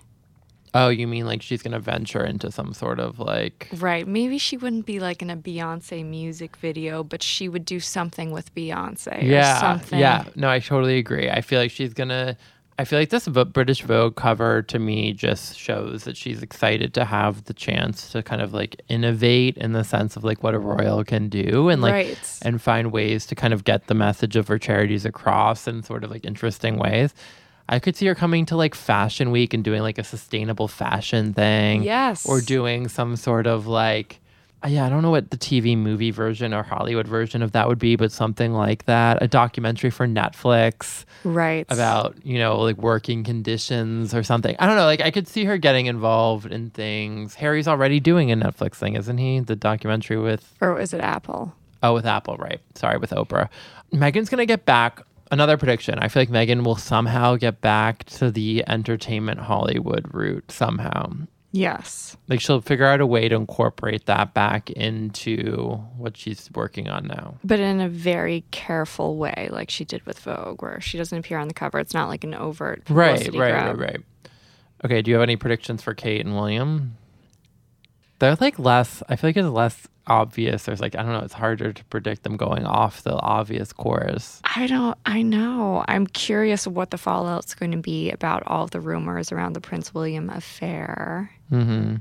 oh, 0.74 0.88
you 0.90 1.06
mean 1.06 1.24
like 1.24 1.40
she's 1.40 1.62
gonna 1.62 1.80
venture 1.80 2.22
into 2.22 2.52
some 2.52 2.74
sort 2.74 3.00
of 3.00 3.18
like 3.18 3.66
Right. 3.78 4.06
Maybe 4.06 4.36
she 4.36 4.58
wouldn't 4.58 4.84
be 4.84 5.00
like 5.00 5.22
in 5.22 5.30
a 5.30 5.36
Beyonce 5.36 6.04
music 6.04 6.56
video, 6.56 7.02
but 7.02 7.22
she 7.22 7.48
would 7.48 7.64
do 7.64 7.80
something 7.80 8.30
with 8.30 8.54
Beyonce 8.54 9.22
or 9.22 9.24
Yeah. 9.24 9.58
something. 9.58 9.98
Yeah. 9.98 10.24
No, 10.34 10.50
I 10.50 10.58
totally 10.58 10.98
agree. 10.98 11.30
I 11.30 11.40
feel 11.40 11.58
like 11.60 11.70
she's 11.70 11.94
gonna 11.94 12.36
I 12.78 12.84
feel 12.84 12.98
like 12.98 13.08
this 13.08 13.26
British 13.26 13.80
Vogue 13.82 14.16
cover 14.16 14.60
to 14.62 14.78
me 14.78 15.14
just 15.14 15.56
shows 15.58 16.04
that 16.04 16.14
she's 16.16 16.42
excited 16.42 16.92
to 16.94 17.06
have 17.06 17.44
the 17.44 17.54
chance 17.54 18.10
to 18.12 18.22
kind 18.22 18.42
of 18.42 18.52
like 18.52 18.82
innovate 18.88 19.56
in 19.56 19.72
the 19.72 19.82
sense 19.82 20.14
of 20.14 20.24
like 20.24 20.42
what 20.42 20.54
a 20.54 20.58
royal 20.58 21.02
can 21.02 21.30
do 21.30 21.70
and 21.70 21.80
like 21.80 21.92
Right. 21.92 22.38
and 22.42 22.60
find 22.60 22.92
ways 22.92 23.24
to 23.26 23.34
kind 23.34 23.54
of 23.54 23.64
get 23.64 23.86
the 23.86 23.94
message 23.94 24.36
of 24.36 24.48
her 24.48 24.58
charities 24.58 25.06
across 25.06 25.66
in 25.66 25.82
sort 25.82 26.04
of 26.04 26.10
like 26.10 26.26
interesting 26.26 26.76
ways. 26.76 27.14
I 27.68 27.78
could 27.78 27.96
see 27.96 28.06
her 28.06 28.14
coming 28.14 28.44
to 28.46 28.56
like 28.56 28.74
Fashion 28.74 29.30
Week 29.30 29.54
and 29.54 29.64
doing 29.64 29.80
like 29.82 29.98
a 29.98 30.04
sustainable 30.04 30.68
fashion 30.68 31.32
thing. 31.32 31.82
Yes. 31.82 32.26
Or 32.26 32.40
doing 32.42 32.88
some 32.88 33.16
sort 33.16 33.46
of 33.46 33.66
like 33.66 34.20
Uh, 34.66 34.68
yeah, 34.68 34.84
I 34.84 34.88
don't 34.88 35.02
know 35.02 35.10
what 35.12 35.30
the 35.30 35.36
TV 35.36 35.76
movie 35.78 36.10
version 36.10 36.52
or 36.52 36.64
Hollywood 36.64 37.06
version 37.06 37.40
of 37.42 37.52
that 37.52 37.68
would 37.68 37.78
be, 37.78 37.94
but 37.94 38.10
something 38.10 38.52
like 38.52 38.84
that. 38.86 39.22
A 39.22 39.28
documentary 39.28 39.90
for 39.90 40.06
Netflix 40.08 41.04
Right. 41.24 41.64
about, 41.68 42.16
you 42.24 42.38
know, 42.38 42.58
like 42.60 42.76
working 42.78 43.22
conditions 43.22 44.12
or 44.14 44.22
something. 44.24 44.56
I 44.58 44.66
don't 44.66 44.76
know. 44.76 44.84
Like, 44.86 45.00
I 45.00 45.10
could 45.12 45.28
see 45.28 45.44
her 45.44 45.56
getting 45.56 45.86
involved 45.86 46.46
in 46.50 46.70
things. 46.70 47.34
Harry's 47.36 47.68
already 47.68 48.00
doing 48.00 48.32
a 48.32 48.36
Netflix 48.36 48.74
thing, 48.74 48.94
isn't 48.96 49.18
he? 49.18 49.38
The 49.40 49.54
documentary 49.56 50.16
with, 50.18 50.52
Or 50.60 50.80
is 50.80 50.92
it 50.92 51.00
Apple? 51.00 51.54
oh, 51.82 51.94
with 51.94 52.06
Apple, 52.06 52.36
right? 52.38 52.60
Sorry, 52.74 52.98
with 52.98 53.10
Oprah. 53.10 53.48
Meghan's 53.92 54.28
going 54.28 54.38
to 54.38 54.46
get 54.46 54.64
back. 54.64 55.02
Another 55.30 55.56
prediction. 55.56 55.98
I 55.98 56.08
feel 56.08 56.22
like 56.22 56.30
Megan 56.30 56.62
will 56.64 56.76
somehow 56.76 57.34
get 57.36 57.60
back 57.60 58.04
to 58.04 58.30
the 58.30 58.64
entertainment 58.68 59.40
Hollywood 59.40 60.06
route 60.14 60.50
somehow. 60.50 61.12
Yes. 61.56 62.18
Like 62.28 62.40
she'll 62.40 62.60
figure 62.60 62.84
out 62.84 63.00
a 63.00 63.06
way 63.06 63.28
to 63.30 63.34
incorporate 63.34 64.04
that 64.06 64.34
back 64.34 64.68
into 64.70 65.76
what 65.96 66.16
she's 66.16 66.50
working 66.54 66.88
on 66.88 67.06
now. 67.06 67.36
But 67.42 67.60
in 67.60 67.80
a 67.80 67.88
very 67.88 68.44
careful 68.50 69.16
way, 69.16 69.48
like 69.50 69.70
she 69.70 69.84
did 69.86 70.04
with 70.04 70.18
Vogue, 70.20 70.60
where 70.60 70.80
she 70.82 70.98
doesn't 70.98 71.16
appear 71.16 71.38
on 71.38 71.48
the 71.48 71.54
cover. 71.54 71.78
It's 71.78 71.94
not 71.94 72.08
like 72.08 72.24
an 72.24 72.34
overt 72.34 72.82
Right, 72.90 73.20
right, 73.20 73.32
grab. 73.32 73.78
right, 73.78 73.90
right. 73.92 74.00
Okay, 74.84 75.00
do 75.00 75.10
you 75.10 75.14
have 75.14 75.22
any 75.22 75.36
predictions 75.36 75.82
for 75.82 75.94
Kate 75.94 76.20
and 76.24 76.34
William? 76.34 76.98
They're 78.18 78.36
like 78.40 78.58
less, 78.58 79.02
I 79.08 79.16
feel 79.16 79.28
like 79.28 79.36
it's 79.36 79.48
less 79.48 79.86
obvious. 80.06 80.64
There's 80.64 80.80
like, 80.80 80.94
I 80.94 81.02
don't 81.02 81.12
know, 81.12 81.20
it's 81.20 81.34
harder 81.34 81.72
to 81.72 81.84
predict 81.86 82.22
them 82.22 82.36
going 82.36 82.64
off 82.64 83.02
the 83.02 83.14
obvious 83.14 83.72
course. 83.72 84.40
I 84.44 84.66
don't. 84.66 84.96
I 85.04 85.22
know. 85.22 85.84
I'm 85.88 86.06
curious 86.06 86.66
what 86.66 86.90
the 86.90 86.98
fallout's 86.98 87.54
going 87.54 87.72
to 87.72 87.78
be 87.78 88.10
about 88.10 88.42
all 88.46 88.66
the 88.66 88.80
rumors 88.80 89.32
around 89.32 89.54
the 89.54 89.60
Prince 89.60 89.92
William 89.92 90.30
affair. 90.30 91.30
Mm-hmm. 91.50 91.96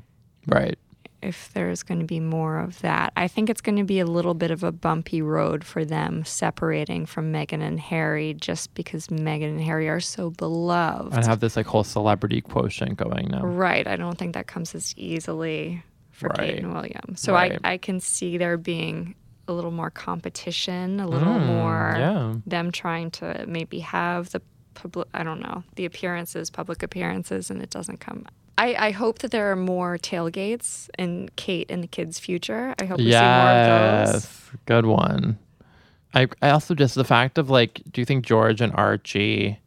Right. 0.47 0.77
If 1.21 1.51
there's 1.53 1.81
going 1.81 1.99
to 2.01 2.05
be 2.05 2.19
more 2.19 2.59
of 2.59 2.79
that, 2.81 3.11
I 3.17 3.27
think 3.27 3.49
it's 3.49 3.61
going 3.61 3.77
to 3.77 3.83
be 3.83 3.99
a 3.99 4.05
little 4.05 4.35
bit 4.35 4.51
of 4.51 4.63
a 4.63 4.71
bumpy 4.71 5.23
road 5.23 5.63
for 5.63 5.83
them 5.83 6.23
separating 6.23 7.07
from 7.07 7.33
Meghan 7.33 7.63
and 7.63 7.79
Harry, 7.79 8.35
just 8.35 8.71
because 8.75 9.07
Meghan 9.07 9.49
and 9.49 9.61
Harry 9.61 9.89
are 9.89 9.99
so 9.99 10.29
beloved. 10.29 11.15
And 11.15 11.25
have 11.25 11.39
this 11.39 11.55
like 11.55 11.65
whole 11.65 11.83
celebrity 11.83 12.41
quotient 12.41 12.97
going 12.97 13.29
now. 13.29 13.43
Right. 13.43 13.87
I 13.87 13.95
don't 13.95 14.19
think 14.19 14.35
that 14.35 14.45
comes 14.45 14.75
as 14.75 14.93
easily 14.97 15.83
for 16.15 16.29
Right. 16.29 16.39
Kate 16.55 16.59
and 16.63 16.73
William. 16.73 17.15
So 17.15 17.33
Right. 17.33 17.59
I, 17.63 17.73
I 17.73 17.77
can 17.77 17.99
see 17.99 18.37
there 18.37 18.57
being 18.57 19.15
a 19.47 19.53
little 19.53 19.71
more 19.71 19.91
competition, 19.91 20.99
a 20.99 21.07
little 21.07 21.37
more 21.39 21.93
Mm, 21.95 21.99
yeah. 21.99 22.35
them 22.47 22.71
trying 22.71 23.11
to 23.11 23.45
maybe 23.47 23.79
have 23.79 24.31
the 24.31 24.41
public, 24.73 25.07
I 25.13 25.23
don't 25.23 25.39
know, 25.39 25.63
the 25.75 25.85
appearances, 25.85 26.49
public 26.49 26.81
appearances, 26.83 27.51
and 27.51 27.61
it 27.61 27.69
doesn't 27.69 27.99
come. 27.99 28.25
I, 28.57 28.87
I 28.87 28.91
hope 28.91 29.19
that 29.19 29.31
there 29.31 29.51
are 29.51 29.55
more 29.55 29.97
tailgates 29.97 30.89
in 30.97 31.29
Kate 31.35 31.69
and 31.69 31.83
the 31.83 31.87
kids' 31.87 32.17
future. 32.19 32.73
I 32.79 32.85
hope 32.85 32.97
we 32.99 33.11
see 33.11 33.19
more 33.19 33.49
of 33.51 33.67
those. 34.07 34.13
Yes. 34.15 34.51
Good 34.65 34.85
one. 34.85 35.37
I, 36.13 36.27
I 36.41 36.49
also 36.51 36.73
just 36.73 36.95
the 36.95 37.03
fact 37.03 37.37
of 37.37 37.49
like, 37.49 37.81
do 37.91 37.99
you 38.01 38.05
think 38.05 38.25
George 38.25 38.61
and 38.61 38.73
Archie, 38.73 39.59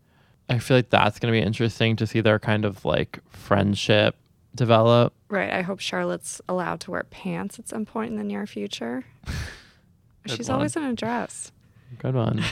I 0.48 0.58
feel 0.58 0.78
like 0.78 0.88
that's 0.90 1.18
going 1.18 1.32
to 1.32 1.38
be 1.38 1.44
interesting 1.46 1.94
to 1.96 2.06
see 2.06 2.22
their 2.22 2.38
kind 2.38 2.64
of 2.64 2.84
like 2.86 3.18
friendship 3.28 4.16
develop. 4.54 5.12
Right. 5.30 5.52
I 5.52 5.62
hope 5.62 5.80
Charlotte's 5.80 6.40
allowed 6.48 6.80
to 6.80 6.90
wear 6.90 7.02
pants 7.10 7.58
at 7.58 7.68
some 7.68 7.84
point 7.84 8.10
in 8.12 8.16
the 8.16 8.24
near 8.24 8.46
future. 8.46 9.04
She's 10.26 10.48
one. 10.48 10.56
always 10.56 10.76
in 10.76 10.82
a 10.84 10.94
dress. 10.94 11.52
Good 11.98 12.14
one. 12.14 12.42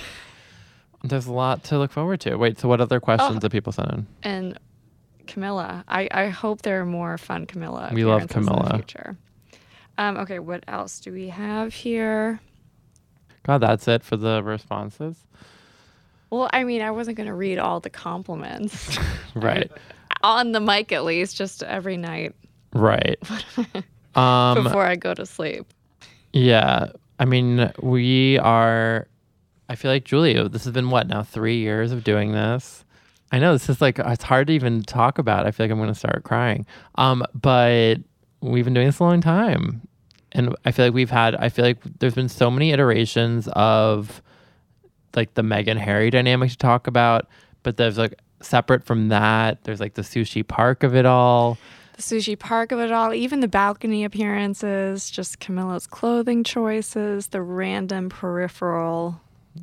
There's 1.05 1.27
a 1.27 1.33
lot 1.33 1.65
to 1.65 1.79
look 1.79 1.93
forward 1.93 2.21
to. 2.21 2.37
Wait, 2.37 2.59
so 2.59 2.69
what 2.69 2.81
other 2.81 3.01
questions 3.01 3.37
Oh. 3.37 3.39
that 3.41 3.51
people 3.53 3.73
sent 3.73 3.91
in? 3.93 4.07
and 4.23 4.59
Camilla. 5.27 5.85
I, 5.89 6.09
I 6.11 6.29
hope 6.29 6.63
there 6.63 6.81
are 6.81 6.87
more 6.87 7.19
fun 7.19 7.47
Camilla. 7.47 7.91
We 7.93 8.05
love 8.05 8.23
appearances 8.23 8.37
in 8.37 8.43
the 8.45 8.51
Camilla. 8.53 8.75
future. 8.79 9.17
Um, 9.99 10.17
okay, 10.19 10.39
what 10.39 10.63
else 10.69 11.01
do 11.01 11.13
we 11.13 11.29
have 11.29 11.75
here? 11.75 12.41
God, 13.43 13.59
that's 13.59 13.89
it 13.89 14.03
for 14.05 14.17
the 14.17 14.43
responses. 14.43 15.17
Well, 16.31 16.49
I 16.53 16.65
mean, 16.65 16.83
I 16.83 16.91
wasn't 16.91 17.17
going 17.17 17.29
to 17.29 17.35
read 17.35 17.59
all 17.59 17.81
the 17.81 17.91
compliments 17.91 18.99
Right. 19.35 19.71
on 20.23 20.53
the 20.53 20.61
mic, 20.61 20.93
at 20.93 21.05
least, 21.05 21.37
just 21.37 21.63
every 21.63 21.97
night 21.97 22.35
Right. 22.77 23.19
Um 24.15 24.65
before 24.65 24.87
I 24.87 24.97
go 24.97 25.13
to 25.13 25.27
sleep. 25.27 25.67
yeah. 26.33 26.89
I 27.19 27.27
mean, 27.27 27.71
we 27.83 28.39
are 28.39 29.09
I 29.69 29.75
feel 29.75 29.91
like 29.91 30.05
Julia, 30.05 30.49
this 30.49 30.65
has 30.65 30.73
been 30.73 30.89
what 30.89 31.07
now, 31.07 31.23
three 31.23 31.59
years 31.59 31.93
of 31.93 32.03
doing 32.03 32.33
this. 32.33 32.85
I 33.31 33.39
know 33.41 33.53
this 33.53 33.69
is 33.69 33.83
like 33.83 33.99
it's 33.99 34.25
hard 34.25 34.47
to 34.47 34.55
even 34.55 34.83
talk 34.83 35.19
about. 35.19 35.47
I 35.47 35.51
feel 35.51 35.65
like 35.67 35.71
I'm 35.71 35.79
gonna 35.79 35.95
start 35.95 36.25
crying. 36.25 36.65
Um, 36.95 37.25
but 37.35 37.97
we've 38.41 38.65
been 38.65 38.73
doing 38.73 38.87
this 38.87 39.01
a 39.01 39.05
long 39.05 39.21
time. 39.21 39.87
And 40.33 40.55
I 40.65 40.71
feel 40.73 40.87
like 40.87 40.95
we've 40.95 41.11
had 41.11 41.35
I 41.37 41.51
feel 41.51 41.67
like 41.67 41.79
there's 41.99 42.15
been 42.15 42.31
so 42.31 42.51
many 42.51 42.71
iterations 42.71 43.49
of 43.53 44.23
like 45.15 45.35
the 45.35 45.43
Meghan 45.43 45.77
Harry 45.79 46.09
dynamic 46.09 46.51
to 46.53 46.57
talk 46.57 46.87
about, 46.87 47.29
but 47.65 47.77
there's 47.77 47.99
like 47.99 48.15
separate 48.41 48.85
from 48.85 49.09
that, 49.09 49.65
there's 49.65 49.81
like 49.81 49.93
the 49.95 50.03
sushi 50.03 50.47
park 50.47 50.83
of 50.83 50.95
it 50.95 51.05
all. 51.05 51.59
The 51.97 52.03
sushi 52.03 52.39
park 52.39 52.73
of 52.73 52.79
it 52.79 52.93
all, 52.93 53.15
even 53.15 53.41
the 53.41 53.49
balcony 53.49 54.05
appearances, 54.05 55.09
just 55.09 55.41
Camilla's 55.41 55.87
clothing 55.87 56.45
choices, 56.45 57.29
the 57.29 57.41
random 57.41 58.11
peripheral 58.11 59.21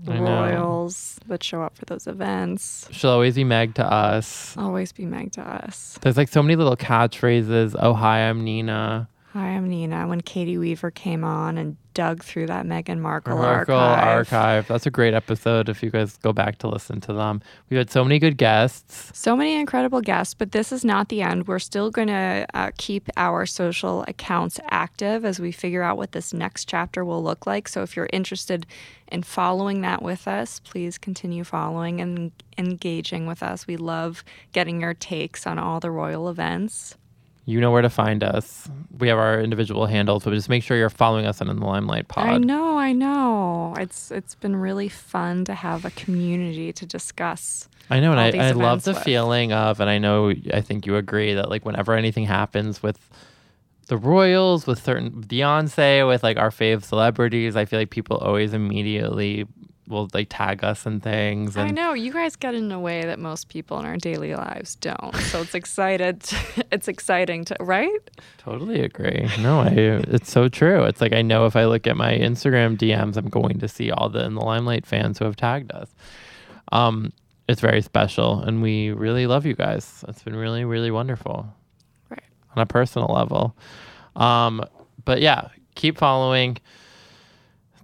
royals 0.07 1.19
that 1.27 1.43
show 1.43 1.61
up 1.61 1.77
for 1.77 1.85
those 1.85 2.07
events. 2.07 2.87
She'll 2.89 3.11
always 3.11 3.35
be 3.35 3.43
Meg 3.43 3.75
to 3.75 3.85
us. 3.85 4.57
Always 4.57 4.91
be 4.91 5.05
Meg 5.05 5.33
to 5.33 5.41
us. 5.41 5.99
There's 6.01 6.17
like 6.17 6.29
so 6.29 6.41
many 6.41 6.55
little 6.55 6.75
catchphrases. 6.75 7.75
Oh, 7.79 7.93
hi, 7.93 8.21
I'm 8.21 8.43
Nina. 8.43 9.07
Hi, 9.33 9.47
I'm 9.47 9.67
Nina. 9.67 10.07
When 10.07 10.21
Katie 10.21 10.59
Weaver 10.59 10.91
came 10.91 11.23
on 11.23 11.57
and 11.57 11.75
dug 11.95 12.23
through 12.23 12.45
that 12.45 12.67
Meghan 12.67 12.99
Markle, 12.99 13.39
Oracle 13.39 13.75
archive. 13.75 14.31
Archive. 14.31 14.67
That's 14.67 14.85
a 14.85 14.91
great 14.91 15.15
episode 15.15 15.69
if 15.69 15.81
you 15.81 15.89
guys 15.89 16.17
go 16.17 16.33
back 16.33 16.59
to 16.59 16.67
listen 16.67 17.01
to 17.01 17.13
them. 17.13 17.41
We 17.71 17.77
had 17.77 17.89
so 17.89 18.03
many 18.03 18.19
good 18.19 18.37
guests. 18.37 19.09
So 19.17 19.35
many 19.35 19.55
incredible 19.55 20.01
guests, 20.01 20.35
but 20.35 20.51
this 20.51 20.71
is 20.71 20.85
not 20.85 21.09
the 21.09 21.23
end. 21.23 21.47
We're 21.47 21.57
still 21.57 21.89
going 21.89 22.09
to 22.09 22.45
uh, 22.53 22.69
keep 22.77 23.09
our 23.17 23.47
social 23.47 24.05
accounts 24.07 24.59
active 24.69 25.25
as 25.25 25.39
we 25.39 25.51
figure 25.51 25.81
out 25.81 25.97
what 25.97 26.11
this 26.11 26.31
next 26.31 26.65
chapter 26.69 27.03
will 27.03 27.23
look 27.23 27.47
like. 27.47 27.67
So 27.67 27.81
if 27.81 27.95
you're 27.95 28.09
interested 28.13 28.67
in 29.07 29.23
following 29.23 29.81
that 29.81 30.03
with 30.03 30.27
us, 30.27 30.59
please 30.59 30.99
continue 30.99 31.43
following 31.43 32.01
and 32.01 32.31
engaging 32.59 33.25
with 33.25 33.41
us. 33.41 33.65
We 33.65 33.77
love 33.77 34.23
getting 34.51 34.81
your 34.81 34.93
takes 34.93 35.47
on 35.47 35.57
all 35.57 35.79
the 35.79 35.89
royal 35.89 36.29
events. 36.29 36.97
You 37.45 37.59
know 37.59 37.71
where 37.71 37.81
to 37.81 37.89
find 37.89 38.23
us. 38.23 38.69
We 38.97 39.09
have 39.09 39.17
our 39.17 39.41
individual 39.41 39.85
handles, 39.85 40.23
but 40.23 40.31
just 40.31 40.47
make 40.47 40.63
sure 40.63 40.77
you're 40.77 40.89
following 40.89 41.25
us 41.25 41.41
on 41.41 41.49
In 41.49 41.59
the 41.59 41.65
Limelight 41.65 42.07
Pod. 42.07 42.25
I 42.25 42.37
know, 42.37 42.77
I 42.77 42.93
know. 42.93 43.73
It's 43.77 44.11
it's 44.11 44.33
been 44.35 44.55
really 44.55 44.87
fun 44.87 45.43
to 45.45 45.53
have 45.53 45.83
a 45.83 45.89
community 45.91 46.71
to 46.71 46.85
discuss. 46.85 47.67
I 47.89 47.99
know, 47.99 48.11
and 48.11 48.19
I, 48.19 48.47
I 48.47 48.51
love 48.51 48.83
the 48.83 48.93
with. 48.93 49.03
feeling 49.03 49.51
of, 49.51 49.81
and 49.81 49.89
I 49.89 49.97
know, 49.97 50.33
I 50.53 50.61
think 50.61 50.85
you 50.85 50.95
agree 50.95 51.33
that 51.33 51.49
like 51.49 51.65
whenever 51.65 51.93
anything 51.93 52.25
happens 52.25 52.81
with 52.81 53.09
the 53.87 53.97
Royals, 53.97 54.65
with 54.65 54.81
certain 54.81 55.11
Beyonce, 55.11 56.07
with 56.07 56.23
like 56.23 56.37
our 56.37 56.49
fave 56.49 56.83
celebrities, 56.83 57.57
I 57.57 57.65
feel 57.65 57.77
like 57.77 57.89
people 57.89 58.17
always 58.17 58.53
immediately 58.53 59.45
will 59.87 60.09
like 60.13 60.27
tag 60.29 60.63
us 60.63 60.85
and 60.85 61.03
things. 61.03 61.55
And 61.57 61.67
I 61.67 61.71
know 61.71 61.93
you 61.93 62.13
guys 62.13 62.35
get 62.35 62.55
in 62.55 62.71
a 62.71 62.79
way 62.79 63.03
that 63.03 63.19
most 63.19 63.49
people 63.49 63.79
in 63.79 63.85
our 63.85 63.97
daily 63.97 64.33
lives 64.35 64.75
don't. 64.75 65.15
So 65.15 65.41
it's 65.41 65.53
excited. 65.55 66.23
it's 66.71 66.87
exciting 66.87 67.43
to 67.45 67.55
right. 67.59 68.09
Totally 68.37 68.81
agree. 68.81 69.27
No, 69.39 69.59
I, 69.59 69.69
it's 69.69 70.31
so 70.31 70.47
true. 70.47 70.83
It's 70.83 71.01
like 71.01 71.13
I 71.13 71.21
know 71.21 71.45
if 71.45 71.55
I 71.55 71.65
look 71.65 71.85
at 71.87 71.97
my 71.97 72.13
Instagram 72.13 72.77
DMs, 72.77 73.17
I'm 73.17 73.27
going 73.29 73.59
to 73.59 73.67
see 73.67 73.91
all 73.91 74.09
the 74.09 74.23
in 74.23 74.35
the 74.35 74.41
limelight 74.41 74.85
fans 74.85 75.19
who 75.19 75.25
have 75.25 75.35
tagged 75.35 75.71
us. 75.71 75.93
Um, 76.71 77.11
it's 77.49 77.59
very 77.59 77.81
special, 77.81 78.39
and 78.39 78.61
we 78.61 78.91
really 78.91 79.27
love 79.27 79.45
you 79.45 79.53
guys. 79.53 80.05
It's 80.07 80.23
been 80.23 80.35
really, 80.35 80.63
really 80.63 80.91
wonderful 80.91 81.45
Right. 82.09 82.23
on 82.55 82.61
a 82.63 82.65
personal 82.65 83.09
level. 83.13 83.55
Um, 84.15 84.63
but 85.03 85.21
yeah, 85.21 85.49
keep 85.75 85.97
following. 85.97 86.57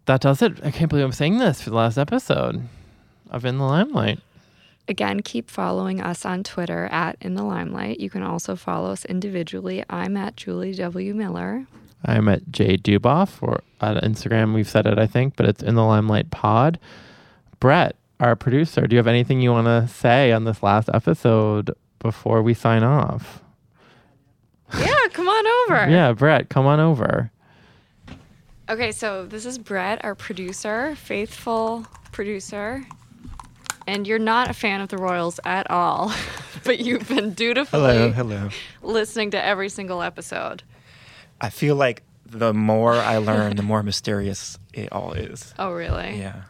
That 0.10 0.22
does 0.22 0.42
it. 0.42 0.54
I 0.66 0.72
can't 0.72 0.90
believe 0.90 1.06
I'm 1.06 1.12
saying 1.12 1.38
this 1.38 1.62
for 1.62 1.70
the 1.70 1.76
last 1.76 1.96
episode 1.96 2.68
of 3.30 3.46
In 3.46 3.60
the 3.60 3.64
Limelight. 3.64 4.20
Again, 4.88 5.20
keep 5.20 5.52
following 5.52 6.02
us 6.02 6.26
on 6.26 6.44
Twitter 6.44 6.86
at 6.92 7.16
In 7.22 7.36
the 7.36 7.44
Limelight. 7.44 8.00
You 8.00 8.10
can 8.10 8.24
also 8.24 8.56
follow 8.56 8.90
us 8.90 9.06
individually. 9.06 9.84
I'm 9.88 10.18
at 10.18 10.36
Julie 10.36 10.74
W. 10.74 11.14
Miller. 11.14 11.68
I'm 12.04 12.28
at 12.28 12.52
J 12.52 12.76
Duboff 12.76 13.44
or 13.44 13.62
on 13.82 13.98
Instagram. 13.98 14.56
We've 14.56 14.68
said 14.68 14.88
it, 14.88 14.98
I 14.98 15.06
think, 15.06 15.36
but 15.36 15.46
it's 15.46 15.62
in 15.62 15.76
the 15.76 15.86
Limelight 15.86 16.32
Pod. 16.32 16.80
Brett, 17.60 17.96
our 18.20 18.36
producer, 18.36 18.88
do 18.88 18.96
you 18.96 18.98
have 18.98 19.06
anything 19.06 19.42
you 19.42 19.52
want 19.52 19.68
to 19.68 19.88
say 19.94 20.32
on 20.32 20.44
this 20.44 20.64
last 20.64 20.90
episode 20.92 21.70
before 22.00 22.42
we 22.42 22.56
sign 22.56 22.84
off? 22.84 23.44
Yeah, 24.76 24.96
come 25.14 25.28
on 25.28 25.46
over. 25.72 25.88
Yeah, 25.92 26.14
Brett, 26.14 26.50
come 26.50 26.66
on 26.66 26.80
over. 26.80 27.30
Okay, 28.70 28.92
so 28.92 29.26
this 29.26 29.46
is 29.48 29.58
Brett, 29.58 30.04
our 30.06 30.14
producer, 30.14 30.96
faithful 30.96 31.88
producer. 32.12 32.86
And 33.88 34.06
you're 34.06 34.20
not 34.20 34.50
a 34.52 34.54
fan 34.54 34.82
of 34.82 34.90
the 34.90 34.98
Royals 34.98 35.40
at 35.44 35.70
all, 35.72 36.14
but 36.64 36.80
you've 36.80 37.08
been 37.08 37.34
dutifully 37.34 37.80
Hello, 37.82 38.12
hello. 38.12 38.50
listening 38.84 39.32
to 39.32 39.44
every 39.44 39.70
single 39.70 40.04
episode. 40.04 40.62
I 41.42 41.50
feel 41.50 41.76
like 41.76 42.04
the 42.28 42.54
more 42.54 42.94
I 42.94 43.18
learn, 43.18 43.56
the 43.56 43.64
more 43.64 43.82
mysterious 43.82 44.60
it 44.74 44.92
all 44.92 45.14
is. 45.14 45.52
Oh, 45.60 45.72
really? 45.72 46.20
Yeah. 46.20 46.44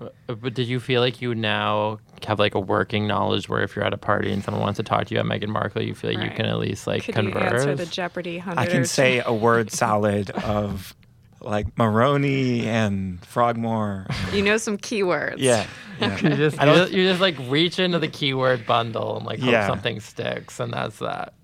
Uh, 0.00 0.08
But 0.26 0.54
did 0.54 0.68
you 0.68 0.80
feel 0.80 1.02
like 1.02 1.20
you 1.20 1.34
now 1.34 1.98
have 2.26 2.38
like 2.38 2.54
a 2.54 2.60
working 2.60 3.06
knowledge 3.06 3.46
where 3.50 3.60
if 3.62 3.76
you're 3.76 3.84
at 3.84 3.92
a 3.92 3.98
party 3.98 4.32
and 4.32 4.42
someone 4.42 4.62
wants 4.62 4.78
to 4.78 4.82
talk 4.84 5.06
to 5.08 5.14
you 5.14 5.20
about 5.20 5.30
Meghan 5.30 5.48
Markle, 5.48 5.82
you 5.82 5.94
feel 5.94 6.14
like 6.14 6.24
you 6.24 6.30
can 6.34 6.46
at 6.46 6.56
least 6.58 6.86
like 6.86 7.02
Could 7.04 7.22
you 7.22 7.32
answer 7.32 7.74
the 7.74 7.84
Jeopardy 7.84 8.38
hundred? 8.38 8.60
I 8.60 8.66
can 8.66 8.86
say 8.86 9.20
a 9.26 9.34
word 9.34 9.70
salad 9.72 10.30
of 10.30 10.94
like 11.40 11.74
Mulroney 11.76 12.64
and 12.64 13.24
Frogmore. 13.24 14.06
You 14.32 14.42
know 14.42 14.56
some 14.56 14.76
keywords. 14.78 15.36
Yeah. 15.38 15.66
yeah. 16.00 16.14
you 16.20 16.36
just, 16.36 16.56
you 16.60 16.66
just, 16.66 16.92
you 16.92 17.04
just 17.08 17.20
like 17.20 17.36
reach 17.48 17.78
into 17.78 17.98
the 17.98 18.08
keyword 18.08 18.66
bundle 18.66 19.16
and 19.16 19.26
like 19.26 19.38
hope 19.40 19.50
Yeah. 19.50 19.66
something 19.66 20.00
sticks, 20.00 20.60
and 20.60 20.72
that's 20.72 20.98
that. 20.98 21.34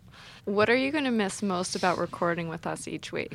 What 0.44 0.68
are 0.68 0.76
you 0.76 0.90
going 0.92 1.04
to 1.04 1.10
miss 1.10 1.42
most 1.42 1.74
about 1.74 1.96
recording 1.98 2.48
with 2.48 2.66
us 2.66 2.86
each 2.86 3.12
week? 3.12 3.34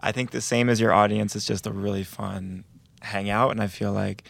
I 0.00 0.12
think 0.12 0.30
the 0.30 0.40
same 0.40 0.68
as 0.68 0.80
your 0.80 0.92
audience 0.92 1.34
is 1.36 1.44
just 1.44 1.66
a 1.66 1.72
really 1.72 2.04
fun 2.04 2.64
hangout. 3.02 3.50
And 3.50 3.60
I 3.62 3.66
feel 3.66 3.92
like, 3.92 4.24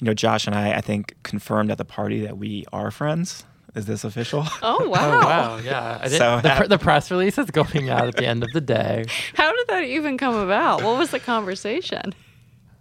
you 0.00 0.04
know, 0.06 0.14
Josh 0.14 0.46
and 0.46 0.54
I, 0.54 0.74
I 0.74 0.80
think, 0.80 1.14
confirmed 1.22 1.70
at 1.70 1.78
the 1.78 1.84
party 1.84 2.20
that 2.20 2.38
we 2.38 2.64
are 2.72 2.90
friends. 2.90 3.44
Is 3.74 3.86
this 3.86 4.04
official? 4.04 4.44
Oh, 4.62 4.88
wow. 4.88 5.20
Oh 5.20 5.20
wow, 5.20 5.56
yeah. 5.58 6.06
So 6.08 6.40
the, 6.40 6.54
pr- 6.56 6.66
the 6.66 6.78
press 6.78 7.10
release 7.10 7.38
is 7.38 7.50
going 7.50 7.88
out 7.88 8.06
at 8.06 8.16
the 8.16 8.26
end 8.26 8.42
of 8.42 8.50
the 8.52 8.60
day. 8.60 9.06
How 9.34 9.50
did 9.54 9.66
that 9.68 9.84
even 9.84 10.18
come 10.18 10.34
about? 10.36 10.82
What 10.82 10.98
was 10.98 11.10
the 11.10 11.20
conversation? 11.20 12.14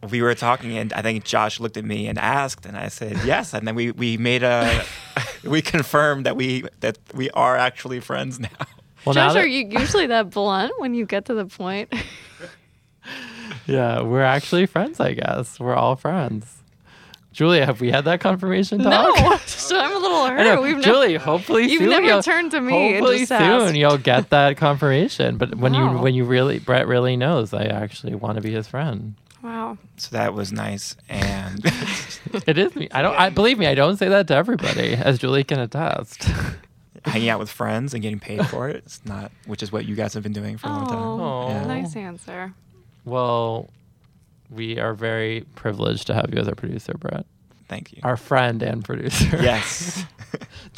we 0.10 0.20
were 0.24 0.34
talking 0.34 0.76
and 0.80 0.92
I 0.94 1.04
think 1.04 1.24
Josh 1.26 1.60
looked 1.60 1.78
at 1.78 1.86
me 1.86 2.08
and 2.08 2.18
asked 2.18 2.66
and 2.66 2.76
I 2.76 2.88
said 2.88 3.20
yes 3.24 3.54
and 3.54 3.68
then 3.68 3.76
we, 3.76 3.92
we 3.92 4.18
made 4.18 4.42
a 4.42 4.84
we 5.44 5.62
confirmed 5.62 6.26
that 6.26 6.36
we 6.36 6.64
that 6.80 6.98
we 7.14 7.30
are 7.32 7.56
actually 7.56 8.00
friends 8.00 8.40
now. 8.40 8.50
Well, 9.06 9.14
now 9.14 9.28
Josh, 9.28 9.34
that, 9.36 9.44
are 9.44 9.48
you 9.48 9.68
usually 9.70 10.08
that 10.08 10.32
blunt 10.32 10.74
when 10.80 10.96
you 10.96 11.06
get 11.06 11.26
to 11.26 11.36
the 11.36 11.46
point? 11.46 11.94
yeah, 13.68 14.02
we're 14.02 14.24
actually 14.24 14.66
friends. 14.66 15.00
I 15.00 15.14
guess 15.14 15.60
we're 15.60 15.76
all 15.76 15.96
friends. 15.96 16.61
Julia, 17.34 17.66
have 17.66 17.80
we 17.80 17.90
had 17.92 18.06
that 18.06 18.20
confirmation 18.20 18.80
talk? 18.80 19.16
no. 19.18 19.38
So 19.46 19.80
I'm 19.80 19.96
a 19.96 20.00
little 20.00 20.18
I 20.18 20.32
hurt. 20.34 20.62
We've 20.62 20.72
never- 20.78 20.82
Julie, 20.84 21.16
hopefully 21.16 21.64
You've 21.72 21.80
soon 21.80 21.90
never 21.92 22.06
you'll- 22.06 22.24
turned 22.24 22.52
to 22.52 22.60
me 22.60 22.88
and 22.88 22.96
Hopefully 22.98 23.20
just 23.20 23.30
soon 23.30 23.42
asked. 23.42 23.76
you'll 23.76 23.98
get 23.98 24.30
that 24.32 24.58
confirmation. 24.66 25.38
But 25.38 25.56
when 25.56 25.74
you 25.74 25.88
when 26.00 26.14
you 26.14 26.26
really 26.26 26.60
Brett 26.60 26.88
really 26.88 27.16
knows, 27.16 27.54
I 27.54 27.64
actually 27.66 28.16
want 28.16 28.36
to 28.36 28.42
be 28.42 28.52
his 28.52 28.68
friend. 28.68 29.16
Wow. 29.42 29.78
So 29.98 30.10
that 30.12 30.34
was 30.34 30.52
nice 30.52 30.96
and 31.10 31.64
It 32.48 32.58
is 32.58 32.76
me. 32.76 32.90
I 32.92 33.02
don't. 33.02 33.16
I 33.18 33.30
believe 33.30 33.58
me. 33.58 33.66
I 33.68 33.76
don't 33.76 33.96
say 33.98 34.10
that 34.10 34.28
to 34.28 34.36
everybody, 34.36 34.94
as 34.94 35.18
Julie 35.18 35.44
can 35.46 35.60
attest. 35.60 36.24
hanging 37.06 37.30
out 37.30 37.40
with 37.40 37.50
friends 37.50 37.94
and 37.94 38.04
getting 38.04 38.20
paid 38.20 38.46
for 38.48 38.68
it. 38.70 38.76
It's 38.78 39.02
not 39.06 39.32
which 39.46 39.64
is 39.64 39.72
what 39.72 39.86
you 39.86 39.96
guys 39.96 40.14
have 40.16 40.24
been 40.24 40.34
doing 40.34 40.58
for 40.58 40.68
a 40.68 40.72
long 40.72 40.88
time. 40.88 40.98
Oh, 41.00 41.48
Yeah. 41.50 41.66
nice 41.66 41.96
answer. 41.96 42.54
well, 43.06 43.70
we 44.52 44.80
are 44.80 44.94
very 44.94 45.46
privileged 45.56 46.08
to 46.08 46.14
have 46.14 46.32
you 46.34 46.40
as 46.40 46.48
our 46.48 46.56
producer, 46.56 46.94
Brett, 46.94 47.26
Thank 47.68 47.94
you. 47.94 48.00
our 48.04 48.18
friend 48.18 48.62
and 48.62 48.84
producer. 48.84 49.38
yes. 49.42 50.06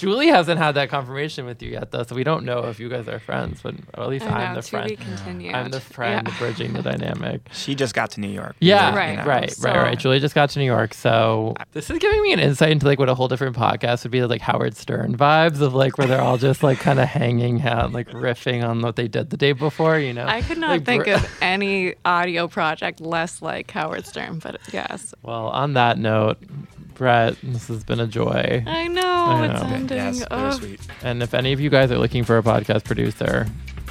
Julie 0.04 0.28
hasn't 0.28 0.60
had 0.60 0.74
that 0.74 0.90
confirmation 0.90 1.46
with 1.46 1.62
you 1.64 1.72
yet, 1.72 1.92
though, 1.92 2.04
so 2.04 2.14
we 2.14 2.26
don't 2.26 2.44
know 2.44 2.66
if 2.66 2.78
you 2.80 2.90
guys 2.90 3.08
are 3.08 3.20
friends. 3.20 3.62
But 3.64 3.76
at 3.94 4.10
least 4.10 4.26
I 4.26 4.30
I'm 4.48 4.50
know, 4.56 4.56
the 4.60 4.62
to 4.64 4.70
friend. 4.70 4.90
be 4.90 4.96
continued. 4.98 5.56
I'm 5.56 5.72
the 5.72 5.80
friend 5.80 6.28
Yeah. 6.28 6.38
bridging 6.40 6.74
the 6.74 6.82
dynamic. 6.82 7.42
she 7.54 7.74
just 7.74 7.96
got 7.96 8.12
to 8.12 8.20
New 8.20 8.28
York. 8.28 8.56
Yeah, 8.60 8.90
you 8.92 8.98
Right, 8.98 9.16
know, 9.18 9.24
right, 9.26 9.52
so- 9.52 9.70
right, 9.70 9.78
right. 9.78 9.98
Julie 10.00 10.20
just 10.20 10.36
got 10.36 10.50
to 10.52 10.60
New 10.60 10.66
York, 10.66 10.94
so 10.94 11.54
this 11.72 11.90
is 11.90 12.00
giving 12.00 12.22
me 12.22 12.34
an 12.34 12.40
insight 12.40 12.72
into 12.72 12.86
like 12.86 13.00
what 13.00 13.08
a 13.10 13.16
whole 13.16 13.28
different 13.30 13.56
podcast 13.56 14.04
would 14.04 14.12
be, 14.12 14.22
like 14.26 14.42
Howard 14.42 14.76
Stern 14.76 15.18
vibes 15.18 15.62
of 15.62 15.74
like 15.74 15.98
where 15.98 16.06
they're 16.08 16.22
all 16.22 16.38
just 16.38 16.64
like 16.64 16.80
kind 16.80 17.00
of 17.00 17.08
hanging 17.20 17.62
out, 17.62 17.94
like 17.94 18.10
riffing 18.10 18.62
on 18.68 18.82
what 18.82 18.98
they 18.98 19.08
did 19.08 19.30
the 19.30 19.38
day 19.38 19.54
before. 19.54 19.98
You 20.00 20.14
know, 20.14 20.26
I 20.26 20.42
could 20.42 20.58
not 20.58 20.72
Like, 20.72 20.86
think 20.86 21.06
Br- 21.06 21.12
of 21.12 21.38
any 21.42 21.94
audio 22.04 22.48
project 22.50 23.00
less 23.00 23.42
like 23.42 23.72
Howard 23.72 24.06
Stern, 24.06 24.40
but 24.40 24.60
yes. 24.74 25.14
Well, 25.24 25.48
on 25.48 25.74
that 25.74 25.98
note, 25.98 26.38
Brett, 26.96 27.36
this 27.44 27.68
has 27.68 27.84
been 27.84 28.00
a 28.00 28.08
joy. 28.08 28.64
I 28.68 28.88
know, 28.88 29.02
I 29.28 29.46
it's 29.52 29.62
know. 29.64 29.70
ending. 29.70 29.98
Yes, 29.98 30.24
Ugh. 30.30 30.62
bittersweet. 30.62 30.80
And 31.04 31.24
if 31.24 31.34
any 31.34 31.52
of 31.54 31.60
you 31.60 31.70
guys 31.70 31.92
are 31.92 31.98
looking 31.98 32.24
for 32.24 32.38
a 32.38 32.44
podcast 32.44 32.84
producer, 32.84 33.48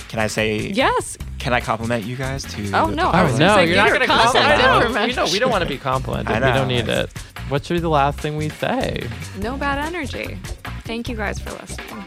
Can 0.09 0.19
I 0.19 0.27
say 0.27 0.59
Yes. 0.69 1.17
can 1.39 1.53
I 1.53 1.61
compliment 1.61 2.05
you 2.05 2.17
guys 2.17 2.45
too? 2.45 2.71
Oh, 2.75 2.87
no, 2.87 3.09
I 3.09 3.23
was 3.25 3.39
no, 3.39 3.47
gonna 3.49 3.63
say, 3.63 3.67
you're 3.69 3.77
not 3.77 3.89
going 3.89 4.01
to 4.01 4.07
compliment. 4.07 4.61
information. 4.61 5.09
We 5.09 5.13
don't, 5.15 5.33
we 5.33 5.39
don't 5.39 5.51
want 5.51 5.63
to 5.63 5.69
be 5.69 5.79
complimented. 5.79 6.31
I 6.43 6.51
We 6.53 6.59
don't 6.59 6.69
know. 6.69 6.75
need 6.77 6.89
it. 6.89 7.11
What 7.49 7.65
should 7.65 7.75
be 7.75 7.81
the 7.81 7.89
last 7.89 8.19
thing 8.21 8.37
we 8.37 8.49
say? 8.51 9.07
No 9.39 9.57
bad 9.57 9.79
energy. 9.79 10.39
Thank 10.85 11.09
you 11.09 11.17
guys 11.17 11.39
for 11.39 11.51
listening. 11.53 12.05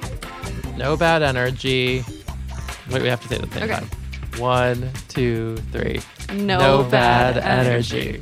No 0.77 0.95
bad 0.97 1.23
energy. 1.23 2.03
Wait, 2.91 3.01
we 3.01 3.07
have 3.07 3.21
to 3.21 3.27
say 3.27 3.37
the 3.37 3.47
same 3.53 3.63
Okay. 3.63 3.73
time. 3.73 3.89
One, 4.37 4.91
two, 5.07 5.57
three. 5.71 6.01
No, 6.33 6.83
bad 6.91 7.37
energy. 7.37 8.19